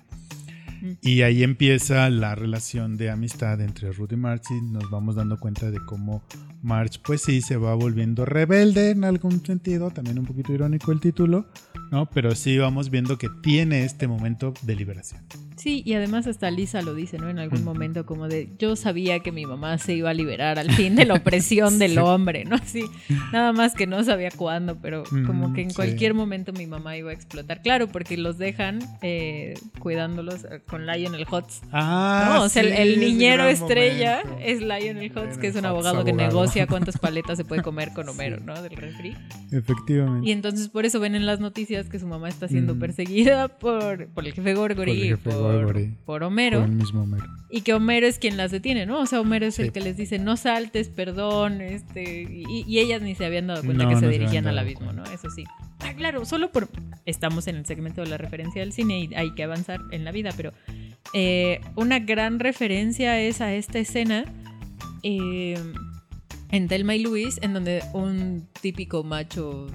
Y 1.01 1.23
ahí 1.23 1.42
empieza 1.42 2.11
la 2.11 2.35
relación 2.35 2.99
de 2.99 3.09
amistad 3.09 3.61
entre 3.62 3.90
Ruth 3.92 4.12
y 4.12 4.16
March 4.16 4.42
y 4.51 4.61
nos 4.61 4.90
vamos 4.90 5.14
dando 5.14 5.38
cuenta 5.38 5.70
de 5.70 5.79
cómo 5.87 6.23
March, 6.62 7.01
pues 7.03 7.23
sí, 7.23 7.40
se 7.40 7.57
va 7.57 7.75
volviendo 7.75 8.27
rebelde 8.27 8.90
en 8.90 9.05
algún 9.05 9.42
sentido, 9.47 9.90
también 9.90 10.18
un 10.18 10.27
poquito 10.27 10.53
irónico 10.53 10.92
el 10.92 11.01
título, 11.01 11.47
¿no? 11.90 12.07
Pero 12.07 12.35
sí 12.35 12.59
vamos 12.59 12.90
viendo 12.90 13.18
que 13.18 13.29
tiene 13.42 13.85
este 13.85 14.07
momento 14.09 14.55
de 14.62 14.77
liberación. 14.77 15.20
Sí, 15.57 15.83
y 15.87 15.94
además 15.94 16.27
hasta 16.27 16.51
Lisa 16.51 16.83
lo 16.83 16.94
dice, 16.94 17.16
¿no? 17.18 17.31
En 17.31 17.38
algún 17.38 17.62
Mm. 17.62 17.64
momento 17.64 18.05
como 18.07 18.27
de, 18.29 18.49
yo 18.59 18.75
sabía 18.75 19.20
que 19.20 19.31
mi 19.31 19.47
mamá 19.47 19.79
se 19.79 19.94
iba 19.94 20.11
a 20.11 20.14
liberar 20.14 20.59
al 20.59 20.70
fin 20.73 20.97
de 20.97 21.05
la 21.07 21.14
opresión 21.14 21.79
del 21.79 21.99
hombre, 21.99 22.44
¿no? 22.44 22.57
Sí, 22.64 22.85
nada 23.33 23.53
más 23.53 23.75
que 23.75 23.87
no 23.87 24.03
sabía 24.03 24.31
cuándo, 24.37 24.77
pero 24.83 25.05
como 25.27 25.53
que 25.53 25.62
en 25.62 25.70
sí. 25.70 25.77
cualquier 25.77 26.12
momento 26.14 26.53
mi 26.53 26.66
mamá 26.66 26.97
iba 26.97 27.11
a 27.11 27.14
explotar. 27.14 27.62
Claro, 27.62 27.87
porque 27.88 28.16
los 28.16 28.37
dejan 28.38 28.81
eh, 29.03 29.55
cuidándolos 29.79 30.44
con 30.66 30.87
Lionel 30.87 31.25
Hutz. 31.31 31.61
Ah, 31.73 32.33
¿no? 32.35 32.42
O 32.42 32.49
sea, 32.49 32.62
el, 32.62 32.70
sí, 32.75 32.83
el 32.83 33.01
niñero 33.01 33.44
gran 33.44 33.51
estrella 33.55 34.23
momento. 34.25 34.44
es 34.44 34.61
Lionel 34.61 35.12
Hutz, 35.16 35.38
que 35.38 35.47
es 35.47 35.55
un 35.55 35.61
Hutz, 35.61 35.66
abogado 35.68 36.05
que 36.05 36.11
abogado. 36.11 36.31
negocia 36.31 36.66
cuántas 36.66 36.99
paletas 37.05 37.38
se 37.38 37.44
puede 37.44 37.62
comer 37.62 37.92
con 37.94 38.09
Homero, 38.09 38.40
¿no? 38.40 38.61
Del 38.61 38.77
refri. 38.77 39.16
Efectivamente. 39.53 40.29
Y 40.29 40.33
entonces 40.33 40.68
por 40.68 40.85
eso 40.85 40.99
ven 41.01 41.14
en 41.14 41.27
las 41.27 41.38
noticias 41.40 41.73
que 41.82 41.98
su 41.98 42.06
mamá 42.06 42.28
está 42.28 42.48
siendo 42.48 42.74
Mm. 42.74 42.78
perseguida 42.78 43.48
por, 43.48 44.06
por 44.08 44.24
el 44.26 44.32
jefe 44.32 44.54
Gorgory, 44.54 45.10
Por 45.16 45.32
por, 45.32 45.42
Gorgory. 45.42 45.87
por 45.87 46.04
Por 46.06 46.22
Homero. 46.22 46.64
el 46.64 46.70
mismo 46.72 47.02
Homero. 47.02 47.24
Y 47.50 47.60
que 47.62 47.74
Homero 47.74 48.06
es 48.06 48.18
quien 48.18 48.37
las 48.37 48.50
detiene, 48.50 48.87
¿no? 48.87 49.00
O 49.00 49.06
sea, 49.06 49.20
Homero 49.20 49.46
es 49.46 49.56
Sí. 49.56 49.62
el 49.62 49.72
que 49.72 49.80
les 49.80 49.96
dice, 49.96 50.18
no 50.18 50.37
saltes, 50.37 50.88
perdón, 50.88 51.60
este... 51.60 52.22
Y, 52.22 52.64
y 52.66 52.78
ellas 52.78 53.02
ni 53.02 53.14
se 53.14 53.24
habían 53.26 53.46
dado 53.48 53.62
cuenta 53.64 53.82
No, 53.84 53.88
que 53.88 53.94
no 53.96 54.00
se 54.00 54.08
dirigían 54.08 54.46
al 54.46 54.58
abismo, 54.58 54.92
¿no? 54.92 55.04
Eso 55.04 55.28
sí. 55.30 55.44
Ah, 55.80 55.92
claro, 55.94 56.24
solo 56.24 56.50
por... 56.50 56.68
Estamos 57.06 57.46
en 57.48 57.56
el 57.56 57.66
segmento 57.66 58.00
de 58.02 58.08
la 58.08 58.16
referencia 58.16 58.62
del 58.62 58.72
cine 58.72 59.00
y 59.00 59.14
hay 59.14 59.34
que 59.34 59.42
avanzar 59.44 59.80
en 59.90 60.04
la 60.04 60.12
vida, 60.12 60.30
pero 60.37 60.52
eh, 61.12 61.60
una 61.76 61.98
gran 61.98 62.38
referencia 62.40 63.20
es 63.20 63.40
a 63.42 63.52
esta 63.54 63.78
escena 63.78 64.24
eh, 65.02 65.58
en 66.50 66.68
Thelma 66.68 66.94
y 66.94 67.02
Luis, 67.02 67.38
en 67.42 67.52
donde 67.52 67.82
un 67.92 68.46
típico 68.62 69.04
macho 69.04 69.66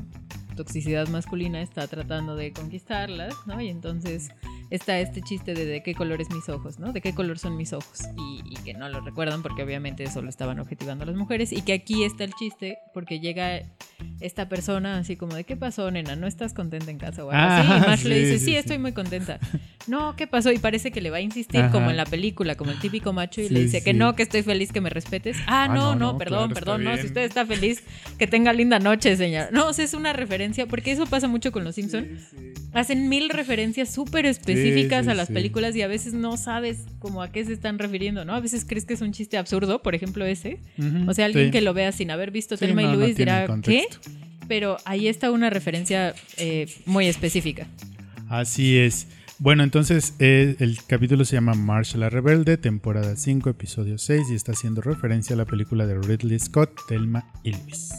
toxicidad 0.59 1.07
masculina 1.07 1.61
está 1.61 1.87
tratando 1.87 2.35
de 2.35 2.51
conquistarlas, 2.51 3.33
¿no? 3.47 3.61
Y 3.61 3.69
entonces 3.69 4.29
está 4.69 4.99
este 4.99 5.21
chiste 5.21 5.53
de 5.53 5.65
de 5.65 5.83
qué 5.83 5.93
color 5.93 6.21
es 6.21 6.29
mis 6.31 6.47
ojos, 6.49 6.79
¿no? 6.79 6.91
De 6.93 7.01
qué 7.01 7.13
color 7.13 7.37
son 7.39 7.57
mis 7.57 7.73
ojos. 7.73 7.99
Y, 8.17 8.41
y 8.53 8.55
que 8.63 8.73
no 8.73 8.89
lo 8.89 9.01
recuerdan 9.01 9.41
porque 9.41 9.63
obviamente 9.63 10.07
solo 10.09 10.29
estaban 10.29 10.59
objetivando 10.59 11.03
a 11.03 11.07
las 11.07 11.15
mujeres. 11.15 11.51
Y 11.51 11.61
que 11.61 11.73
aquí 11.73 12.03
está 12.03 12.23
el 12.23 12.33
chiste 12.33 12.79
porque 12.93 13.19
llega 13.19 13.61
esta 14.19 14.47
persona 14.49 14.97
así 14.97 15.15
como 15.15 15.35
de 15.35 15.43
qué 15.43 15.55
pasó, 15.57 15.91
nena, 15.91 16.15
¿no 16.15 16.27
estás 16.27 16.53
contenta 16.53 16.89
en 16.91 16.97
casa 16.97 17.23
o 17.25 17.31
algo 17.31 17.41
así? 17.43 17.67
Ah, 17.71 17.77
Y 17.77 17.87
Marsh 17.87 18.03
le 18.05 18.19
dice, 18.19 18.39
sí, 18.39 18.55
estoy 18.55 18.77
muy 18.79 18.91
contenta. 18.93 19.39
No, 19.87 20.15
¿qué 20.15 20.27
pasó? 20.27 20.51
Y 20.51 20.59
parece 20.59 20.91
que 20.91 21.01
le 21.01 21.09
va 21.09 21.17
a 21.17 21.21
insistir 21.21 21.61
Ajá. 21.61 21.71
como 21.71 21.89
en 21.89 21.97
la 21.97 22.05
película, 22.05 22.55
como 22.55 22.71
el 22.71 22.79
típico 22.79 23.11
macho 23.13 23.41
y 23.41 23.49
le 23.49 23.61
dice 23.61 23.83
que 23.83 23.93
no, 23.93 24.15
que 24.15 24.23
estoy 24.23 24.43
feliz 24.43 24.71
que 24.71 24.81
me 24.81 24.89
respetes. 24.89 25.37
Ah, 25.47 25.59
Ah, 25.59 25.67
no, 25.67 25.93
no, 25.93 26.17
perdón, 26.17 26.51
claro, 26.51 26.53
perdón, 26.53 26.83
no, 26.85 26.95
si 26.97 27.07
usted 27.07 27.21
está 27.23 27.45
feliz, 27.45 27.83
que 28.17 28.27
tenga 28.27 28.53
linda 28.53 28.79
noche, 28.79 29.17
señor. 29.17 29.49
No, 29.51 29.67
o 29.67 29.73
sea, 29.73 29.83
es 29.83 29.93
una 29.93 30.13
referencia, 30.13 30.67
porque 30.67 30.91
eso 30.93 31.05
pasa 31.05 31.27
mucho 31.27 31.51
con 31.51 31.65
los 31.65 31.75
Simpson. 31.75 32.07
Hacen 32.71 33.09
mil 33.09 33.29
referencias 33.29 33.93
súper 33.93 34.25
específicas 34.25 34.58
Sí, 34.63 34.87
sí, 34.89 34.95
a 34.95 35.13
las 35.13 35.27
sí. 35.27 35.33
películas 35.33 35.75
y 35.75 35.81
a 35.81 35.87
veces 35.87 36.13
no 36.13 36.37
sabes 36.37 36.85
como 36.99 37.21
a 37.21 37.31
qué 37.31 37.45
se 37.45 37.53
están 37.53 37.79
refiriendo, 37.79 38.25
¿no? 38.25 38.33
A 38.33 38.39
veces 38.39 38.65
crees 38.67 38.85
que 38.85 38.93
es 38.93 39.01
un 39.01 39.11
chiste 39.11 39.37
absurdo, 39.37 39.81
por 39.81 39.95
ejemplo 39.95 40.25
ese. 40.25 40.59
O 41.07 41.13
sea, 41.13 41.25
alguien 41.25 41.51
que 41.51 41.61
lo 41.61 41.73
vea 41.73 41.91
sin 41.91 42.11
haber 42.11 42.31
visto 42.31 42.57
Thelma 42.57 42.83
no, 42.83 42.93
y 42.93 42.97
Luis 42.97 43.17
dirá, 43.17 43.47
¿qué? 43.61 43.85
Pero 44.47 44.77
ahí 44.85 45.07
está 45.07 45.31
una 45.31 45.49
referencia 45.49 46.15
eh, 46.37 46.67
muy 46.85 47.07
específica. 47.07 47.67
Así 48.29 48.77
es. 48.77 49.07
Bueno, 49.41 49.63
entonces 49.63 50.15
eh, 50.19 50.57
el 50.59 50.79
capítulo 50.85 51.23
se 51.23 51.35
llama 51.35 51.53
Marsh 51.53 51.95
la 51.95 52.09
Rebelde, 52.09 52.57
temporada 52.57 53.15
5, 53.15 53.49
episodio 53.49 53.97
6, 53.97 54.27
y 54.31 54.35
está 54.35 54.51
haciendo 54.51 54.81
referencia 54.81 55.33
a 55.33 55.37
la 55.37 55.45
película 55.45 55.87
de 55.87 55.97
Ridley 55.97 56.37
Scott, 56.39 56.71
Thelma 56.89 57.25
y 57.43 57.53
Luis. 57.53 57.93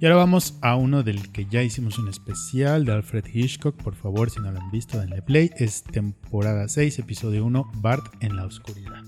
Y 0.00 0.04
ahora 0.06 0.16
vamos 0.16 0.58
a 0.62 0.76
uno 0.76 1.02
del 1.02 1.32
que 1.32 1.46
ya 1.46 1.62
hicimos 1.62 1.98
un 1.98 2.08
especial 2.08 2.84
de 2.84 2.92
Alfred 2.92 3.24
Hitchcock. 3.32 3.76
Por 3.82 3.94
favor, 3.96 4.30
si 4.30 4.38
no 4.40 4.52
lo 4.52 4.60
han 4.60 4.70
visto, 4.70 4.98
denle 5.00 5.22
play. 5.22 5.50
Es 5.56 5.82
temporada 5.82 6.68
6, 6.68 7.00
episodio 7.00 7.44
1, 7.44 7.70
Bart 7.76 8.04
en 8.20 8.36
la 8.36 8.44
oscuridad. 8.44 9.02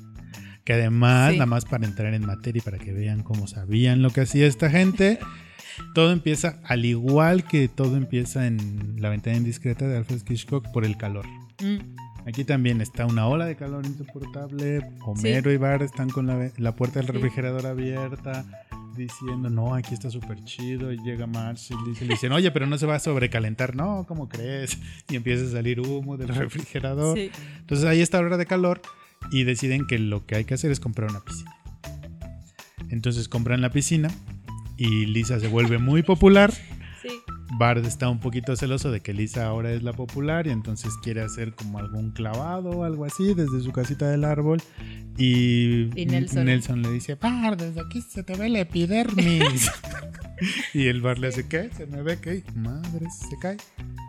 Que 0.64 0.72
además, 0.74 1.30
Sí. 1.32 1.36
nada 1.38 1.46
más 1.46 1.64
para 1.64 1.86
entrar 1.86 2.12
en 2.14 2.26
materia 2.26 2.58
y 2.58 2.62
para 2.62 2.78
que 2.78 2.92
vean 2.92 3.22
cómo 3.22 3.46
sabían 3.46 4.02
lo 4.02 4.10
que 4.10 4.22
hacía 4.22 4.46
esta 4.46 4.68
gente, 4.68 5.18
todo 5.94 6.10
empieza, 6.12 6.58
al 6.64 6.84
igual 6.84 7.44
que 7.44 7.68
todo 7.68 7.96
empieza 7.96 8.46
en 8.46 8.96
La 9.00 9.08
ventana 9.10 9.36
indiscreta 9.36 9.86
de 9.86 9.96
Alfred 9.96 10.22
Hitchcock, 10.28 10.70
por 10.72 10.84
el 10.84 10.96
calor. 10.96 11.26
Mm. 11.62 11.78
Aquí 12.26 12.44
también 12.44 12.80
está 12.82 13.06
una 13.06 13.26
ola 13.26 13.46
de 13.46 13.56
calor 13.56 13.86
insoportable. 13.86 14.80
Homero 15.06 15.50
y 15.52 15.56
Bart 15.56 15.82
están 15.82 16.10
con 16.10 16.26
la, 16.26 16.50
la 16.58 16.74
puerta 16.76 16.98
del 17.00 17.06
Sí. 17.06 17.12
refrigerador 17.12 17.66
abierta, 17.66 18.44
diciendo, 18.96 19.48
no, 19.50 19.74
aquí 19.74 19.94
está 19.94 20.10
súper 20.10 20.42
chido. 20.44 20.92
Y 20.92 20.98
llega 20.98 21.26
Marsh 21.26 21.70
y 21.72 21.88
dice- 21.90 22.04
le 22.04 22.14
dicen, 22.14 22.32
oye, 22.32 22.50
pero 22.50 22.66
no 22.66 22.76
se 22.78 22.86
va 22.86 22.96
a 22.96 23.00
sobrecalentar. 23.00 23.74
No, 23.76 24.04
¿cómo 24.06 24.28
crees? 24.28 24.78
Y 25.08 25.16
empieza 25.16 25.44
a 25.46 25.50
salir 25.50 25.80
humo 25.80 26.16
del 26.16 26.28
refrigerador. 26.28 27.16
Sí. 27.16 27.30
Entonces 27.58 27.86
ahí 27.86 28.00
está 28.00 28.18
hora 28.20 28.36
de 28.36 28.46
calor 28.46 28.80
y 29.30 29.44
deciden 29.44 29.86
que 29.86 29.98
lo 29.98 30.24
que 30.26 30.36
hay 30.36 30.44
que 30.44 30.54
hacer 30.54 30.70
es 30.70 30.80
comprar 30.80 31.10
una 31.10 31.20
piscina. 31.20 31.54
Entonces 32.88 33.28
compran 33.28 33.60
la 33.60 33.70
piscina 33.70 34.10
y 34.76 35.06
Lisa 35.06 35.38
se 35.40 35.48
vuelve 35.48 35.78
muy 35.78 36.02
popular. 36.02 36.52
Bart 37.60 37.84
está 37.84 38.08
un 38.08 38.20
poquito 38.20 38.56
celoso 38.56 38.90
de 38.90 39.00
que 39.00 39.12
Lisa 39.12 39.44
ahora 39.44 39.70
es 39.70 39.82
la 39.82 39.92
popular 39.92 40.46
y 40.46 40.50
entonces 40.50 40.94
quiere 41.02 41.20
hacer 41.20 41.52
como 41.54 41.78
algún 41.78 42.10
clavado 42.10 42.70
o 42.70 42.84
algo 42.84 43.04
así 43.04 43.34
desde 43.34 43.60
su 43.60 43.70
casita 43.70 44.08
del 44.08 44.24
árbol. 44.24 44.62
Y, 45.18 45.90
Y 45.94 46.06
Nelson. 46.06 46.80
le 46.80 46.90
dice, 46.90 47.16
Bart, 47.16 47.60
desde 47.60 47.82
aquí 47.82 48.00
se 48.00 48.22
te 48.22 48.34
ve 48.34 48.48
la 48.48 48.60
epidermis. 48.60 49.70
y 50.72 50.86
el 50.86 51.02
Bart 51.02 51.18
le 51.18 51.26
hace, 51.26 51.46
¿qué? 51.48 51.68
Se 51.76 51.84
me 51.84 52.00
ve 52.00 52.18
que, 52.18 52.42
madre, 52.54 53.06
se 53.10 53.36
cae. 53.38 53.58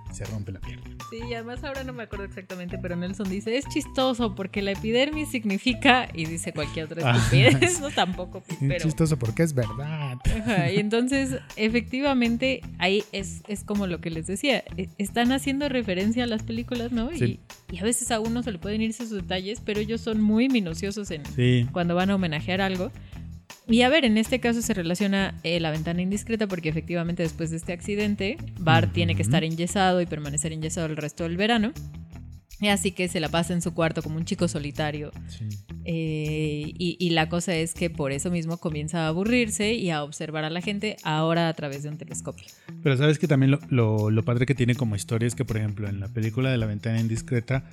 Y 0.09 0.13
se 0.13 0.23
rompe 0.25 0.51
la 0.53 0.59
pierna. 0.59 0.83
Sí, 1.09 1.19
y 1.29 1.33
además 1.33 1.63
ahora 1.63 1.83
no 1.85 1.91
me 1.93 2.03
acuerdo 2.03 2.25
exactamente, 2.25 2.77
pero 2.77 2.95
Nelson 2.97 3.29
dice, 3.29 3.57
es 3.57 3.65
chistoso 3.67 4.33
porque 4.35 4.61
la 4.61 4.71
epidermis 4.71 5.29
significa, 5.29 6.07
y 6.13 6.25
dice 6.25 6.51
cualquier 6.53 6.85
otra 6.85 7.13
Ah, 7.13 7.17
estupidez, 7.17 7.79
no 7.81 7.89
tampoco, 7.91 8.43
Es 8.47 8.57
pero... 8.59 8.79
chistoso 8.79 9.17
porque 9.17 9.43
es 9.43 9.53
verdad. 9.53 10.17
Ajá, 10.37 10.69
y 10.71 10.77
entonces, 10.79 11.37
efectivamente, 11.57 12.61
ahí 12.77 13.03
es, 13.13 13.40
es 13.47 13.63
como 13.63 13.87
lo 13.87 13.99
que 14.01 14.09
les 14.09 14.27
decía, 14.27 14.63
e- 14.77 14.89
están 14.97 15.31
haciendo 15.31 15.69
referencia 15.69 16.23
a 16.23 16.27
las 16.27 16.43
películas, 16.43 16.91
¿no? 16.91 17.09
Sí. 17.13 17.39
Y, 17.71 17.75
y 17.75 17.79
a 17.79 17.83
veces 17.83 18.11
a 18.11 18.19
uno 18.19 18.43
se 18.43 18.51
le 18.51 18.59
pueden 18.59 18.81
irse 18.81 19.03
sus 19.07 19.17
detalles, 19.17 19.61
pero 19.63 19.79
ellos 19.79 20.01
son 20.01 20.21
muy 20.21 20.49
minuciosos 20.49 21.11
en 21.11 21.25
Sí. 21.35 21.67
cuando 21.71 21.95
van 21.95 22.09
a 22.11 22.15
homenajear 22.15 22.61
algo. 22.61 22.91
Y 23.67 23.83
a 23.83 23.89
ver, 23.89 24.05
en 24.05 24.17
este 24.17 24.39
caso 24.39 24.61
se 24.61 24.73
relaciona 24.73 25.35
eh, 25.43 25.59
la 25.59 25.71
ventana 25.71 26.01
indiscreta 26.01 26.47
porque 26.47 26.69
efectivamente 26.69 27.23
después 27.23 27.51
de 27.51 27.57
este 27.57 27.73
accidente, 27.73 28.37
Bart 28.59 28.91
tiene 28.91 29.15
que 29.15 29.21
estar 29.21 29.43
enyesado 29.43 30.01
y 30.01 30.05
permanecer 30.05 30.51
enyesado 30.51 30.87
el 30.87 30.97
resto 30.97 31.23
del 31.23 31.37
verano. 31.37 31.71
Y 32.61 32.67
así 32.67 32.91
que 32.91 33.07
se 33.09 33.19
la 33.19 33.27
pasa 33.29 33.53
en 33.53 33.61
su 33.61 33.73
cuarto 33.73 34.01
como 34.03 34.15
un 34.17 34.23
chico 34.25 34.47
solitario. 34.47 35.11
sí. 35.27 35.45
Eh, 35.83 36.71
y, 36.77 36.95
y 36.99 37.09
la 37.09 37.27
cosa 37.27 37.55
es 37.55 37.73
que 37.73 37.89
por 37.89 38.11
eso 38.11 38.29
mismo 38.29 38.57
comienza 38.57 39.05
a 39.05 39.07
aburrirse 39.07 39.73
y 39.73 39.89
a 39.89 40.03
observar 40.03 40.43
a 40.45 40.49
la 40.51 40.61
gente 40.61 40.95
ahora 41.03 41.47
a 41.49 41.53
través 41.53 41.81
de 41.83 41.89
un 41.89 41.97
telescopio. 41.97 42.45
Pero 42.83 42.95
sabes 42.97 43.17
que 43.17 43.27
también 43.27 43.49
lo, 43.51 43.59
lo- 43.69 44.11
lo 44.11 44.23
padre 44.23 44.45
que 44.45 44.53
tiene 44.55 44.75
como 44.75 44.95
historia 44.95 45.27
es 45.27 45.33
que, 45.35 45.43
por 45.43 45.57
ejemplo, 45.57 45.89
en 45.89 45.99
la 45.99 46.07
película 46.07 46.51
de 46.51 46.57
La 46.59 46.67
ventana 46.67 46.99
indiscreta, 46.99 47.63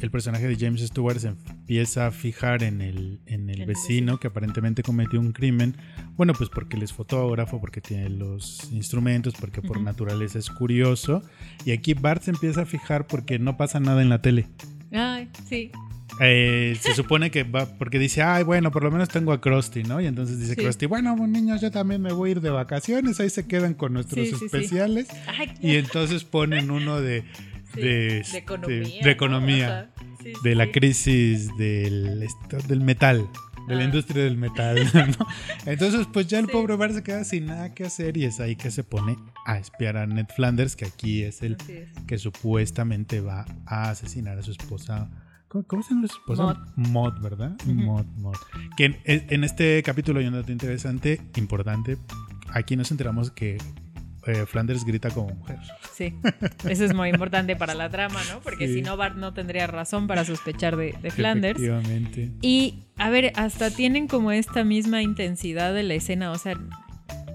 el 0.00 0.10
personaje 0.10 0.46
de 0.46 0.56
James 0.56 0.80
Stewart 0.80 1.18
se 1.18 1.28
empieza 1.28 2.06
a 2.06 2.10
fijar 2.10 2.62
en 2.62 2.80
el, 2.80 3.20
en 3.26 3.50
el 3.50 3.66
vecino 3.66 4.18
que 4.18 4.28
aparentemente 4.28 4.82
cometió 4.82 5.18
un 5.20 5.32
crimen. 5.32 5.76
Bueno, 6.16 6.32
pues 6.34 6.50
porque 6.50 6.76
él 6.76 6.82
es 6.82 6.92
fotógrafo, 6.92 7.60
porque 7.60 7.80
tiene 7.80 8.08
los 8.08 8.70
instrumentos, 8.72 9.34
porque 9.38 9.60
por 9.62 9.80
naturaleza 9.80 10.38
es 10.38 10.50
curioso. 10.50 11.22
Y 11.64 11.72
aquí 11.72 11.94
Bart 11.94 12.22
se 12.22 12.30
empieza 12.30 12.62
a 12.62 12.66
fijar 12.66 13.06
porque 13.06 13.38
no 13.38 13.56
pasa 13.56 13.80
nada 13.80 14.02
en 14.02 14.08
la 14.08 14.22
tele. 14.22 14.46
Ay, 14.92 15.28
sí. 15.48 15.70
Eh, 16.20 16.76
se 16.80 16.94
supone 16.94 17.30
que 17.30 17.42
va, 17.44 17.66
porque 17.78 17.98
dice, 17.98 18.22
ay, 18.22 18.42
bueno, 18.42 18.70
por 18.72 18.82
lo 18.82 18.90
menos 18.90 19.08
tengo 19.08 19.32
a 19.32 19.40
Krusty, 19.40 19.82
¿no? 19.84 20.00
Y 20.00 20.06
entonces 20.06 20.38
dice 20.40 20.54
Sí. 20.54 20.62
Krusty, 20.62 20.86
bueno, 20.86 21.14
niños, 21.26 21.60
yo 21.60 21.70
también 21.70 22.00
me 22.02 22.12
voy 22.12 22.30
a 22.30 22.32
ir 22.32 22.40
de 22.40 22.50
vacaciones, 22.50 23.20
ahí 23.20 23.30
se 23.30 23.46
quedan 23.46 23.74
con 23.74 23.92
nuestros 23.92 24.26
Sí, 24.26 24.32
sí, 24.32 24.38
sí. 24.38 24.44
especiales. 24.46 25.06
Ay, 25.26 25.52
Y 25.60 25.76
entonces 25.76 26.24
ponen 26.24 26.70
uno 26.70 27.00
de, 27.00 27.24
de, 27.78 28.22
de 28.32 28.38
economía. 28.38 28.80
este, 28.82 28.98
de 28.98 29.04
¿no? 29.04 29.10
economía. 29.10 29.90
Sí, 30.22 30.32
de 30.42 30.54
la 30.54 30.70
crisis 30.72 31.56
del, 31.56 32.26
metal, 32.82 33.28
de 33.68 33.74
la 33.76 33.80
Ah. 33.82 33.84
industria 33.84 34.24
del 34.24 34.36
metal. 34.36 34.76
¿no? 35.18 35.26
Entonces, 35.66 36.06
pues 36.12 36.26
ya 36.26 36.38
el 36.40 36.46
Sí. 36.46 36.52
pobre 36.52 36.74
Bart 36.76 36.92
se 36.94 37.02
queda 37.02 37.22
sin 37.24 37.46
nada 37.46 37.72
que 37.74 37.84
hacer 37.84 38.16
y 38.16 38.24
es 38.24 38.40
ahí 38.40 38.56
que 38.56 38.70
se 38.70 38.82
pone 38.84 39.16
a 39.46 39.58
espiar 39.58 39.96
a 39.96 40.06
Ned 40.06 40.26
Flanders, 40.34 40.74
que 40.76 40.86
aquí 40.86 41.22
es 41.22 41.42
el 41.42 41.56
es. 41.68 41.88
que 42.06 42.18
supuestamente 42.18 43.20
va 43.20 43.44
a 43.66 43.90
asesinar 43.90 44.38
a 44.38 44.42
su 44.42 44.50
esposa. 44.50 45.08
¿Cómo, 45.48 45.64
cómo 45.64 45.82
se 45.82 45.94
llama 45.94 46.08
su 46.08 46.18
esposa? 46.18 46.66
Maud, 46.76 47.20
¿verdad? 47.22 47.56
Ujú. 47.64 47.72
Maud, 47.74 48.06
Maud. 48.18 48.36
Que 48.76 48.84
en, 48.86 48.96
en 49.04 49.44
este 49.44 49.82
capítulo 49.82 50.20
hay 50.20 50.26
un 50.26 50.34
dato 50.34 50.52
interesante, 50.52 51.20
importante. 51.36 51.96
Aquí 52.52 52.76
nos 52.76 52.90
enteramos 52.90 53.30
que 53.30 53.56
eh, 54.28 54.46
Flanders 54.46 54.84
grita 54.84 55.10
como 55.10 55.28
mujer. 55.34 55.58
Sí, 55.94 56.14
eso 56.68 56.84
es 56.84 56.94
muy 56.94 57.08
importante 57.08 57.56
para 57.56 57.74
la 57.74 57.88
trama, 57.90 58.20
¿no? 58.32 58.40
Porque 58.40 58.68
Sí. 58.68 58.74
si 58.74 58.82
no, 58.82 58.96
Bart 58.96 59.16
no 59.16 59.32
tendría 59.34 59.66
razón 59.66 60.06
para 60.06 60.24
sospechar 60.24 60.76
de, 60.76 60.94
de 61.02 61.10
Flanders. 61.10 61.58
Efectivamente. 61.60 62.30
Y, 62.42 62.84
a 62.96 63.10
ver, 63.10 63.32
hasta 63.36 63.70
tienen 63.70 64.06
como 64.06 64.30
esta 64.30 64.62
misma 64.64 65.02
intensidad 65.02 65.72
de 65.74 65.82
la 65.82 65.94
escena, 65.94 66.30
o 66.30 66.38
sea, 66.38 66.54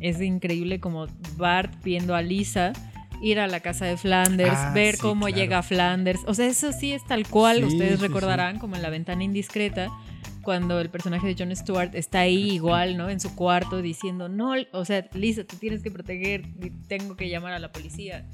es 0.02 0.22
increíble 0.22 0.80
como 0.80 1.08
Bart 1.38 1.74
viendo 1.84 2.16
a 2.16 2.22
Lisa 2.22 2.74
ir 3.22 3.40
a 3.40 3.48
la 3.48 3.62
casa 3.62 3.86
de 3.86 3.96
Flanders, 3.98 4.52
Ah, 4.54 4.72
ver 4.76 4.96
sí, 4.96 5.02
cómo 5.02 5.28
claro. 5.28 5.36
llega 5.42 5.64
Flanders. 5.64 6.20
O 6.28 6.34
sea, 6.34 6.46
eso 6.46 6.72
sí 6.74 6.92
es 6.92 7.06
tal 7.08 7.26
cual, 7.28 7.58
Sí, 7.60 7.64
ustedes 7.64 8.00
sí, 8.00 8.06
recordarán, 8.08 8.60
como 8.60 8.76
en 8.76 8.82
la 8.82 8.90
ventana 8.90 9.24
indiscreta, 9.24 9.88
cuando 10.44 10.80
el 10.80 10.90
personaje 10.90 11.26
de 11.28 11.36
Jon 11.38 11.56
Stewart 11.56 11.96
está 11.96 12.20
ahí 12.22 12.52
igual, 12.52 12.98
¿no? 12.98 13.10
En 13.10 13.20
su 13.20 13.34
cuarto 13.36 13.82
diciendo, 13.82 14.30
no, 14.30 14.54
o 14.72 14.86
sea, 14.86 15.08
Lisa, 15.14 15.44
te 15.44 15.56
tienes 15.58 15.82
que 15.82 15.90
proteger, 15.92 16.46
tengo 16.88 17.16
que 17.16 17.30
llamar 17.30 17.54
a 17.54 17.60
la 17.60 17.72
policía. 17.72 18.26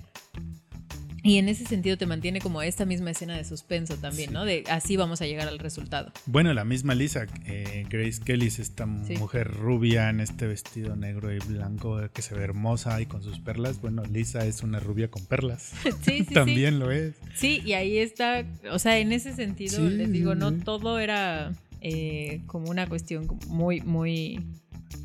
Y 1.22 1.38
en 1.38 1.49
ese 1.49 1.66
sentido 1.66 1.97
te 1.97 2.05
mantiene 2.05 2.39
como 2.39 2.62
esta 2.62 2.86
misma 2.86 3.12
escena 3.12 3.36
de 3.36 3.43
suspenso 3.43 3.97
también, 3.97 4.30
Sí. 4.30 4.34
¿no? 4.34 4.45
De 4.45 4.64
así 4.70 4.95
vamos 4.95 5.22
a 5.22 5.26
llegar 5.26 5.49
al 5.49 5.60
resultado. 5.60 6.14
Bueno, 6.26 6.53
la 6.53 6.64
misma 6.64 6.95
Lisa, 6.95 7.28
eh, 7.45 7.86
Grace 7.89 8.22
Kelly 8.24 8.47
es 8.47 8.57
esta 8.60 8.88
Sí. 9.05 9.18
mujer 9.18 9.51
rubia 9.51 10.10
en 10.10 10.22
este 10.22 10.47
vestido 10.47 10.95
negro 10.95 11.34
y 11.34 11.39
blanco 11.39 11.99
que 12.14 12.22
se 12.22 12.36
ve 12.36 12.43
hermosa 12.45 13.01
y 13.01 13.05
con 13.05 13.22
sus 13.22 13.38
perlas. 13.39 13.82
Bueno, 13.82 14.03
Lisa 14.05 14.45
es 14.45 14.64
una 14.64 14.80
rubia 14.80 15.12
con 15.12 15.26
perlas. 15.26 15.74
Sí, 16.05 16.20
sí, 16.20 16.26
sí. 16.30 16.34
También 16.34 16.80
lo 16.80 16.89
es. 16.89 17.16
Sí, 17.36 17.62
y 17.66 17.74
ahí 17.74 17.97
está, 17.97 18.45
o 18.72 18.80
sea, 18.80 18.97
en 18.97 19.12
ese 19.12 19.36
sentido, 19.36 19.88
les 19.89 20.10
digo, 20.14 20.36
no 20.36 20.53
todo 20.53 20.99
era 20.99 21.51
eh, 21.82 22.41
como 22.47 22.69
una 22.69 22.88
cuestión 22.88 23.27
muy, 23.47 23.82
muy, 23.82 24.39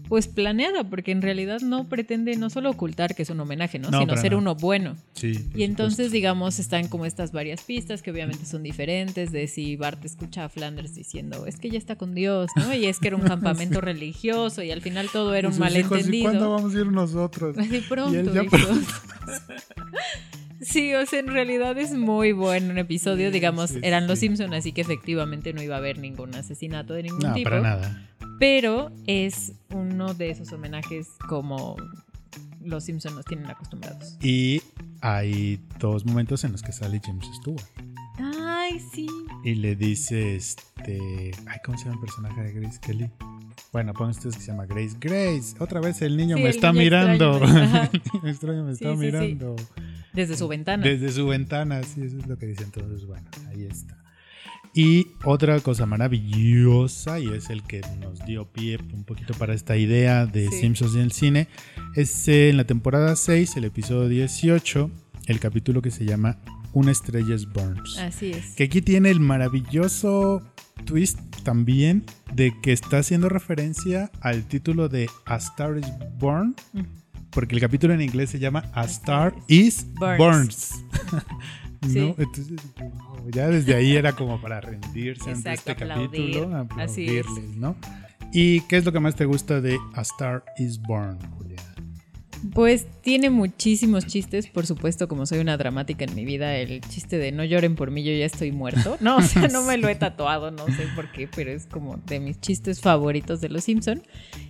pues 0.09 0.29
planeada, 0.29 0.85
porque 0.85 1.13
en 1.13 1.23
realidad 1.23 1.61
no 1.61 1.89
pretende 1.89 2.37
no 2.37 2.51
solo 2.51 2.71
ocultar 2.71 3.15
que 3.15 3.23
es 3.23 3.31
un 3.31 3.41
homenaje, 3.41 3.79
¿no? 3.79 3.91
No, 3.91 4.01
Sino 4.01 4.17
ser 4.17 4.35
uno 4.35 4.55
bueno. 4.55 4.97
Sí. 5.15 5.47
Y 5.55 5.63
entonces, 5.63 5.97
supuesto. 5.97 6.13
digamos, 6.15 6.59
están 6.59 6.89
como 6.89 7.07
estas 7.07 7.33
varias 7.33 7.63
pistas 7.63 8.03
que 8.03 8.11
obviamente 8.11 8.45
son 8.45 8.63
diferentes, 8.63 9.33
de 9.33 9.47
si 9.47 9.77
Bart 9.77 10.05
escucha 10.05 10.45
a 10.45 10.49
Flanders 10.49 10.95
diciendo, 10.95 11.47
es 11.47 11.57
que 11.59 11.71
ya 11.71 11.79
está 11.79 11.97
con 11.97 12.15
Dios, 12.15 12.51
¿no? 12.57 12.75
Y 12.75 12.87
es 12.87 12.99
que 12.99 13.09
era 13.09 13.17
un 13.17 13.23
campamento 13.27 13.81
religioso 13.81 14.63
y 14.63 14.71
al 14.71 14.83
final 14.83 15.09
todo 15.13 15.35
era 15.35 15.49
un 15.49 15.55
sus 15.55 15.65
hijos, 15.67 15.75
¿Y 15.79 15.83
malentendido. 15.85 16.25
cuándo 16.31 16.51
vamos 16.51 16.75
a 16.75 16.79
ir 16.81 16.87
nosotros? 16.87 17.57
Así 17.59 17.81
pronto. 17.89 18.19
Y 18.31 18.35
ya 18.35 18.45
pronto. 18.45 18.91
Sí, 20.61 20.95
o 20.95 21.05
sea, 21.05 21.19
en 21.19 21.27
realidad 21.29 21.77
es 21.77 21.93
muy 21.93 22.33
bueno 22.33 22.71
un 22.71 22.79
episodio. 22.79 23.29
Sí, 23.29 23.33
Digamos, 23.35 23.73
eran 23.83 24.07
los. 24.07 24.19
Simpson, 24.19 24.55
así 24.55 24.73
que 24.73 24.81
efectivamente 24.81 25.53
no 25.53 25.61
iba 25.63 25.75
a 25.75 25.79
haber 25.79 25.99
ningún 25.99 26.35
asesinato 26.35 26.95
de 26.95 27.03
ningún 27.03 27.21
No, 27.21 27.35
tipo. 27.35 27.51
para 27.51 27.61
nada. 27.61 28.09
Pero 28.39 28.91
es 29.07 29.53
uno 29.95 30.15
de 30.15 30.31
esos 30.31 30.53
homenajes 30.53 31.09
como 31.29 31.77
los 32.61 32.85
Simpson 32.85 33.15
nos 33.15 33.25
tienen 33.25 33.47
acostumbrados. 33.47 34.17
Y 34.23 34.61
hay 35.01 35.61
dos 35.79 36.05
momentos 36.05 36.45
en 36.45 36.53
los 36.53 36.63
que 36.63 36.73
sale 36.73 37.01
James 37.05 37.27
Stewart. 37.41 37.63
Ay, 38.19 38.81
sí. 38.93 39.07
Y 39.45 39.55
le 39.57 39.77
dice, 39.77 40.37
este... 40.37 41.31
Ay, 41.47 41.59
¿cómo 41.65 41.77
se 41.79 41.85
llama 41.85 41.97
el 41.97 42.01
personaje 42.01 42.43
de 42.43 42.53
Grace 42.53 42.79
Kelly? 42.81 43.11
Bueno, 43.73 43.93
pongan 43.93 44.11
ustedes 44.11 44.37
que 44.37 44.43
se 44.43 44.49
llama 44.53 44.67
Grace. 44.67 44.97
Grace, 45.01 45.55
otra 45.59 45.81
vez 45.81 46.01
el 46.03 46.17
niño 46.17 46.37
Sí, 46.37 46.43
me 46.43 46.49
el 46.49 46.55
está 46.55 46.73
niño 46.73 46.85
mirando. 46.85 47.37
extraño 47.45 47.91
me- 48.23 48.31
extraño 48.31 48.65
me 48.65 48.73
está 48.73 48.91
sí, 48.91 48.95
sí. 48.95 49.05
mirando. 49.05 49.57
Desde 50.13 50.37
su 50.37 50.47
ventana. 50.49 50.83
Desde 50.85 51.11
su 51.13 51.27
ventana, 51.27 51.83
sí, 51.83 52.03
eso 52.03 52.19
es 52.19 52.27
lo 52.27 52.39
que 52.39 52.47
dicen 52.47 52.71
todos. 52.71 53.05
Bueno, 53.07 53.29
ahí 53.49 53.65
está. 53.65 53.97
Y 54.77 55.07
otra 55.25 55.61
cosa 55.61 55.87
maravillosa, 55.87 57.21
y 57.21 57.29
es 57.29 57.49
el 57.51 57.63
que 57.63 57.81
nos 58.01 58.25
dio 58.27 58.51
pie 58.51 58.77
un 58.93 59.05
poquito 59.05 59.33
para 59.35 59.55
esta 59.55 59.77
idea 59.77 60.27
de 60.27 60.49
Sí. 60.51 60.61
Simpsons 60.63 60.95
en 60.97 61.01
el 61.03 61.13
cine, 61.13 61.49
es 61.95 62.27
eh, 62.29 62.51
en 62.51 62.57
la 62.57 62.65
temporada 62.65 63.15
6, 63.15 63.57
el 63.57 63.65
episodio 63.65 64.09
18, 64.09 64.91
el 65.27 65.39
capítulo 65.41 65.81
que 65.81 65.91
se 65.93 66.05
llama 66.05 66.39
Una 66.73 66.91
estrella 66.91 67.35
es 67.37 67.47
Burns. 67.53 67.99
Así 67.99 68.33
es. 68.33 68.57
Que 68.57 68.65
aquí 68.65 68.83
tiene 68.83 69.11
el 69.11 69.21
maravilloso 69.21 70.43
twist 70.87 71.21
también 71.45 72.05
de 72.35 72.53
que 72.61 72.73
está 72.73 72.99
haciendo 72.99 73.29
referencia 73.29 74.11
al 74.21 74.43
título 74.49 74.89
de 74.89 75.09
A 75.25 75.37
Star 75.37 75.79
is 75.79 75.87
Born, 76.19 76.57
Mm. 76.73 76.81
porque 77.31 77.55
el 77.55 77.61
capítulo 77.61 77.95
en 77.95 78.01
inglés 78.01 78.31
se 78.31 78.41
llama 78.41 78.65
A 78.75 78.85
Star 78.87 79.35
is 79.47 79.87
Burns. 79.95 80.19
Burns. 80.19 80.71
Sí. 81.89 82.01
¿No? 82.01 82.15
Entonces, 82.19 82.53
wow, 82.79 83.31
ya 83.31 83.49
desde 83.49 83.75
ahí 83.75 83.97
era 83.97 84.13
como 84.13 84.41
para 84.41 84.61
rendirse 84.61 85.31
ante 85.31 85.51
Exacto, 85.51 85.71
este 85.73 85.85
aplaudir. 85.85 86.35
capítulo, 86.41 86.57
Así 86.79 87.07
es. 87.07 87.27
aplaudirles, 87.27 87.57
¿no? 87.57 87.77
¿Y 88.33 88.61
qué 88.63 88.77
es 88.79 88.85
lo 88.85 88.93
que 88.93 89.01
más 89.01 89.15
te 89.15 89.25
gusta 89.27 89.61
de 89.61 89.79
A 89.95 90.01
Star 90.03 90.45
is 90.59 90.81
Born, 90.81 91.19
Julia? 91.39 91.57
Pues 92.53 92.87
tiene 93.01 93.31
muchísimos 93.31 94.07
chistes, 94.07 94.47
por 94.49 94.67
supuesto, 94.67 95.09
como 95.09 95.25
soy 95.25 95.39
una 95.39 95.57
dramática 95.57 96.05
en 96.05 96.15
mi 96.15 96.25
vida, 96.25 96.57
el 96.57 96.81
chiste 96.83 97.17
de 97.19 97.33
no 97.33 97.45
lloren 97.45 97.75
por 97.75 97.91
mí, 97.91 98.03
yo 98.03 98.13
ya 98.13 98.27
estoy 98.27 98.53
muerto. 98.53 98.97
No, 99.01 99.17
o 99.19 99.23
sea, 99.23 99.49
no 99.49 99.63
me 99.63 99.79
lo 99.79 99.89
he 99.89 99.95
tatuado, 99.95 100.51
no 100.51 100.67
sé 100.67 100.87
por 100.95 101.11
qué, 101.13 101.29
pero 101.35 101.51
es 101.51 101.67
como 101.67 101.97
de 102.07 102.21
mis 102.21 102.41
chistes 102.41 102.81
favoritos 102.81 103.41
de 103.41 103.49
Los 103.49 103.65
Simpson. 103.65 104.03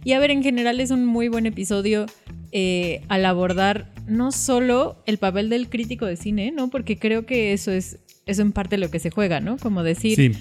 Y 0.03 0.13
a 0.13 0.19
ver, 0.19 0.31
en 0.31 0.43
general 0.43 0.81
es 0.81 0.91
un 0.91 1.05
muy 1.05 1.29
buen 1.29 1.47
episodio 1.47 2.07
eh, 2.53 3.03
al 3.09 3.25
abordar 3.27 3.93
no 4.07 4.33
solo 4.33 5.03
el 5.07 5.19
papel 5.19 5.49
del 5.49 5.69
crítico 5.69 6.07
de 6.07 6.17
cine, 6.17 6.53
¿no? 6.53 6.71
Porque 6.71 6.99
creo 6.99 7.27
que 7.27 7.53
eso 7.53 7.71
es 7.71 7.99
eso 8.27 8.43
en 8.43 8.53
parte 8.53 8.79
lo 8.79 8.91
que 8.91 8.99
se 8.99 9.11
juega, 9.11 9.41
¿no? 9.41 9.59
Como 9.59 9.83
decir, 9.83 10.17
Sí, 10.17 10.33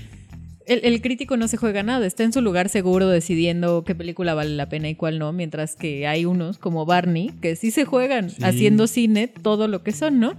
el, 0.68 0.82
el 0.84 1.02
crítico 1.02 1.38
no 1.38 1.48
se 1.48 1.58
juega 1.58 1.84
nada, 1.84 2.06
está 2.06 2.24
en 2.24 2.34
su 2.34 2.42
lugar 2.42 2.70
seguro 2.70 3.08
decidiendo 3.10 3.84
qué 3.84 3.96
película 3.96 4.34
vale 4.34 4.52
la 4.52 4.70
pena 4.70 4.90
y 4.90 4.96
cuál 4.96 5.20
no, 5.20 5.32
mientras 5.34 5.76
que 5.76 6.08
hay 6.08 6.26
unos 6.26 6.58
como 6.58 6.86
Barney 6.86 7.32
que 7.42 7.56
sí 7.56 7.72
se 7.72 7.86
juegan 7.86 8.30
Sí. 8.30 8.44
haciendo 8.44 8.88
cine 8.88 9.28
todo 9.28 9.68
lo 9.68 9.84
que 9.84 9.92
son, 9.92 10.20
¿no? 10.20 10.36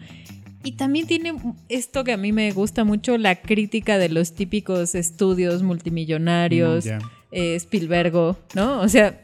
Y 0.62 0.72
también 0.72 1.07
tiene 1.07 1.35
esto 1.68 2.05
que 2.05 2.12
a 2.12 2.16
mí 2.16 2.33
me 2.33 2.51
gusta 2.53 2.85
mucho, 2.85 3.18
la 3.18 3.35
crítica 3.37 3.99
de 3.99 4.09
los 4.09 4.33
típicos 4.35 4.95
estudios 4.95 5.62
multimillonarios, 5.62 6.87
Mm, 6.87 6.99
eh, 7.33 7.55
Spielbergo, 7.57 8.39
¿no? 8.55 8.81
O 8.81 8.89
sea, 8.89 9.20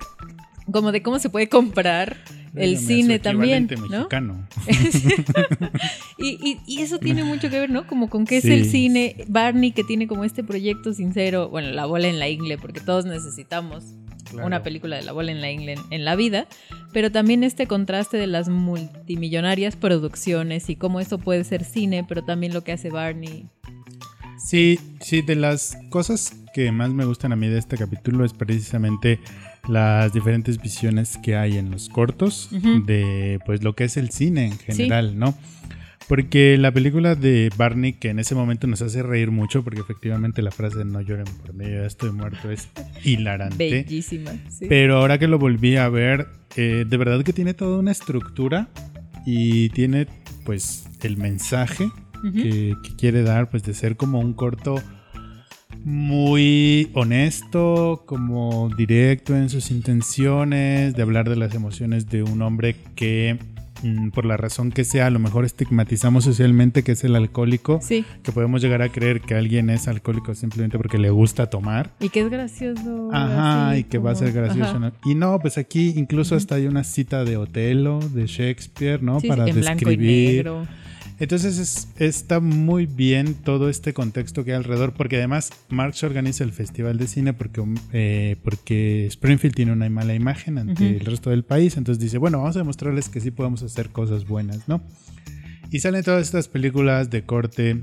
como 0.70 0.92
de 0.92 1.02
cómo 1.02 1.18
se 1.18 1.30
puede 1.30 1.48
comprar 1.48 2.18
el 2.54 2.78
cine 2.78 3.18
también, 3.18 3.64
equivalente 3.64 3.76
¿no? 3.76 3.88
mexicano. 3.88 4.48
Y, 6.18 6.38
y- 6.42 6.58
y 6.66 6.82
eso 6.82 6.98
tiene 6.98 7.24
mucho 7.24 7.48
que 7.48 7.58
ver, 7.58 7.70
¿no? 7.70 7.86
Como 7.86 8.10
con 8.10 8.26
qué 8.26 8.38
es 8.38 8.44
el 8.44 8.66
cine. 8.66 9.16
Barney 9.28 9.72
que 9.72 9.84
tiene 9.84 10.06
como 10.06 10.24
este 10.24 10.44
proyecto 10.44 10.92
sincero, 10.92 11.48
bueno, 11.48 11.70
la 11.70 11.86
bola 11.86 12.08
en 12.08 12.18
la 12.18 12.28
ingle, 12.28 12.58
porque 12.58 12.80
todos 12.80 13.06
necesitamos 13.06 13.84
Claro. 14.30 14.46
una 14.46 14.62
película 14.62 14.94
de 14.96 15.02
la 15.02 15.10
bola 15.12 15.32
en 15.32 15.40
la 15.40 15.50
ingle 15.50 15.72
en, 15.72 15.80
en 15.90 16.04
la 16.04 16.14
vida, 16.14 16.46
pero 16.92 17.10
también 17.10 17.42
este 17.42 17.66
contraste 17.66 18.16
de 18.16 18.28
las 18.28 18.48
multimillonarias 18.48 19.74
producciones 19.74 20.68
y 20.70 20.76
cómo 20.76 21.00
eso 21.00 21.18
puede 21.18 21.42
ser 21.42 21.64
cine, 21.64 22.04
pero 22.08 22.22
también 22.22 22.52
lo 22.52 22.62
que 22.62 22.70
hace 22.72 22.90
Barney. 22.90 23.46
Sí, 24.38 24.78
sí, 25.00 25.22
de 25.22 25.34
las 25.34 25.76
cosas 25.88 26.32
que 26.54 26.70
más 26.70 26.90
me 26.90 27.04
gustan 27.06 27.32
a 27.32 27.36
mí 27.36 27.48
de 27.48 27.58
este 27.58 27.76
capítulo 27.76 28.24
es 28.24 28.32
precisamente 28.32 29.18
las 29.70 30.12
diferentes 30.12 30.60
visiones 30.60 31.18
que 31.22 31.36
hay 31.36 31.56
en 31.56 31.70
los 31.70 31.88
cortos 31.88 32.48
de 32.50 33.38
pues 33.46 33.62
lo 33.62 33.74
que 33.74 33.84
es 33.84 33.96
el 33.96 34.10
cine 34.10 34.46
en 34.46 34.58
general, 34.58 35.18
¿no? 35.18 35.34
Porque 36.08 36.58
la 36.58 36.72
película 36.72 37.14
de 37.14 37.50
Barney, 37.56 37.92
que 37.92 38.08
en 38.08 38.18
ese 38.18 38.34
momento 38.34 38.66
nos 38.66 38.82
hace 38.82 39.00
reír 39.00 39.30
mucho, 39.30 39.62
porque 39.62 39.80
efectivamente 39.80 40.42
la 40.42 40.50
frase 40.50 40.84
no 40.84 41.00
lloren 41.00 41.26
por 41.40 41.54
mí, 41.54 41.66
yo 41.66 41.82
ya 41.82 41.86
estoy 41.86 42.10
muerto, 42.10 42.50
es 42.50 42.68
hilarante. 43.04 43.70
Bellísima. 43.70 44.32
sí. 44.48 44.66
Pero 44.68 44.96
ahora 44.96 45.18
que 45.18 45.28
lo 45.28 45.38
volví 45.38 45.76
a 45.76 45.88
ver, 45.88 46.26
eh, 46.56 46.84
de 46.88 46.96
verdad 46.96 47.22
que 47.22 47.32
tiene 47.32 47.54
toda 47.54 47.78
una 47.78 47.92
estructura 47.92 48.68
y 49.24 49.68
tiene 49.68 50.08
pues 50.44 50.88
el 51.02 51.16
mensaje 51.16 51.88
que, 52.34 52.74
que 52.82 52.96
quiere 52.96 53.22
dar, 53.22 53.48
pues 53.48 53.62
de 53.62 53.72
ser 53.72 53.96
como 53.96 54.18
un 54.18 54.32
corto 54.32 54.82
muy 55.84 56.90
honesto, 56.94 58.02
como 58.06 58.70
directo 58.76 59.36
en 59.36 59.48
sus 59.48 59.70
intenciones, 59.70 60.94
de 60.94 61.02
hablar 61.02 61.28
de 61.28 61.36
las 61.36 61.54
emociones 61.54 62.08
de 62.08 62.22
un 62.22 62.42
hombre 62.42 62.76
que 62.94 63.38
mm, 63.82 64.10
por 64.10 64.24
la 64.26 64.36
razón 64.36 64.70
que 64.72 64.84
sea, 64.84 65.06
a 65.06 65.10
lo 65.10 65.18
mejor 65.18 65.44
estigmatizamos 65.44 66.24
socialmente 66.24 66.82
que 66.82 66.92
es 66.92 67.04
el 67.04 67.16
alcohólico, 67.16 67.80
Sí, 67.82 68.04
que 68.22 68.32
podemos 68.32 68.60
llegar 68.62 68.82
a 68.82 68.88
creer 68.90 69.20
que 69.20 69.34
alguien 69.34 69.70
es 69.70 69.88
alcohólico 69.88 70.34
simplemente 70.34 70.76
porque 70.76 70.98
le 70.98 71.10
gusta 71.10 71.48
tomar. 71.48 71.90
y 72.00 72.08
que 72.10 72.20
es 72.20 72.30
gracioso. 72.30 73.08
Ajá, 73.12 73.76
y 73.78 73.84
que 73.84 73.98
va 73.98 74.10
a 74.10 74.14
ser 74.14 74.32
gracioso. 74.32 74.78
Y 75.04 75.14
no, 75.14 75.38
pues 75.40 75.56
aquí 75.58 75.94
incluso 75.96 76.34
hasta 76.36 76.56
hay 76.56 76.66
una 76.66 76.84
cita 76.84 77.24
de 77.24 77.36
Otelo, 77.36 78.00
de 78.00 78.26
Shakespeare, 78.26 79.02
¿no? 79.02 79.20
Sí, 79.20 79.28
Para 79.28 79.46
en 79.48 79.56
blanco 79.60 79.90
y 79.90 79.96
describir. 79.96 80.34
negro. 80.36 80.66
Entonces 81.20 81.58
es- 81.58 81.88
está 81.98 82.40
muy 82.40 82.86
bien 82.86 83.34
todo 83.34 83.68
este 83.68 83.92
contexto 83.92 84.42
que 84.44 84.50
hay 84.52 84.56
alrededor, 84.56 84.94
porque 84.94 85.16
además 85.18 85.50
Marx 85.68 86.02
organiza 86.02 86.42
el 86.44 86.52
Festival 86.52 86.98
de 86.98 87.06
Cine 87.06 87.32
porque, 87.34 87.60
um, 87.60 87.74
eh, 87.92 88.36
porque 88.42 89.06
Springfield 89.06 89.54
tiene 89.54 89.72
una 89.72 89.88
mala 89.90 90.14
imagen 90.14 90.58
ante 90.58 90.96
el 90.96 91.04
resto 91.06 91.30
del 91.30 91.44
país, 91.44 91.76
entonces 91.76 92.02
dice, 92.02 92.18
bueno, 92.18 92.38
vamos 92.38 92.56
a 92.56 92.60
demostrarles 92.60 93.08
que 93.08 93.20
sí 93.20 93.30
podemos 93.30 93.62
hacer 93.62 93.90
cosas 93.90 94.26
buenas, 94.26 94.66
¿no? 94.66 94.80
Y 95.70 95.78
salen 95.80 96.02
todas 96.02 96.22
estas 96.22 96.48
películas 96.48 97.10
de 97.10 97.22
corte, 97.22 97.80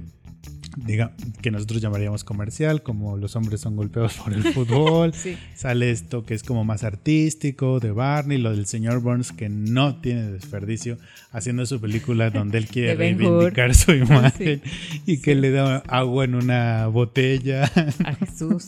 diga, 0.86 1.12
que 1.42 1.50
nosotros 1.52 1.82
llamaríamos 1.82 2.24
comercial, 2.24 2.84
como 2.84 3.18
Los 3.18 3.36
hombres 3.36 3.62
son 3.62 3.76
golpeados 3.76 4.14
por 4.16 4.32
el 4.34 4.44
fútbol. 4.44 5.12
Sí. 5.18 5.36
Sale 5.56 5.90
esto 5.92 6.24
que 6.26 6.34
es 6.36 6.44
como 6.44 6.64
más 6.64 6.84
artístico, 6.84 7.80
de 7.80 7.92
Barney, 7.92 8.38
lo 8.38 8.52
del 8.56 8.68
señor 8.68 9.02
Burns, 9.02 9.32
que 9.32 9.50
no 9.50 9.96
tiene 10.00 10.32
desperdicio, 10.32 10.98
haciendo 11.32 11.66
su 11.66 11.82
película 11.82 12.30
donde 12.30 12.60
él 12.60 12.68
quiere 12.72 12.96
reivindicar 12.96 13.74
su 13.74 13.92
imagen 13.94 14.62
y 15.06 15.18
que 15.18 15.34
Sí. 15.34 15.42
le 15.42 15.52
da 15.52 15.78
agua 15.88 16.26
en 16.26 16.36
una 16.36 16.88
botella. 16.88 17.64
A 18.06 18.14
Jesús. 18.14 18.66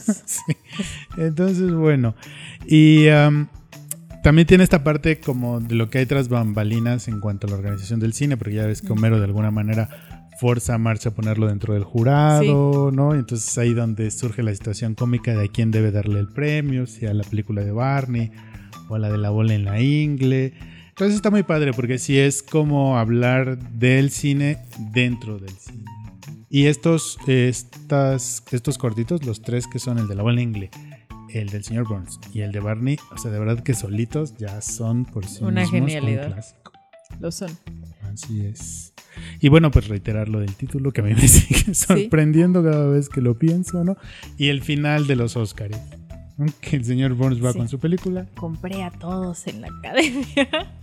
Entonces, 1.18 1.72
bueno. 1.74 2.16
Y 2.68 3.08
am, 3.10 3.48
también 4.24 4.48
tiene 4.48 4.64
esta 4.64 4.84
parte 4.84 5.20
como 5.20 5.60
de 5.60 5.76
lo 5.76 5.90
que 5.90 6.00
hay 6.00 6.06
tras 6.06 6.28
bambalinas 6.30 7.08
en 7.08 7.20
cuanto 7.20 7.48
a 7.48 7.52
la 7.52 7.56
organización 7.58 8.00
del 8.00 8.14
cine, 8.14 8.36
porque 8.38 8.56
ya 8.56 8.66
ves 8.66 8.82
que 8.82 8.92
Homero 8.92 9.18
de 9.20 9.26
alguna 9.26 9.52
manera 9.52 9.90
fuerza 10.40 10.76
a 10.76 10.78
Marcha 10.78 11.10
a 11.10 11.14
ponerlo 11.14 11.48
dentro 11.48 11.74
del 11.74 11.84
jurado, 11.84 12.92
¿no? 12.94 13.14
Y 13.14 13.20
entonces 13.20 13.58
ahí 13.58 13.74
donde 13.74 14.10
surge 14.10 14.42
la 14.42 14.54
situación 14.54 14.96
cómica 14.96 15.36
de 15.36 15.46
a 15.46 15.48
quién 15.50 15.70
debe 15.70 15.92
darle 15.92 16.20
el 16.20 16.30
premio, 16.30 16.88
si 16.88 17.06
a 17.06 17.14
la 17.14 17.24
película 17.26 17.62
de 17.64 17.72
Barney 17.72 18.32
o 18.88 18.96
a 18.96 19.00
la 19.00 19.10
de 19.10 19.18
la 19.18 19.32
bola 19.32 19.54
en 19.54 19.66
la 19.66 19.82
ingle. 19.82 20.54
Entonces 20.90 21.16
está 21.16 21.30
muy 21.30 21.44
padre 21.44 21.74
porque 21.74 21.98
sí 21.98 22.18
es 22.18 22.42
como 22.42 22.98
hablar 22.98 23.60
del 23.74 24.12
cine 24.12 24.60
dentro 24.94 25.40
del 25.40 25.52
cine. 25.58 25.84
Y 26.50 26.66
estos, 26.68 27.18
estas, 27.28 28.44
estos 28.52 28.78
cortitos, 28.78 29.26
los 29.26 29.42
tres 29.42 29.68
que 29.68 29.78
son 29.78 29.98
el 30.00 30.08
de 30.08 30.16
la 30.16 30.24
bola 30.24 30.42
en 30.42 30.50
ingle, 30.50 30.72
el 31.34 31.50
del 31.50 31.64
señor 31.66 31.88
Burns 31.88 32.18
y 32.34 32.42
el 32.42 32.52
de 32.54 32.62
Barney, 32.62 32.98
o 33.12 33.18
sea, 33.18 33.30
de 33.30 33.40
verdad 33.40 33.62
que 33.62 33.74
solitos 33.74 34.36
ya 34.38 34.62
son 34.62 35.04
por 35.06 35.26
sí 35.28 35.44
Una 35.44 35.62
mismos 35.62 35.92
genialidad. 35.92 36.28
un 36.28 36.34
clásico. 36.34 36.72
Lo 37.20 37.32
son. 37.32 37.52
Así 38.12 38.46
es. 38.46 38.89
Y 39.40 39.50
bueno, 39.50 39.72
pues 39.72 39.88
reiterar 39.88 40.30
lo 40.30 40.40
del 40.40 40.56
título 40.56 40.92
que 40.92 41.02
a 41.02 41.04
mí 41.04 41.14
me 41.14 41.28
sigue 41.28 41.74
sorprendiendo 41.74 42.64
cada 42.64 42.88
vez 42.90 43.10
que 43.10 43.22
lo 43.22 43.38
pienso, 43.38 43.84
¿no? 43.84 43.98
Y 44.38 44.48
el 44.50 44.62
final 44.62 45.08
de 45.08 45.16
los 45.16 45.36
Oscars. 45.38 45.78
¿no? 46.38 46.46
Que 46.62 46.78
el 46.78 46.86
señor 46.86 47.14
Burns 47.16 47.44
va 47.44 47.52
Sí. 47.52 47.58
con 47.58 47.68
su 47.68 47.80
película. 47.80 48.26
Compré 48.36 48.84
a 48.84 48.92
todos 48.92 49.46
en 49.48 49.62
la 49.62 49.68
academia. 49.68 50.26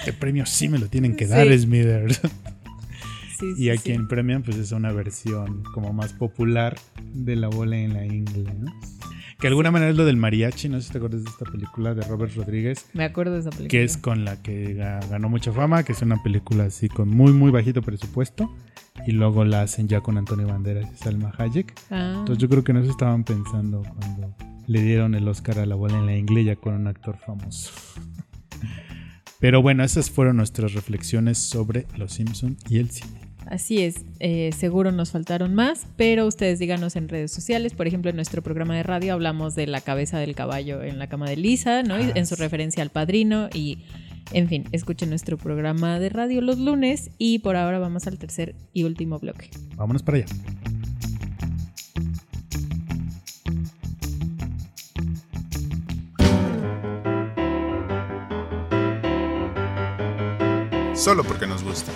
Este 0.00 0.12
premio 0.12 0.44
sí 0.46 0.68
me 0.68 0.78
lo 0.78 0.88
tienen 0.88 1.16
que 1.16 1.26
dar, 1.26 1.46
Smithers. 1.58 2.20
Sí, 3.38 3.46
Y 3.56 3.70
a 3.70 3.74
sí. 3.76 3.80
quien 3.84 4.08
premian, 4.08 4.42
pues 4.42 4.56
es 4.58 4.72
una 4.72 4.92
versión 4.92 5.62
como 5.72 5.92
más 5.92 6.12
popular 6.12 6.76
de 7.14 7.36
la 7.36 7.48
bola 7.48 7.78
en 7.78 7.94
la 7.94 8.04
ingle, 8.04 8.52
¿no? 8.58 8.72
Que 9.38 9.46
de 9.46 9.48
alguna 9.48 9.70
manera 9.70 9.90
es 9.92 9.96
lo 9.96 10.04
del 10.04 10.16
mariachi, 10.16 10.68
no 10.68 10.80
sé 10.80 10.86
si 10.88 10.92
te 10.92 10.98
acuerdas 10.98 11.22
de 11.22 11.30
esta 11.30 11.44
película 11.44 11.94
de 11.94 12.02
Robert 12.02 12.34
Rodríguez, 12.34 12.86
Me 12.92 13.04
acuerdo 13.04 13.34
de 13.34 13.40
esa 13.40 13.50
película. 13.50 13.68
que 13.68 13.84
es 13.84 13.96
con 13.96 14.24
la 14.24 14.42
que 14.42 14.76
ga- 14.76 15.08
ganó 15.08 15.28
mucha 15.28 15.52
fama, 15.52 15.84
que 15.84 15.92
es 15.92 16.02
una 16.02 16.20
película 16.22 16.64
así 16.64 16.88
con 16.88 17.08
muy, 17.08 17.32
muy 17.32 17.50
bajito 17.52 17.80
presupuesto. 17.82 18.52
Y 19.06 19.12
luego 19.12 19.44
la 19.44 19.62
hacen 19.62 19.86
ya 19.86 20.00
con 20.00 20.18
Antonio 20.18 20.48
Banderas 20.48 20.90
y 20.92 20.96
Salma 20.96 21.32
Hayek. 21.38 21.72
Ah, 21.88 22.16
Entonces 22.18 22.38
yo 22.38 22.48
creo 22.48 22.64
que 22.64 22.72
no 22.72 22.82
se 22.82 22.90
estaban 22.90 23.22
pensando 23.22 23.82
cuando 23.96 24.34
le 24.66 24.82
dieron 24.82 25.14
el 25.14 25.28
Oscar 25.28 25.60
a 25.60 25.66
la 25.66 25.76
bola 25.76 25.98
en 25.98 26.06
la 26.06 26.16
ingle 26.16 26.42
ya 26.42 26.56
con 26.56 26.74
un 26.74 26.88
actor 26.88 27.16
famoso. 27.16 27.70
Pero 29.38 29.62
bueno, 29.62 29.84
esas 29.84 30.10
fueron 30.10 30.36
nuestras 30.38 30.72
reflexiones 30.72 31.38
sobre 31.38 31.86
Los 31.96 32.14
Simpson 32.14 32.56
y 32.68 32.78
el 32.78 32.90
cine. 32.90 33.20
Así 33.50 33.82
es, 33.82 34.04
eh, 34.20 34.50
seguro 34.54 34.92
nos 34.92 35.10
faltaron 35.10 35.54
más, 35.54 35.86
pero 35.96 36.26
ustedes 36.26 36.58
díganos 36.58 36.96
en 36.96 37.08
redes 37.08 37.32
sociales. 37.32 37.72
Por 37.72 37.86
ejemplo, 37.86 38.10
en 38.10 38.16
nuestro 38.16 38.42
programa 38.42 38.76
de 38.76 38.82
radio 38.82 39.14
hablamos 39.14 39.54
de 39.54 39.66
la 39.66 39.80
cabeza 39.80 40.18
del 40.18 40.34
caballo 40.34 40.82
en 40.82 40.98
la 40.98 41.06
cama 41.08 41.30
de 41.30 41.36
Lisa, 41.38 41.82
¿no? 41.82 41.98
Y 41.98 42.04
Ah, 42.04 42.12
en 42.14 42.26
su 42.26 42.36
sí. 42.36 42.42
referencia 42.42 42.82
al 42.82 42.90
padrino. 42.90 43.48
Y, 43.54 43.78
en 44.34 44.48
fin, 44.48 44.64
escuchen 44.72 45.08
nuestro 45.08 45.38
programa 45.38 45.98
de 45.98 46.10
radio 46.10 46.42
los 46.42 46.58
lunes. 46.58 47.10
Y 47.16 47.38
por 47.38 47.56
ahora 47.56 47.78
vamos 47.78 48.06
al 48.06 48.18
tercer 48.18 48.54
y 48.74 48.84
último 48.84 49.18
bloque. 49.18 49.48
Vámonos 49.76 50.02
para 50.02 50.18
allá. 50.18 50.26
Solo 60.94 61.22
porque 61.24 61.46
nos 61.46 61.62
gusta. 61.62 61.92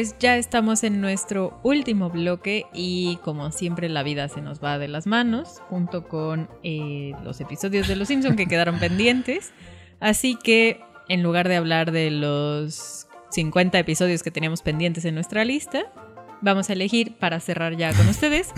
Pues 0.00 0.16
ya 0.18 0.36
estamos 0.36 0.82
en 0.82 1.02
nuestro 1.02 1.60
último 1.62 2.08
bloque 2.08 2.64
y 2.72 3.18
como 3.24 3.52
siempre 3.52 3.88
la 3.90 4.02
vida 4.02 4.28
se 4.28 4.40
nos 4.40 4.58
va 4.64 4.78
de 4.78 4.88
las 4.88 5.06
manos 5.06 5.60
junto 5.68 6.08
con 6.08 6.48
eh, 6.62 7.12
los 7.22 7.38
episodios 7.42 7.86
de 7.86 7.96
Los 7.96 8.08
Simpson 8.08 8.34
que 8.34 8.46
quedaron 8.46 8.78
pendientes. 8.78 9.52
Así 10.00 10.36
que 10.36 10.80
en 11.08 11.22
lugar 11.22 11.48
de 11.48 11.56
hablar 11.56 11.92
de 11.92 12.10
los 12.10 13.08
50 13.30 13.78
episodios 13.78 14.22
que 14.22 14.30
teníamos 14.30 14.62
pendientes 14.62 15.04
en 15.04 15.14
nuestra 15.14 15.44
lista, 15.44 15.84
vamos 16.40 16.70
a 16.70 16.72
elegir 16.72 17.16
para 17.18 17.40
cerrar 17.40 17.76
ya 17.76 17.92
con 17.92 18.08
ustedes 18.08 18.48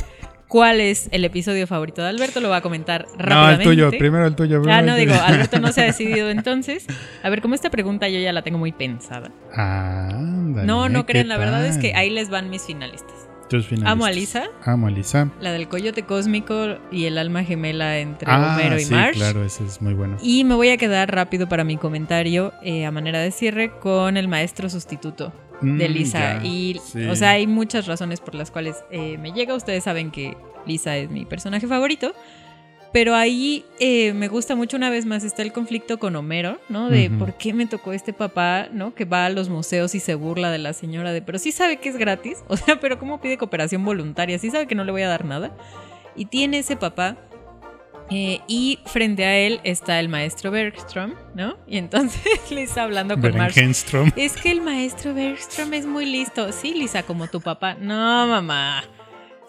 cuál 0.48 0.80
es 0.80 1.08
el 1.12 1.24
episodio 1.24 1.66
favorito 1.66 2.02
de 2.02 2.08
Alberto. 2.08 2.40
Lo 2.40 2.48
va 2.50 2.56
a 2.58 2.60
comentar 2.60 3.06
No, 3.12 3.16
rápidamente. 3.18 3.62
el 3.62 3.68
tuyo, 3.70 3.90
primero 3.98 4.26
el 4.26 4.34
tuyo. 4.36 4.58
Ah, 4.58 4.62
primero 4.62 4.82
no, 4.82 4.94
el 4.94 5.00
digo. 5.00 5.14
Alberto 5.20 5.60
no 5.60 5.72
se 5.72 5.80
ha 5.80 5.84
decidido 5.86 6.30
entonces. 6.30 6.86
A 7.22 7.30
ver, 7.30 7.40
como 7.40 7.54
esta 7.54 7.70
pregunta 7.70 8.08
yo 8.08 8.20
ya 8.20 8.32
la 8.32 8.42
tengo 8.42 8.58
muy 8.58 8.72
pensada. 8.72 9.30
Ándale, 9.54 10.66
No, 10.66 10.88
no 10.88 11.06
¿qué 11.06 11.12
crean, 11.14 11.28
la 11.28 11.38
verdad 11.38 11.64
es 11.66 11.78
que 11.78 11.94
ahí 11.94 12.10
les 12.10 12.28
van 12.28 12.50
mis 12.50 12.62
finalistas. 12.66 13.21
Finalistas. 13.60 13.92
Amo 13.92 14.04
a 14.06 14.10
Lisa, 14.10 14.44
Amo 14.64 14.86
a 14.86 14.90
Lisa. 14.90 15.30
la 15.40 15.52
del 15.52 15.68
coyote 15.68 16.02
cósmico 16.04 16.78
y 16.90 17.04
el 17.04 17.18
alma 17.18 17.44
gemela 17.44 17.98
entre 17.98 18.30
Ah, 18.30 18.54
Homero 18.54 18.76
y 18.78 18.84
sí, 18.84 18.92
Marsh. 18.94 19.16
claro, 19.16 19.44
ese 19.44 19.64
es 19.64 19.80
muy 19.82 19.94
bueno. 19.94 20.16
Y 20.22 20.44
me 20.44 20.54
voy 20.54 20.70
a 20.70 20.76
quedar 20.76 21.14
rápido 21.14 21.48
para 21.48 21.64
mi 21.64 21.76
comentario 21.76 22.52
eh, 22.62 22.86
a 22.86 22.90
manera 22.90 23.20
de 23.20 23.30
cierre 23.30 23.70
con 23.80 24.16
el 24.16 24.28
maestro 24.28 24.68
sustituto 24.70 25.32
de 25.60 25.88
Mm, 25.88 25.92
Lisa. 25.92 26.18
ya, 26.40 26.44
y, 26.44 26.80
sí. 26.84 27.04
o 27.04 27.14
sea, 27.14 27.30
hay 27.30 27.46
muchas 27.46 27.86
razones 27.86 28.20
por 28.20 28.34
las 28.34 28.50
cuales 28.50 28.76
eh, 28.90 29.16
me 29.18 29.32
llega. 29.32 29.54
Ustedes 29.54 29.84
saben 29.84 30.10
que 30.10 30.36
Lisa 30.66 30.96
es 30.96 31.08
mi 31.10 31.24
personaje 31.24 31.66
favorito. 31.68 32.14
Pero 32.92 33.14
ahí 33.14 33.64
eh, 33.80 34.12
me 34.12 34.28
gusta 34.28 34.54
mucho 34.54 34.76
una 34.76 34.90
vez 34.90 35.06
más 35.06 35.24
está 35.24 35.42
el 35.42 35.52
conflicto 35.52 35.98
con 35.98 36.14
Homero, 36.14 36.60
¿no? 36.68 36.90
De 36.90 37.08
por 37.08 37.38
qué 37.38 37.54
me 37.54 37.66
tocó 37.66 37.92
este 37.92 38.12
papá, 38.12 38.68
¿no? 38.70 38.94
Que 38.94 39.06
va 39.06 39.26
a 39.26 39.30
los 39.30 39.48
museos 39.48 39.94
y 39.94 40.00
se 40.00 40.14
burla 40.14 40.50
de 40.50 40.58
la 40.58 40.74
señora 40.74 41.12
de, 41.12 41.22
pero 41.22 41.38
sí 41.38 41.52
sabe 41.52 41.78
que 41.78 41.88
es 41.88 41.96
gratis, 41.96 42.44
o 42.48 42.56
sea, 42.56 42.78
pero 42.80 42.98
¿cómo 42.98 43.20
pide 43.20 43.38
cooperación 43.38 43.84
voluntaria? 43.84 44.38
Sí 44.38 44.50
sabe 44.50 44.66
que 44.66 44.74
no 44.74 44.84
le 44.84 44.92
voy 44.92 45.02
a 45.02 45.08
dar 45.08 45.24
nada. 45.24 45.56
Y 46.14 46.26
tiene 46.26 46.58
ese 46.58 46.76
papá 46.76 47.16
eh, 48.10 48.40
y 48.46 48.78
frente 48.84 49.24
a 49.24 49.38
él 49.38 49.60
está 49.64 49.98
el 49.98 50.10
maestro 50.10 50.50
Bergstrom, 50.50 51.14
¿no? 51.34 51.56
Y 51.66 51.78
entonces 51.78 52.22
le 52.50 52.64
está 52.64 52.82
hablando 52.82 53.14
con. 53.14 53.22
Berenjenstrom. 53.22 54.12
Es 54.16 54.34
que 54.34 54.50
el 54.50 54.60
maestro 54.60 55.14
Bergstrom 55.14 55.72
es 55.72 55.86
muy 55.86 56.04
listo. 56.04 56.52
Sí, 56.52 56.74
Lisa, 56.74 57.04
como 57.04 57.28
tu 57.28 57.40
papá. 57.40 57.74
No, 57.74 58.26
mamá. 58.26 58.84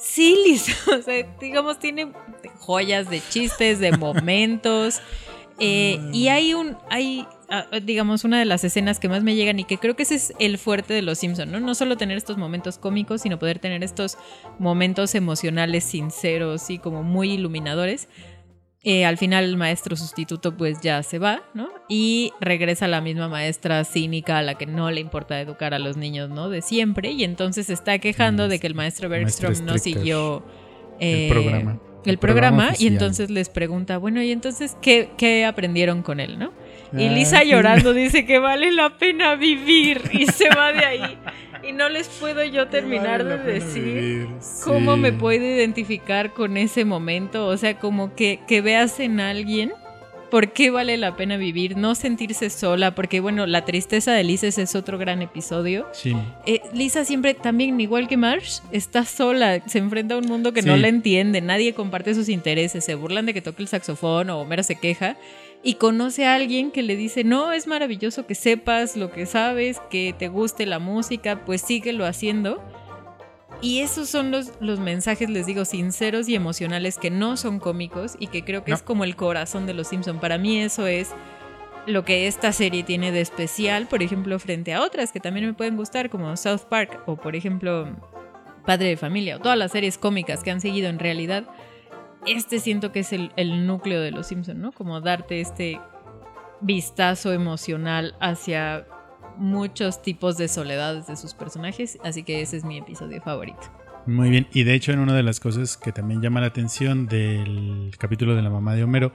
Sí, 0.04 0.36
Lisa. 0.46 0.74
O 1.00 1.02
sea, 1.02 1.26
digamos, 1.40 1.80
tiene 1.80 2.12
joyas 2.60 3.10
de 3.10 3.22
chistes, 3.30 3.80
de 3.80 3.94
momentos. 3.94 5.02
Eh, 5.60 6.00
y 6.12 6.28
hay 6.28 6.54
un, 6.54 6.76
hay, 6.90 7.26
ah, 7.50 7.68
digamos, 7.82 8.24
una 8.24 8.38
de 8.38 8.46
las 8.46 8.64
escenas 8.64 9.00
que 9.00 9.08
más 9.08 9.24
me 9.24 9.36
llegan 9.36 9.60
y 9.60 9.64
que 9.64 9.78
creo 9.78 9.96
que 9.96 10.04
ese 10.04 10.16
es 10.16 10.34
el 10.40 10.58
fuerte 10.58 10.94
de 10.94 11.04
los 11.04 11.20
Simpson, 11.20 11.52
¿no? 11.52 11.60
No 11.60 11.74
solo 11.74 11.96
tener 11.96 12.18
estos 12.18 12.38
momentos 12.38 12.78
cómicos, 12.78 13.22
sino 13.22 13.40
poder 13.40 13.60
tener 13.60 13.84
estos 13.84 14.18
momentos 14.60 15.16
emocionales 15.16 15.86
sinceros 15.86 16.70
y 16.70 16.80
como 16.80 17.04
muy 17.04 17.32
iluminadores. 17.32 18.10
Eh, 18.86 19.06
al 19.06 19.18
final 19.18 19.46
el 19.46 19.56
maestro 19.56 19.96
sustituto 19.96 20.58
pues 20.58 20.82
ya 20.82 21.02
se 21.04 21.18
va, 21.18 21.42
¿no? 21.54 21.70
Y 21.88 22.34
regresa 22.42 22.86
la 22.90 23.00
misma 23.00 23.30
maestra 23.30 23.86
cínica 23.86 24.40
a 24.40 24.42
la 24.42 24.56
que 24.56 24.66
no 24.66 24.92
le 24.92 25.00
importa 25.00 25.40
educar 25.40 25.74
a 25.74 25.80
los 25.80 25.96
niños, 25.96 26.30
¿no? 26.30 26.50
De 26.50 26.62
siempre. 26.62 27.12
Y 27.12 27.24
entonces 27.24 27.70
está 27.70 27.98
quejando 28.00 28.50
de 28.50 28.60
que 28.60 28.68
el 28.68 28.76
maestro 28.76 29.08
Bergstrom 29.08 29.54
no 29.64 29.78
siguió 29.78 30.44
El 31.00 31.08
eh, 31.10 31.28
programa. 31.30 31.80
el 32.04 32.12
El 32.12 32.18
programa 32.18 32.58
programa 32.58 32.76
y 32.78 32.88
entonces 32.88 33.30
les 33.30 33.48
pregunta, 33.48 33.98
bueno, 34.00 34.22
¿y 34.22 34.34
entonces 34.34 34.76
qué, 34.82 35.12
qué 35.18 35.46
aprendieron 35.46 36.02
con 36.02 36.20
él, 36.20 36.38
no? 36.38 36.52
Y 36.92 37.06
Ah, 37.08 37.12
Lisa 37.12 37.44
llorando 37.46 37.94
dice 37.94 38.26
que 38.26 38.38
vale 38.40 38.72
la 38.74 38.98
pena 38.98 39.36
vivir 39.36 40.02
y 40.12 40.26
se 40.26 40.50
va 40.50 40.74
de 40.74 40.86
ahí. 40.86 41.18
Y 41.68 41.72
no 41.72 41.88
les 41.90 42.08
puedo 42.10 42.44
yo 42.44 42.68
terminar 42.68 43.24
Vale 43.24 43.38
de 43.44 43.54
decir 43.60 43.84
vivir, 43.84 44.28
cómo 44.64 44.96
sí. 44.96 45.00
me 45.00 45.14
puedo 45.14 45.44
identificar 45.44 46.34
con 46.34 46.58
ese 46.58 46.84
momento. 46.86 47.48
O 47.48 47.56
sea, 47.58 47.80
como 47.80 48.14
que, 48.16 48.40
que 48.48 48.62
veas 48.62 49.00
en 49.00 49.20
alguien 49.20 49.72
por 50.30 50.52
qué 50.52 50.72
vale 50.72 50.98
la 50.98 51.16
pena 51.16 51.38
vivir, 51.38 51.78
no 51.78 51.94
sentirse 51.94 52.50
sola, 52.50 52.96
porque 52.96 53.20
bueno, 53.20 53.46
la 53.46 53.66
tristeza 53.66 54.14
de 54.14 54.24
Lisa 54.24 54.48
es 54.48 54.74
otro 54.76 54.98
gran 54.98 55.22
episodio. 55.22 55.88
Sí. 55.94 56.16
Eh, 56.48 56.60
Lisa 56.74 57.06
siempre, 57.06 57.36
también 57.36 57.80
igual 57.80 58.08
que 58.08 58.18
Marsh, 58.18 58.62
está 58.72 59.06
sola, 59.06 59.62
se 59.68 59.78
enfrenta 59.78 60.16
a 60.16 60.18
un 60.18 60.26
mundo 60.26 60.52
que 60.52 60.64
no 60.64 60.74
Sí. 60.76 60.82
la 60.82 60.88
entiende, 60.88 61.40
nadie 61.40 61.76
comparte 61.76 62.16
sus 62.16 62.30
intereses, 62.30 62.84
se 62.84 62.96
burlan 62.96 63.28
de 63.28 63.36
que 63.36 63.42
toque 63.44 63.62
el 63.62 63.68
saxofón 63.68 64.32
o 64.32 64.40
Homero 64.40 64.64
se 64.64 64.74
queja 64.76 65.18
y 65.64 65.76
conoce 65.76 66.26
a 66.26 66.36
alguien 66.36 66.72
que 66.72 66.84
le 66.84 66.96
dice, 66.98 67.24
no, 67.24 67.54
es 67.54 67.68
maravilloso 67.68 68.28
que 68.28 68.36
sepas 68.36 68.98
lo 68.98 69.12
que 69.12 69.26
sabes, 69.26 69.80
que 69.90 70.14
te 70.18 70.28
guste 70.28 70.66
la 70.66 70.80
música, 70.80 71.46
pues 71.46 71.62
síguelo 71.62 72.06
haciendo. 72.06 72.62
Y 73.62 73.80
esos 73.80 74.10
son 74.10 74.30
los, 74.30 74.52
los 74.60 74.80
mensajes, 74.80 75.30
les 75.30 75.46
digo, 75.46 75.64
sinceros 75.64 76.28
y 76.28 76.36
emocionales 76.36 76.98
que 76.98 77.10
no 77.10 77.38
son 77.38 77.60
cómicos 77.60 78.18
y 78.20 78.28
que 78.28 78.44
creo 78.44 78.66
que 78.66 78.72
No. 78.72 78.76
es 78.76 78.84
como 78.84 79.06
el 79.06 79.16
corazón 79.16 79.66
de 79.66 79.74
los 79.74 79.88
Simpson. 79.88 80.20
Para 80.20 80.38
mí 80.38 80.60
eso 80.60 80.86
es 80.86 81.12
lo 81.86 82.04
que 82.04 82.28
esta 82.28 82.52
serie 82.52 82.84
tiene 82.84 83.14
de 83.14 83.22
especial, 83.22 83.88
por 83.88 84.04
ejemplo, 84.04 84.38
frente 84.40 84.74
a 84.74 84.82
otras 84.82 85.14
que 85.14 85.22
también 85.22 85.46
me 85.46 85.54
pueden 85.54 85.78
gustar, 85.78 86.10
como 86.10 86.36
South 86.36 86.64
Park 86.68 87.04
o, 87.06 87.16
por 87.16 87.38
ejemplo, 87.38 87.88
Padre 88.66 88.90
de 88.90 88.98
Familia 88.98 89.38
o 89.38 89.40
todas 89.40 89.58
las 89.58 89.72
series 89.72 89.98
cómicas 89.98 90.44
que 90.44 90.52
han 90.52 90.60
seguido 90.60 90.90
en 90.90 91.00
realidad. 91.00 91.46
Este 92.26 92.60
siento 92.60 92.92
que 92.92 93.00
es 93.02 93.14
el, 93.14 93.32
el 93.36 93.68
núcleo 93.68 94.02
de 94.02 94.12
Los 94.12 94.28
Simpson, 94.28 94.62
¿no? 94.62 94.72
Como 94.72 95.02
darte 95.02 95.42
este 95.42 95.80
vistazo 96.62 97.34
emocional 97.34 98.16
hacia 98.20 98.86
muchos 99.38 100.02
tipos 100.02 100.38
de 100.38 100.48
soledades 100.48 101.08
de 101.08 101.16
sus 101.16 101.34
personajes, 101.34 101.98
así 102.04 102.24
que 102.24 102.42
ese 102.42 102.58
es 102.58 102.64
mi 102.64 102.78
episodio 102.78 103.22
favorito. 103.22 103.62
Muy 104.06 104.30
bien, 104.30 104.48
y 104.54 104.64
de 104.64 104.74
hecho 104.74 104.92
en 104.92 105.00
una 105.00 105.16
de 105.16 105.24
las 105.24 105.40
cosas 105.40 105.78
que 105.78 105.92
también 105.92 106.22
llama 106.22 106.42
la 106.42 106.48
atención 106.48 107.08
del 107.08 107.92
capítulo 107.98 108.36
de 108.36 108.42
la 108.42 108.50
mamá 108.50 108.76
de 108.76 108.84
Homero 108.84 109.14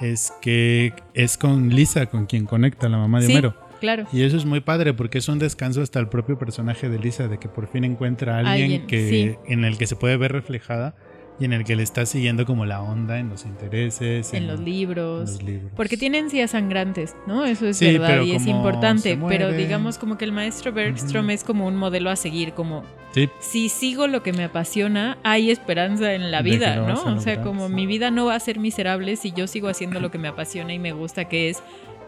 es 0.00 0.32
que 0.40 0.92
es 1.12 1.36
con 1.36 1.70
Lisa 1.70 2.06
con 2.06 2.26
quien 2.26 2.46
conecta 2.46 2.88
la 2.88 2.98
mamá 2.98 3.20
de 3.20 3.26
Sí, 3.26 3.32
Homero. 3.32 3.54
Claro. 3.80 4.06
Y 4.12 4.22
eso 4.22 4.36
es 4.36 4.44
muy 4.44 4.60
padre 4.60 4.94
porque 4.94 5.18
es 5.18 5.28
un 5.28 5.38
descanso 5.38 5.82
hasta 5.82 6.00
el 6.00 6.08
propio 6.08 6.38
personaje 6.38 6.88
de 6.88 6.98
Lisa, 6.98 7.28
de 7.28 7.38
que 7.38 7.48
por 7.48 7.68
fin 7.68 7.84
encuentra 7.84 8.36
a 8.36 8.38
alguien, 8.38 8.62
Alguien, 8.62 8.86
que, 8.86 9.08
sí. 9.08 9.36
en 9.46 9.64
el 9.64 9.76
que 9.78 9.86
se 9.86 9.96
puede 9.96 10.16
ver 10.16 10.32
reflejada 10.32 10.96
y 11.40 11.44
en 11.44 11.52
el 11.52 11.64
que 11.64 11.76
le 11.76 11.82
está 11.84 12.04
siguiendo 12.04 12.44
como 12.44 12.66
la 12.66 12.82
onda 12.82 13.18
en 13.18 13.28
los 13.28 13.44
intereses, 13.44 14.34
En 14.34 14.46
los 14.48 14.58
en 14.58 14.64
libros. 14.64 15.30
los 15.30 15.42
libros. 15.42 15.70
Porque 15.76 15.96
tiene 15.96 16.18
encías 16.18 16.50
sangrantes, 16.50 17.14
¿no? 17.26 17.44
Eso 17.44 17.66
es 17.66 17.76
Sí, 17.76 17.96
verdad 17.98 18.22
y 18.22 18.32
es 18.32 18.46
importante. 18.46 19.18
Pero 19.28 19.52
digamos 19.52 19.98
como 19.98 20.18
que 20.18 20.24
el 20.24 20.32
maestro 20.32 20.72
Bergstrom 20.72 21.30
es 21.30 21.44
como 21.44 21.66
un 21.66 21.76
modelo 21.76 22.10
a 22.10 22.16
seguir, 22.16 22.52
como 22.52 22.82
Sí, 23.12 23.28
si 23.40 23.68
sigo 23.68 24.06
lo 24.06 24.22
que 24.22 24.32
me 24.32 24.44
apasiona, 24.44 25.16
hay 25.22 25.50
esperanza 25.50 26.12
en 26.12 26.30
la 26.30 26.42
vida, 26.42 26.76
¿no? 26.76 27.16
O 27.16 27.20
sea, 27.20 27.40
como 27.42 27.68
mi 27.68 27.86
vida 27.86 28.10
no 28.10 28.26
va 28.26 28.34
a 28.34 28.40
ser 28.40 28.58
miserable 28.58 29.16
si 29.16 29.32
yo 29.32 29.46
sigo 29.46 29.68
haciendo 29.68 30.00
lo 30.00 30.10
que 30.10 30.18
me 30.18 30.28
apasiona 30.28 30.74
y 30.74 30.78
me 30.78 30.92
gusta, 30.92 31.24
que 31.26 31.48
es 31.48 31.62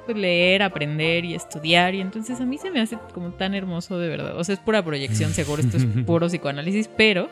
pues, 0.06 0.16
leer, 0.18 0.62
aprender 0.62 1.24
y 1.24 1.34
estudiar. 1.34 1.94
Y 1.94 2.00
entonces 2.00 2.40
a 2.40 2.44
mí 2.44 2.58
se 2.58 2.70
me 2.70 2.80
hace 2.80 2.98
como 3.14 3.30
tan 3.30 3.54
hermoso 3.54 3.98
de 3.98 4.08
verdad. 4.08 4.36
O 4.38 4.44
sea, 4.44 4.54
es 4.54 4.60
pura 4.60 4.84
proyección, 4.84 5.32
seguro, 5.32 5.62
esto 5.62 5.76
es 5.78 5.84
puro 6.06 6.26
psicoanálisis, 6.26 6.88
pero... 6.96 7.28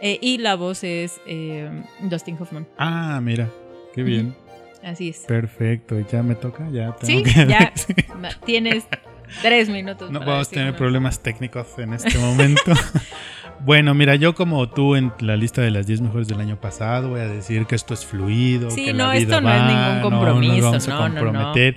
eh, 0.00 0.18
y 0.20 0.38
la 0.38 0.56
voz 0.56 0.84
es 0.84 1.20
eh, 1.26 1.70
Dustin 2.00 2.36
Hoffman. 2.40 2.66
Ah, 2.78 3.20
mira, 3.22 3.48
qué 3.94 4.02
bien. 4.02 4.34
Así 4.82 5.10
es. 5.10 5.20
Perfecto, 5.26 6.00
ya 6.10 6.22
me 6.22 6.34
toca, 6.34 6.68
ya 6.70 6.96
Sí, 7.02 7.22
tengo 7.22 7.24
que 7.24 7.46
ya 7.46 7.72
tienes 8.46 8.84
tres 9.42 9.68
minutos. 9.68 10.10
No 10.10 10.20
vamos 10.20 10.48
a 10.48 10.50
tener 10.50 10.76
problemas 10.76 11.20
técnicos 11.20 11.78
en 11.78 11.92
este 11.92 12.18
momento. 12.18 12.72
bueno, 13.64 13.94
mira, 13.94 14.14
yo 14.14 14.34
como 14.34 14.68
tú 14.70 14.96
en 14.96 15.12
la 15.20 15.36
lista 15.36 15.60
de 15.60 15.70
las 15.70 15.86
10 15.86 16.00
mejores 16.00 16.28
del 16.28 16.40
año 16.40 16.58
pasado 16.60 17.10
voy 17.10 17.20
a 17.20 17.28
decir 17.28 17.66
que 17.66 17.74
esto 17.74 17.94
es 17.94 18.06
fluido, 18.06 18.70
Sí, 18.70 18.86
que 18.86 18.92
no, 18.92 19.08
la 19.08 19.12
vida 19.12 19.22
esto 19.22 19.40
no 19.40 19.52
es 19.52 19.60
va, 19.60 19.66
ningún 19.66 19.82
no 19.82 19.94
nos 19.94 20.02
compromiso, 20.10 20.66
vamos 20.66 20.88
a 20.88 20.90
no, 20.90 20.98
comprometer. 20.98 21.76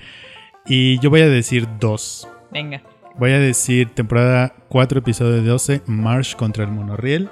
Y 0.66 1.00
yo 1.00 1.10
voy 1.10 1.22
a 1.22 1.28
decir 1.28 1.68
dos. 1.80 2.28
Venga. 2.52 2.82
Voy 3.16 3.32
a 3.32 3.40
decir 3.40 3.90
temporada 3.90 4.56
4, 4.70 5.00
episodio 5.00 5.44
12, 5.44 5.82
Marsh 5.86 6.36
contra 6.36 6.64
el 6.64 6.72
monorriel. 6.72 7.30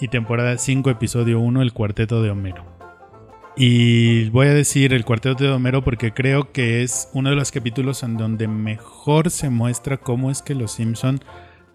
Y 0.00 0.08
temporada 0.08 0.58
5, 0.58 0.90
episodio 0.90 1.40
1, 1.40 1.62
el 1.62 1.72
cuarteto 1.72 2.22
de 2.22 2.30
Homero. 2.30 2.64
Y 3.56 4.28
voy 4.28 4.48
a 4.48 4.54
decir 4.54 4.92
el 4.92 5.06
cuarteto 5.06 5.44
de 5.44 5.50
Homero 5.50 5.82
porque 5.82 6.12
creo 6.12 6.52
que 6.52 6.82
es 6.82 7.08
uno 7.14 7.30
de 7.30 7.36
los 7.36 7.50
capítulos 7.50 8.02
en 8.02 8.18
donde 8.18 8.48
mejor 8.48 9.30
se 9.30 9.48
muestra 9.48 9.96
cómo 9.96 10.30
es 10.30 10.42
que 10.42 10.54
los 10.54 10.72
Simpson 10.72 11.20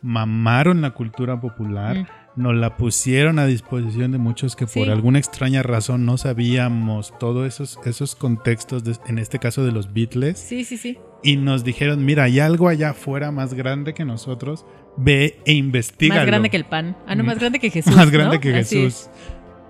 mamaron 0.03 0.82
la 0.82 0.91
cultura 0.91 1.39
popular, 1.41 1.97
Mm. 1.97 2.05
Nos 2.36 2.55
la 2.55 2.77
pusieron 2.77 3.39
a 3.39 3.45
disposición 3.45 4.11
de 4.11 4.17
muchos 4.17 4.55
que 4.55 4.65
por 4.65 4.86
Sí. 4.86 4.89
alguna 4.91 5.19
extraña 5.19 5.63
razón 5.63 6.05
no 6.05 6.17
sabíamos 6.17 7.13
todos 7.19 7.45
esos, 7.47 7.77
esos 7.86 8.15
contextos, 8.15 8.84
de- 8.84 8.95
en 9.07 9.17
este 9.17 9.38
caso 9.39 9.63
de 9.65 9.71
los 9.71 9.93
Beatles 9.93 10.39
Sí, 10.39 10.63
sí, 10.63 10.77
sí. 10.77 10.97
y 11.23 11.36
nos 11.38 11.63
dijeron, 11.63 12.05
mira, 12.05 12.23
hay 12.23 12.39
algo 12.39 12.67
allá 12.69 12.91
afuera 12.91 13.32
más 13.32 13.53
grande 13.53 13.93
que 13.93 14.05
nosotros, 14.05 14.65
ve 14.97 15.39
e 15.45 15.53
investiga. 15.53 16.15
Más 16.15 16.25
grande 16.25 16.49
que 16.49 16.57
el 16.57 16.65
pan. 16.65 16.97
Ah, 17.07 17.15
no, 17.15 17.23
Mm. 17.23 17.27
más 17.27 17.39
grande 17.39 17.59
que 17.59 17.69
Jesús. 17.71 17.95
Más 17.95 18.09
grande 18.11 18.36
¿no? 18.38 18.41
que 18.41 18.55
Así 18.55 18.77
Jesús. 18.82 19.09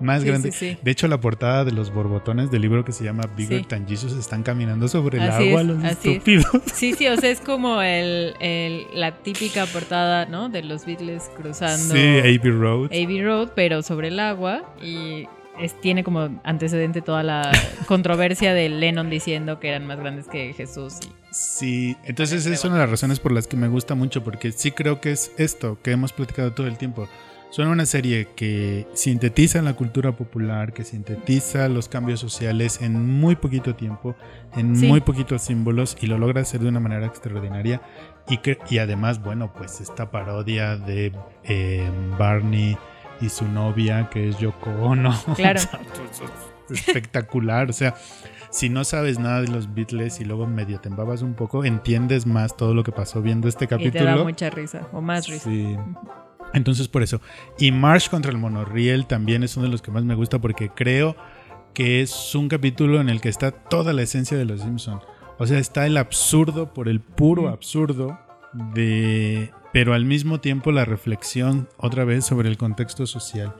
Más 0.02 0.22
Sí, 0.22 0.28
grande. 0.28 0.52
sí, 0.52 0.70
sí. 0.72 0.78
De 0.82 0.90
hecho, 0.90 1.08
la 1.08 1.20
portada 1.20 1.64
de 1.64 1.72
los 1.72 1.92
borbotones 1.92 2.50
del 2.50 2.62
libro 2.62 2.84
que 2.84 2.92
se 2.92 3.04
llama 3.04 3.22
Bigger. 3.36 3.64
Than 3.66 3.86
Jesus 3.88 4.12
están 4.12 4.42
caminando 4.42 4.88
sobre 4.88 5.18
el 5.18 5.30
Así 5.30 5.48
agua 5.48 5.60
es, 5.62 5.66
los 5.66 5.84
es. 5.84 5.90
estúpidos. 5.92 6.46
Sí, 6.74 6.94
sí, 6.94 7.06
o 7.06 7.16
sea, 7.16 7.30
es 7.30 7.40
como 7.46 7.80
el, 7.82 8.34
el- 8.40 8.86
la 8.94 9.12
típica 9.22 9.64
portada, 9.66 10.26
¿no? 10.26 10.48
De 10.48 10.62
los 10.62 10.84
Beatles 10.84 11.30
cruzando 11.36 11.94
Sí, 11.94 12.00
A.B. 12.00 12.50
Road. 12.50 12.86
Abbey 12.86 13.22
Road, 13.22 13.50
pero 13.54 13.82
sobre 13.82 14.08
el 14.08 14.18
agua. 14.20 14.74
Y 14.82 15.26
es, 15.60 15.78
tiene 15.80 16.02
como 16.02 16.40
antecedente 16.44 17.02
toda 17.02 17.22
la 17.22 17.50
controversia 17.86 18.54
de 18.54 18.68
Lennon 18.68 19.10
diciendo 19.10 19.60
que 19.60 19.68
eran 19.68 19.86
más 19.86 19.98
grandes 20.00 20.26
que 20.28 20.52
Jesús. 20.52 20.94
y- 21.06 21.12
Sí, 21.34 21.96
entonces 22.04 22.44
es 22.44 22.62
una 22.64 22.74
de 22.74 22.80
las 22.80 22.90
razones 22.90 23.18
por 23.18 23.32
las 23.32 23.46
que 23.46 23.56
me 23.56 23.66
gusta 23.68 23.94
mucho, 23.94 24.22
porque 24.22 24.52
sí 24.52 24.70
creo 24.70 25.00
que 25.00 25.12
es 25.12 25.32
esto 25.38 25.78
que 25.82 25.92
hemos 25.92 26.12
platicado 26.12 26.52
todo 26.52 26.66
el 26.66 26.76
tiempo. 26.76 27.08
Son 27.52 27.68
una 27.68 27.84
serie 27.84 28.28
que 28.34 28.86
sintetiza 28.94 29.60
la 29.60 29.74
cultura 29.74 30.12
popular, 30.12 30.72
que 30.72 30.84
sintetiza 30.84 31.68
los 31.68 31.86
cambios 31.86 32.18
sociales 32.18 32.80
en 32.80 33.20
muy 33.20 33.36
poquito 33.36 33.74
tiempo, 33.74 34.16
en 34.56 34.74
Sí. 34.74 34.86
muy 34.86 35.02
poquitos 35.02 35.42
símbolos 35.42 35.96
y 36.00 36.06
lo 36.06 36.16
logra 36.16 36.40
hacer 36.40 36.60
de 36.62 36.68
una 36.68 36.80
manera 36.80 37.04
extraordinaria. 37.06 37.82
Y, 38.26 38.38
que, 38.38 38.56
y 38.70 38.78
además, 38.78 39.22
bueno, 39.22 39.52
pues 39.52 39.82
esta 39.82 40.10
parodia 40.10 40.76
de 40.78 41.12
eh, 41.44 41.90
Barney 42.18 42.78
y 43.20 43.28
su 43.28 43.46
novia, 43.46 44.08
que 44.10 44.30
es 44.30 44.38
Yoko 44.38 44.70
Ono. 44.70 45.12
Claro. 45.36 45.60
Pues, 45.70 46.80
es 46.80 46.88
espectacular. 46.88 47.68
O 47.68 47.74
sea, 47.74 47.94
si 48.50 48.70
no 48.70 48.82
sabes 48.84 49.18
nada 49.18 49.42
de 49.42 49.48
los 49.48 49.74
Beatles 49.74 50.20
y 50.20 50.24
luego 50.24 50.46
medio 50.46 50.80
te 50.80 50.88
embabas 50.88 51.20
un 51.20 51.34
poco, 51.34 51.66
entiendes 51.66 52.26
más 52.26 52.56
todo 52.56 52.72
lo 52.72 52.82
que 52.82 52.92
pasó 52.92 53.20
viendo 53.20 53.46
este 53.46 53.66
Y 53.66 53.68
te 53.68 53.74
da 53.74 53.78
capítulo. 53.90 54.24
mucha 54.24 54.48
risa, 54.48 54.88
o 54.92 55.02
más 55.02 55.28
risa. 55.28 55.44
Sí. 55.50 55.76
Entonces 56.54 56.88
por 56.88 57.02
eso. 57.02 57.20
Y 57.58 57.72
Marsh 57.72 58.08
contra 58.08 58.30
el 58.30 58.38
monorriel 58.38 59.06
también 59.06 59.42
es 59.42 59.56
uno 59.56 59.66
de 59.66 59.72
los 59.72 59.82
que 59.82 59.90
más 59.90 60.04
me 60.04 60.14
gusta 60.14 60.40
porque 60.40 60.70
creo 60.70 61.16
que 61.74 62.02
es 62.02 62.34
un 62.34 62.48
capítulo 62.48 63.00
en 63.00 63.08
el 63.08 63.20
que 63.20 63.28
está 63.28 63.50
toda 63.50 63.92
la 63.92 64.02
esencia 64.02 64.36
de 64.36 64.44
los 64.44 64.60
Simpson. 64.60 65.00
O 65.38 65.46
sea, 65.46 65.58
está 65.58 65.86
el 65.86 65.96
absurdo 65.96 66.72
por 66.74 66.88
el 66.88 67.00
puro 67.00 67.48
absurdo 67.48 68.18
de 68.74 69.50
pero 69.72 69.94
al 69.94 70.04
mismo 70.04 70.40
tiempo 70.40 70.70
la 70.72 70.84
reflexión 70.84 71.68
otra 71.78 72.04
vez 72.04 72.26
sobre 72.26 72.48
el 72.48 72.56
contexto 72.56 73.06
social. 73.06 73.54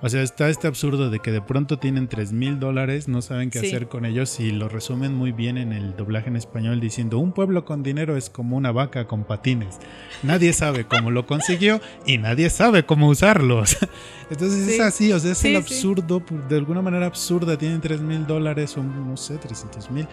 O 0.00 0.08
sea, 0.08 0.22
está 0.22 0.48
este 0.48 0.68
absurdo 0.68 1.10
de 1.10 1.18
que 1.18 1.32
de 1.32 1.40
pronto 1.42 1.78
tienen 1.80 2.06
3 2.06 2.32
mil 2.32 2.60
dólares, 2.60 3.08
no 3.08 3.20
saben 3.20 3.50
qué 3.50 3.58
Sí. 3.60 3.66
hacer 3.66 3.88
con 3.88 4.04
ellos 4.04 4.38
y 4.38 4.52
lo 4.52 4.68
resumen 4.68 5.12
muy 5.14 5.32
bien 5.32 5.58
en 5.58 5.72
el 5.72 5.96
doblaje 5.96 6.28
en 6.28 6.36
español 6.36 6.78
diciendo, 6.78 7.18
un 7.18 7.32
pueblo 7.32 7.64
con 7.64 7.82
dinero 7.82 8.16
es 8.16 8.30
como 8.30 8.56
una 8.56 8.70
vaca 8.70 9.08
con 9.08 9.24
patines. 9.24 9.78
Nadie 10.22 10.52
sabe 10.52 10.84
cómo 10.84 11.10
lo 11.10 11.26
consiguió 11.26 11.80
y 12.06 12.18
nadie 12.18 12.48
sabe 12.48 12.84
cómo 12.86 13.08
usarlos. 13.08 13.76
Entonces 14.30 14.68
es 14.68 14.74
Sí. 14.76 14.80
así, 14.82 15.12
o 15.12 15.18
sea, 15.18 15.32
es 15.32 15.38
Sí, 15.38 15.48
el 15.48 15.56
absurdo, 15.56 16.22
de 16.48 16.56
alguna 16.56 16.82
manera 16.82 17.06
absurda, 17.06 17.58
tienen 17.58 17.80
3 17.80 18.00
mil 18.02 18.24
dólares 18.24 18.76
o 18.76 18.84
no 18.84 19.16
sé, 19.16 19.36
300 19.38 19.90
mil. 19.90 20.06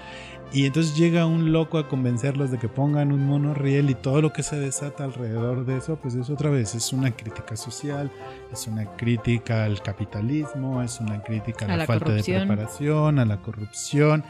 Y 0.54 0.68
entonces 0.68 0.96
llega 0.96 1.26
un 1.26 1.52
loco 1.52 1.80
a 1.80 1.90
convencerlos 1.90 2.52
de 2.52 2.60
que 2.60 2.68
pongan 2.70 3.12
un 3.12 3.26
monorriel 3.26 3.90
y 3.90 3.96
todo 3.96 4.22
lo 4.22 4.32
que 4.34 4.44
se 4.44 4.56
desata 4.60 5.04
alrededor 5.04 5.66
de 5.66 5.78
eso, 5.78 5.96
pues 5.96 6.14
es 6.14 6.30
otra 6.30 6.52
vez, 6.52 6.76
es 6.76 6.94
una 6.94 7.10
crítica 7.12 7.56
social, 7.56 8.12
es 8.52 8.68
una 8.68 8.86
crítica 8.96 9.66
al 9.66 9.82
capitalismo, 9.82 10.84
es 10.84 11.00
una 11.00 11.24
crítica 11.24 11.66
a 11.66 11.70
la, 11.70 11.74
A 11.74 11.78
la 11.78 11.86
falta 11.88 12.06
corrupción. 12.06 12.42
de 12.42 12.46
preparación, 12.48 13.20
a 13.20 13.26
la 13.26 13.38
corrupción. 13.42 14.24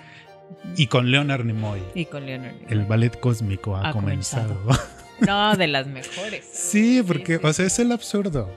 Y 0.77 0.87
con 0.87 1.11
Leonard 1.11 1.43
Nimoy, 1.45 1.81
Y 1.93 2.05
con 2.05 2.25
Leonard. 2.25 2.53
el 2.69 2.85
ballet 2.85 3.19
cósmico 3.19 3.75
ha, 3.75 3.89
Ha 3.89 3.91
comenzado. 3.91 4.55
No, 5.19 5.55
de 5.57 5.67
las 5.67 5.87
mejores. 5.99 6.45
sí, 6.53 7.03
porque, 7.05 7.37
sí. 7.37 7.45
o 7.45 7.51
sea, 7.53 7.65
es 7.65 7.79
el 7.79 7.91
absurdo. 7.91 8.49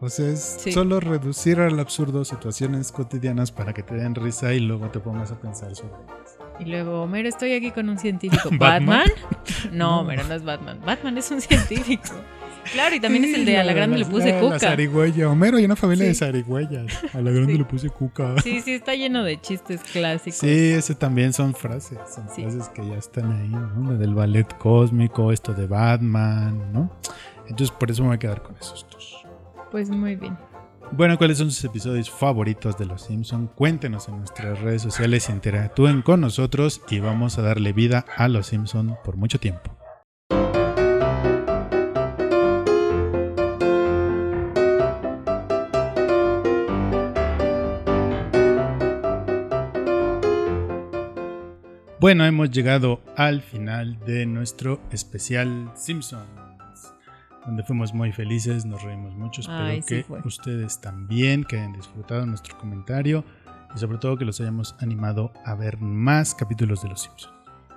O 0.00 0.08
sea, 0.08 0.28
es 0.28 0.56
Sí. 0.60 0.72
solo 0.72 0.98
reducir 0.98 1.60
al 1.60 1.78
absurdo 1.78 2.24
situaciones 2.24 2.90
cotidianas 2.90 3.52
para 3.52 3.72
que 3.72 3.84
te 3.84 3.94
den 3.94 4.16
risa 4.16 4.52
y 4.52 4.58
luego 4.58 4.88
te 4.90 4.98
pongas 4.98 5.30
a 5.30 5.40
pensar 5.40 5.74
sobre 5.76 5.92
ellas. 5.94 6.36
Y 6.64 6.70
luego, 6.70 7.02
Homero, 7.02 7.28
estoy 7.28 7.52
aquí 7.54 7.70
con 7.72 7.88
un 7.88 7.98
científico. 7.98 8.48
¿Batman? 8.52 9.00
¿Batman? 9.08 9.08
No. 9.72 10.00
Homero, 10.00 10.24
no 10.24 10.34
es 10.34 10.44
Batman. 10.44 10.80
Batman 10.84 11.18
es 11.18 11.30
un 11.30 11.40
científico. 11.40 12.10
Claro, 12.72 12.94
y 12.94 13.00
también 13.00 13.24
es 13.24 13.34
el 13.34 13.44
de 13.44 13.58
a 13.58 13.64
la 13.64 13.72
grande 13.72 13.98
le 13.98 14.04
puse 14.04 14.28
la- 14.30 14.34
La 14.36 14.40
cuca. 14.40 14.58
zarigüeya. 14.60 15.28
Homero 15.28 15.58
y 15.58 15.64
una 15.64 15.74
familia 15.74 16.04
Sí. 16.04 16.08
de 16.10 16.14
zarigüeyas. 16.14 17.04
A 17.14 17.20
la 17.20 17.30
grande 17.32 17.52
Sí. 17.54 17.58
le 17.58 17.64
puse 17.64 17.90
cuca. 17.90 18.36
Sí, 18.42 18.60
sí, 18.60 18.74
está 18.74 18.94
lleno 18.94 19.24
de 19.24 19.40
chistes 19.40 19.82
clásicos. 19.82 20.38
Sí, 20.38 20.70
ese 20.72 20.94
también 20.94 21.32
son 21.32 21.54
frases, 21.54 21.98
son 22.14 22.28
frases 22.28 22.68
que 22.68 22.86
ya 22.86 22.94
están 22.96 23.32
ahí, 23.32 23.96
del 23.98 24.14
ballet 24.14 24.46
cósmico, 24.58 25.32
esto 25.32 25.52
de 25.54 25.66
Batman, 25.66 26.72
¿no? 26.72 26.90
Entonces 27.48 27.70
por 27.76 27.90
eso 27.90 28.02
me 28.02 28.08
voy 28.10 28.16
a 28.16 28.18
quedar 28.20 28.42
con 28.42 28.54
esos 28.60 28.86
dos. 28.90 29.24
Pues 29.72 29.90
muy 29.90 30.14
bien. 30.14 30.36
Bueno, 30.94 31.16
¿cuáles 31.16 31.38
son 31.38 31.50
sus 31.50 31.64
episodios 31.64 32.10
favoritos 32.10 32.76
de 32.76 32.84
Los 32.84 33.04
Simpson? 33.04 33.46
Cuéntenos 33.46 34.08
en 34.08 34.18
nuestras 34.18 34.60
redes 34.60 34.82
sociales, 34.82 35.30
interactúen 35.30 36.02
con 36.02 36.20
nosotros 36.20 36.82
y 36.90 36.98
vamos 37.00 37.38
a 37.38 37.42
darle 37.42 37.72
vida 37.72 38.04
a 38.14 38.28
Los 38.28 38.48
Simpson 38.48 38.98
por 39.02 39.16
mucho 39.16 39.40
tiempo. 39.40 39.74
Bueno, 51.98 52.26
hemos 52.26 52.50
llegado 52.50 53.00
al 53.16 53.40
final 53.40 53.98
de 54.00 54.26
nuestro 54.26 54.80
especial 54.90 55.72
Simpsons, 55.74 56.41
donde 57.46 57.62
fuimos 57.62 57.92
muy 57.92 58.12
felices, 58.12 58.64
nos 58.64 58.82
reímos 58.82 59.14
mucho. 59.14 59.40
Espero 59.40 59.58
Ay, 59.58 59.82
sí 59.82 59.96
que 59.96 60.04
fue. 60.04 60.20
ustedes 60.24 60.80
también, 60.80 61.44
que 61.44 61.56
hayan 61.56 61.72
disfrutado 61.72 62.24
nuestro 62.26 62.56
comentario 62.58 63.24
y 63.74 63.78
sobre 63.78 63.98
todo 63.98 64.16
que 64.16 64.24
los 64.24 64.40
hayamos 64.40 64.74
animado 64.80 65.32
a 65.44 65.54
ver 65.54 65.78
más 65.78 66.34
capítulos 66.34 66.82
de 66.82 66.88
Los 66.88 67.02
Simpsons. 67.02 67.32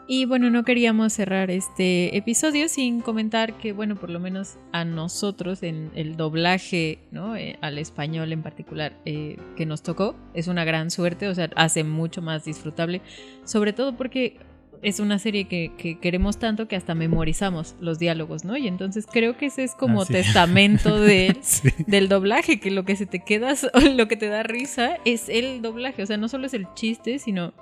Y 0.07 0.26
bueno, 0.26 0.51
no 0.51 0.63
queríamos 0.63 1.13
cerrar 1.13 1.49
este 1.49 2.16
episodio 2.16 2.70
sin 2.70 3.01
comentar 3.01 3.57
que, 3.57 3.74
bueno, 3.74 3.95
por 3.95 4.11
lo 4.11 4.20
menos 4.20 4.55
a 4.72 4.86
nosotros 4.86 5.63
en 5.63 5.89
el 5.95 6.16
doblaje, 6.16 6.99
¿no? 7.09 7.36
Eh, 7.36 7.57
al 7.61 7.80
español 7.80 8.32
en 8.32 8.43
particular, 8.43 8.93
eh, 9.05 9.38
que 9.55 9.66
nos 9.66 9.82
tocó, 9.82 10.16
es 10.36 10.47
una 10.47 10.63
gran 10.63 10.91
suerte, 10.91 11.28
o 11.28 11.34
sea, 11.34 11.49
hace 11.55 11.84
mucho 11.84 12.22
más 12.22 12.45
disfrutable, 12.45 13.01
sobre 13.45 13.74
todo 13.74 13.97
porque 13.97 14.38
es 14.86 15.00
una 15.00 15.20
serie 15.20 15.48
que, 15.48 15.98
queremos 16.02 16.38
tanto 16.38 16.68
que 16.68 16.76
hasta 16.76 16.94
memorizamos 16.96 17.76
los 17.82 18.00
diálogos, 18.00 18.46
¿no? 18.46 18.56
Y 18.56 18.68
entonces 18.68 19.06
creo 19.12 19.36
que 19.36 19.48
ese 19.48 19.64
es 19.64 19.74
como 19.74 20.04
Ah, 20.04 20.06
sí. 20.06 20.14
testamento 20.14 21.00
de, 21.00 21.36
Sí. 21.42 21.70
del 21.88 22.08
doblaje, 22.08 22.60
que 22.60 22.72
lo 22.72 22.86
que 22.86 22.96
se 22.96 23.06
te 23.06 23.20
queda, 23.24 23.54
lo 23.96 24.08
que 24.08 24.16
te 24.16 24.28
da 24.28 24.44
risa 24.44 24.98
es 25.04 25.28
el 25.28 25.62
doblaje, 25.62 26.04
o 26.04 26.06
sea, 26.06 26.18
no 26.18 26.28
solo 26.30 26.46
es 26.46 26.54
el 26.54 26.68
chiste, 26.76 27.20
sino 27.20 27.54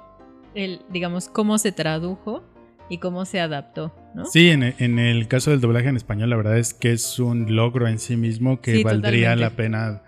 el, 0.53 0.81
digamos, 0.89 1.29
cómo 1.29 1.57
se 1.57 1.71
tradujo 1.71 2.43
y 2.89 2.97
cómo 2.97 3.23
se 3.25 3.39
adaptó, 3.39 3.95
¿no? 4.13 4.25
Sí, 4.25 4.49
en 4.49 4.61
el, 4.63 4.75
en 4.79 4.99
el 4.99 5.27
caso 5.29 5.51
del 5.51 5.61
doblaje 5.61 5.87
en 5.87 5.95
español, 5.95 6.29
la 6.29 6.35
verdad 6.35 6.57
es 6.57 6.73
que 6.73 6.91
es 6.91 7.17
un 7.19 7.55
logro 7.55 7.87
en 7.87 7.97
sí 7.99 8.17
mismo 8.17 8.59
que 8.61 8.75
Sí, 8.75 8.83
valdría 8.83 9.33
totalmente. 9.35 9.41
la 9.41 9.49
pena 9.55 10.01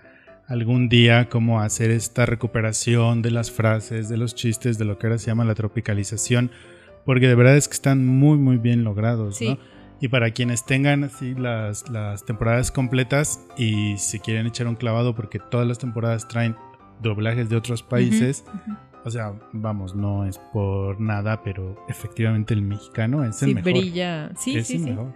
algún 0.48 0.90
día 0.90 1.30
como 1.30 1.62
hacer 1.62 1.90
esta 1.90 2.26
recuperación 2.26 3.22
de 3.22 3.32
las 3.32 3.50
frases, 3.52 4.10
de 4.10 4.18
los 4.18 4.36
chistes, 4.36 4.78
de 4.78 4.86
lo 4.86 5.00
que 5.00 5.08
ahora 5.08 5.18
se 5.18 5.28
llama 5.28 5.46
la 5.46 5.56
tropicalización, 5.56 6.52
porque 7.06 7.28
de 7.28 7.36
verdad 7.36 7.56
es 7.58 7.68
que 7.68 7.74
están 7.76 8.06
muy, 8.06 8.38
muy 8.38 8.58
bien 8.58 8.84
logrados, 8.84 9.38
Sí. 9.38 9.50
¿no? 9.50 9.58
Y 10.02 10.10
para 10.10 10.32
quienes 10.32 10.66
tengan 10.66 11.06
así 11.06 11.34
las, 11.36 11.90
las 11.90 12.26
temporadas 12.26 12.70
completas 12.72 13.40
y 13.58 13.98
si 13.98 14.20
quieren 14.20 14.46
echar 14.46 14.68
un 14.68 14.76
clavado, 14.76 15.16
porque 15.16 15.40
todas 15.40 15.66
las 15.66 15.80
temporadas 15.80 16.28
traen 16.28 16.56
doblajes 17.02 17.48
de 17.50 17.56
otros 17.56 17.82
países, 17.82 18.44
o 19.06 19.10
sea, 19.10 19.34
vamos, 19.54 19.96
no 19.96 20.26
es 20.26 20.38
por 20.52 21.00
nada, 21.00 21.42
pero 21.44 21.78
efectivamente 21.88 22.54
el 22.54 22.62
mexicano 22.62 23.24
es 23.24 23.42
el 23.42 23.50
Sí, 23.50 23.56
mejor. 23.56 23.72
brilla. 23.72 24.32
Sí, 24.36 24.58
es 24.58 24.68
sí, 24.68 24.76
el 24.76 24.80
sí. 24.84 24.90
mejor. 24.90 25.14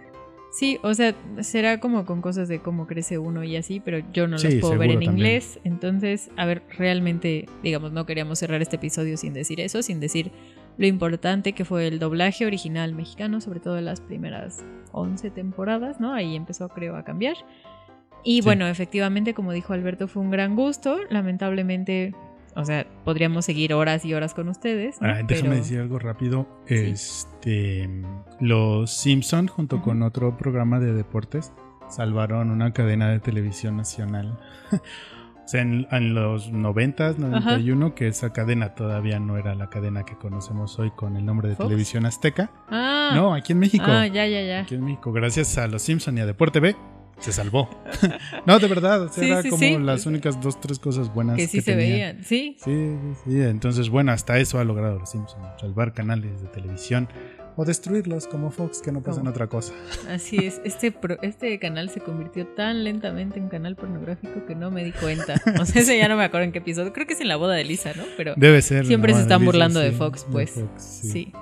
Sí, 0.52 0.78
o 0.82 0.94
sea, 0.94 1.14
será 1.42 1.78
como 1.78 2.04
con 2.06 2.22
cosas 2.22 2.48
de 2.48 2.60
cómo 2.60 2.86
crece 2.86 3.18
uno 3.18 3.44
y 3.44 3.56
así, 3.56 3.78
pero 3.80 3.98
yo 4.12 4.26
no 4.26 4.36
Sí, 4.38 4.48
las 4.48 4.54
puedo 4.60 4.78
ver 4.78 4.90
en 4.90 4.94
también. 4.94 5.12
inglés. 5.12 5.60
Entonces, 5.64 6.30
a 6.36 6.44
ver, 6.46 6.62
realmente, 6.76 7.46
digamos, 7.62 7.92
no 7.92 8.04
queríamos 8.06 8.38
cerrar 8.40 8.60
este 8.62 8.76
episodio 8.76 9.16
sin 9.16 9.32
decir 9.32 9.60
eso, 9.60 9.82
sin 9.82 10.00
decir 10.00 10.32
lo 10.78 10.86
importante 10.86 11.52
que 11.52 11.64
fue 11.64 11.86
el 11.88 11.98
doblaje 11.98 12.46
original 12.46 12.94
mexicano, 12.94 13.40
sobre 13.40 13.60
todo 13.60 13.78
en 13.78 13.84
las 13.84 14.00
primeras 14.00 14.64
11 14.92 15.30
temporadas, 15.30 16.00
¿no? 16.00 16.12
Ahí 16.14 16.36
empezó, 16.36 16.68
creo, 16.68 16.96
a 16.96 17.04
cambiar. 17.04 17.36
Y 18.24 18.36
Sí. 18.36 18.40
bueno, 18.42 18.66
efectivamente, 18.66 19.34
como 19.34 19.52
dijo 19.52 19.72
Alberto, 19.72 20.08
fue 20.08 20.22
un 20.22 20.30
gran 20.30 20.56
gusto. 20.56 20.98
Lamentablemente, 21.10 22.14
o 22.56 22.64
sea, 22.64 22.86
podríamos 23.04 23.44
seguir 23.44 23.72
horas 23.74 24.04
y 24.04 24.14
horas 24.14 24.34
con 24.34 24.48
ustedes. 24.48 25.00
¿no? 25.00 25.08
Ah, 25.08 25.22
déjame 25.26 25.50
Pero- 25.50 25.54
decir 25.54 25.80
algo 25.80 25.98
rápido. 25.98 26.46
Este, 26.66 27.88
los 28.40 28.90
Simpson 28.90 29.46
junto 29.48 29.76
Ujú. 29.76 29.84
con 29.86 30.02
otro 30.02 30.36
programa 30.36 30.80
de 30.80 30.92
deportes 30.92 31.52
salvaron 31.88 32.50
una 32.50 32.72
cadena 32.72 33.10
de 33.10 33.20
televisión 33.20 33.76
nacional. 33.76 34.38
sea, 35.50 35.62
en, 35.62 35.86
en 35.90 36.14
los 36.14 36.52
90s, 36.52 37.16
91, 37.16 37.94
que 37.94 38.08
esa 38.08 38.32
cadena 38.32 38.74
todavía 38.74 39.18
no 39.20 39.36
era 39.36 39.54
la 39.54 39.68
cadena 39.70 40.04
que 40.04 40.16
conocemos 40.16 40.78
hoy 40.78 40.90
con 40.92 41.16
el 41.16 41.24
nombre 41.26 41.48
de 41.48 41.56
¿Fox? 41.56 41.68
televisión 41.68 42.06
azteca. 42.06 42.50
Ah, 42.68 43.12
No, 43.14 43.34
aquí 43.34 43.52
en 43.52 43.58
México. 43.58 43.84
ah, 43.86 44.06
ya, 44.06 44.26
ya, 44.26 44.42
ya. 44.42 44.60
Aquí 44.62 44.74
en 44.76 44.84
México, 44.84 45.12
gracias 45.12 45.58
a 45.58 45.66
los 45.66 45.82
Simpson 45.82 46.16
y 46.18 46.20
a 46.20 46.26
Deporte 46.26 46.60
B, 46.60 46.76
se 47.18 47.32
salvó. 47.32 47.68
no, 48.46 48.58
de 48.58 48.66
verdad, 48.68 49.08
Sí, 49.12 49.26
era 49.30 49.42
sí, 49.42 49.50
como 49.50 49.58
sí. 49.60 49.78
las 49.78 50.06
únicas 50.06 50.40
dos, 50.40 50.58
tres 50.60 50.78
cosas 50.78 51.12
buenas 51.12 51.36
Que 51.36 51.46
sí 51.48 51.60
se 51.60 51.72
tenían. 51.72 51.90
veían, 51.90 52.24
sí. 52.24 52.56
Sí, 52.64 52.96
sí, 53.02 53.14
sí. 53.26 53.42
Entonces, 53.42 53.90
bueno, 53.90 54.12
hasta 54.12 54.38
eso 54.38 54.58
ha 54.58 54.64
logrado 54.64 54.98
los 55.00 55.10
Simpsons, 55.10 55.44
salvar 55.60 55.92
canales 55.92 56.40
de 56.40 56.48
televisión 56.48 57.08
o 57.60 57.64
destruirlos 57.66 58.26
como 58.26 58.50
Fox, 58.50 58.80
que 58.80 58.90
no 58.90 59.02
Como- 59.02 59.28
otra 59.28 59.46
cosa. 59.48 59.74
Así 60.08 60.36
es, 60.38 60.62
este, 60.64 60.92
pro- 60.92 61.18
este 61.20 61.58
canal 61.58 61.90
se 61.90 62.00
convirtió 62.00 62.46
tan 62.46 62.84
lentamente 62.84 63.38
en 63.38 63.48
canal 63.48 63.76
pornográfico 63.76 64.46
que 64.46 64.54
no 64.54 64.70
me 64.70 64.82
di 64.84 64.92
cuenta. 64.92 65.34
O 65.60 65.64
sea, 65.66 65.82
ese 65.82 65.98
ya 65.98 66.08
no 66.08 66.16
me 66.16 66.24
acuerdo 66.24 66.44
en 66.44 66.52
qué 66.52 66.58
episodio. 66.60 66.92
Creo 66.94 67.06
que 67.06 67.12
es 67.12 67.20
en 67.20 67.28
la 67.28 67.36
boda 67.36 67.54
de 67.54 67.64
Lisa, 67.64 67.92
¿no? 67.96 68.04
Pero 68.16 68.32
Debe 68.36 68.62
ser. 68.62 68.86
Siempre 68.86 69.12
se 69.14 69.20
están 69.22 69.44
burlando 69.44 69.78
de 69.80 69.92
Fox, 69.92 70.26
pues. 70.30 70.52
Fox, 70.52 70.82
sí. 70.82 71.08
sí. 71.10 71.32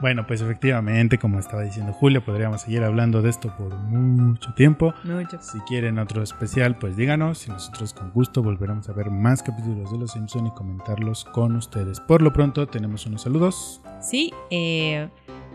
Bueno, 0.00 0.26
pues 0.26 0.40
efectivamente, 0.40 1.16
como 1.16 1.38
estaba 1.38 1.62
diciendo 1.62 1.92
Julia, 1.92 2.20
podríamos 2.24 2.62
seguir 2.62 2.82
hablando 2.82 3.22
de 3.22 3.30
esto 3.30 3.54
por 3.56 3.72
mucho 3.76 4.52
tiempo. 4.54 4.92
mucho. 5.04 5.38
Si 5.40 5.60
quieren 5.60 5.98
otro 6.00 6.22
especial, 6.24 6.76
pues 6.76 6.96
díganos 6.96 7.46
y 7.46 7.50
nosotros 7.50 7.94
con 7.94 8.10
gusto 8.10 8.42
volveremos 8.42 8.88
a 8.88 8.92
ver 8.94 9.10
más 9.10 9.44
capítulos 9.44 9.92
de 9.92 9.98
Los 9.98 10.10
Simpson 10.12 10.48
y 10.48 10.50
comentarlos 10.50 11.24
con 11.26 11.54
ustedes. 11.54 12.00
Por 12.00 12.20
lo 12.20 12.32
pronto 12.32 12.66
tenemos 12.66 13.06
unos 13.06 13.22
saludos. 13.22 13.80
Sí, 14.00 14.32
eh, 14.50 15.08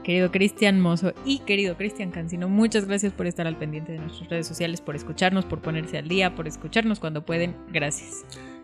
querido 0.08 0.32
Cristian 0.32 0.80
Mozo 0.80 1.12
y 1.26 1.39
querido 1.39 1.76
Cristian 1.76 2.12
Cancino, 2.12 2.47
muchas 2.47 2.86
gracias 2.86 3.12
por 3.12 3.28
estar 3.28 3.45
al 3.45 3.58
pendiente 3.58 3.91
de 3.91 3.99
nuestras 3.99 4.30
redes 4.30 4.47
sociales, 4.47 4.80
por 4.80 4.95
escucharnos, 4.95 5.43
por 5.43 5.60
ponerse 5.60 5.97
al 5.97 6.08
día, 6.08 6.34
por 6.34 6.47
escucharnos 6.47 7.01
cuando 7.01 7.26
pueden. 7.26 7.58
Gracias. 7.74 8.24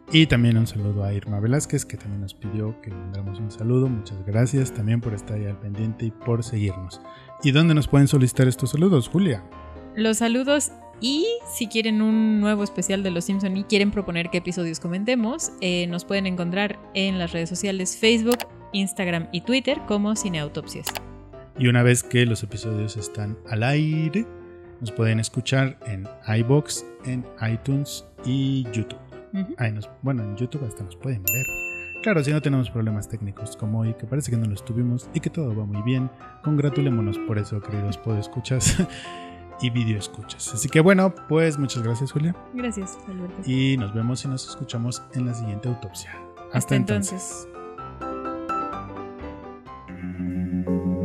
Y 0.10 0.26
también 0.28 0.58
un 0.58 0.68
saludo 0.68 1.04
a 1.04 1.14
Irma 1.14 1.42
Velázquez, 1.42 1.84
que 1.84 1.98
también 1.98 2.22
nos 2.22 2.34
pidió 2.34 2.80
que 2.80 2.92
le 2.92 2.96
mandáramos 2.96 3.42
un 3.42 3.52
saludo. 3.52 3.90
Muchas 3.90 4.26
gracias 4.26 4.74
también 4.74 5.02
por 5.02 5.14
estar 5.14 5.36
ahí 5.36 5.46
al 5.46 5.60
pendiente 5.60 6.06
y 6.06 6.12
por 6.12 6.46
seguirnos. 6.46 7.02
¿Y 7.44 7.52
dónde 7.52 7.74
nos 7.74 7.90
pueden 7.90 8.08
solicitar 8.08 8.48
estos 8.48 8.70
saludos, 8.70 9.10
Julia? 9.10 9.44
Los 9.98 10.20
saludos 10.20 10.72
y 11.02 11.28
si 11.54 11.68
quieren 11.68 12.02
un 12.02 12.40
nuevo 12.40 12.64
especial 12.64 13.04
de 13.04 13.12
Los 13.12 13.26
Simpson 13.26 13.58
y 13.58 13.66
quieren 13.66 13.92
proponer 13.92 14.30
qué 14.30 14.38
episodios 14.38 14.80
comentemos, 14.80 15.52
eh, 15.60 15.88
nos 15.88 16.06
pueden 16.06 16.26
encontrar 16.26 16.80
en 16.94 17.20
las 17.20 17.34
redes 17.34 17.50
sociales 17.50 17.98
Facebook, 17.98 18.38
Instagram 18.72 19.28
y 19.34 19.42
Twitter 19.42 19.82
como 19.90 20.16
Cineautopsias. 20.16 20.88
Y 21.58 21.68
una 21.68 21.84
vez 21.84 22.04
que 22.04 22.26
los 22.26 22.42
episodios 22.44 22.98
están 22.98 23.38
al 23.50 23.64
aire, 23.64 24.26
nos 24.80 24.92
pueden 24.92 25.20
escuchar 25.20 25.78
en 25.86 26.08
iBox, 26.28 26.86
en 27.06 27.26
iTunes 27.48 28.06
y 28.26 28.64
YouTube. 28.72 29.00
Ujú. 29.34 29.56
Ahí 29.58 29.72
nos, 29.72 29.90
bueno, 30.02 30.24
en 30.24 30.36
YouTube 30.36 30.64
hasta 30.66 30.84
nos 30.84 30.96
pueden 30.96 31.24
ver. 31.24 31.46
Claro, 32.04 32.22
si 32.24 32.32
no 32.32 32.42
tenemos 32.42 32.70
problemas 32.70 33.08
técnicos 33.08 33.56
como 33.56 33.80
hoy, 33.80 33.94
que 33.94 34.06
parece 34.06 34.30
que 34.30 34.38
no 34.38 34.46
los 34.46 34.66
tuvimos 34.66 35.10
y 35.14 35.22
que 35.22 35.30
todo 35.30 35.56
va 35.56 35.66
muy 35.66 35.82
bien, 35.84 36.10
congratulémonos 36.44 37.18
por 37.20 37.38
eso, 37.38 37.62
queridos 37.62 37.98
podescuchas 37.98 38.76
y 39.62 39.70
video 39.70 40.00
escuchas. 40.00 40.54
Así 40.54 40.68
que 40.68 40.82
bueno, 40.82 41.16
pues 41.30 41.58
muchas 41.58 41.82
gracias, 41.82 42.12
Julia. 42.12 42.36
Gracias, 42.54 42.98
Alberto. 43.08 43.50
Y 43.50 43.78
nos 43.78 43.94
vemos 43.94 44.26
y 44.26 44.28
nos 44.28 44.50
escuchamos 44.50 45.02
en 45.14 45.28
la 45.28 45.34
siguiente 45.34 45.70
autopsia. 45.70 46.12
Hasta, 46.52 46.58
Hasta 46.58 46.76
entonces. 46.76 47.48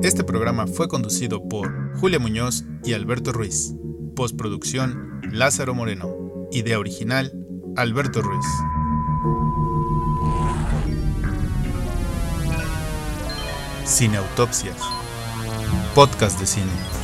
Este 0.03 0.22
programa 0.22 0.68
fue 0.68 0.86
conducido 0.86 1.49
por 1.49 1.99
Julia 1.99 2.20
Muñoz 2.20 2.64
y 2.84 2.92
Alberto 2.92 3.32
Ruiz. 3.32 3.74
Postproducción 4.14 5.20
Lázaro 5.32 5.74
Moreno. 5.74 6.14
Idea 6.53 6.78
original 6.78 7.32
Alberto 7.76 8.22
Ruiz. 8.22 8.46
Cineautopsias. 13.84 14.76
Podcast 15.96 16.38
de 16.38 16.46
cine. 16.46 16.97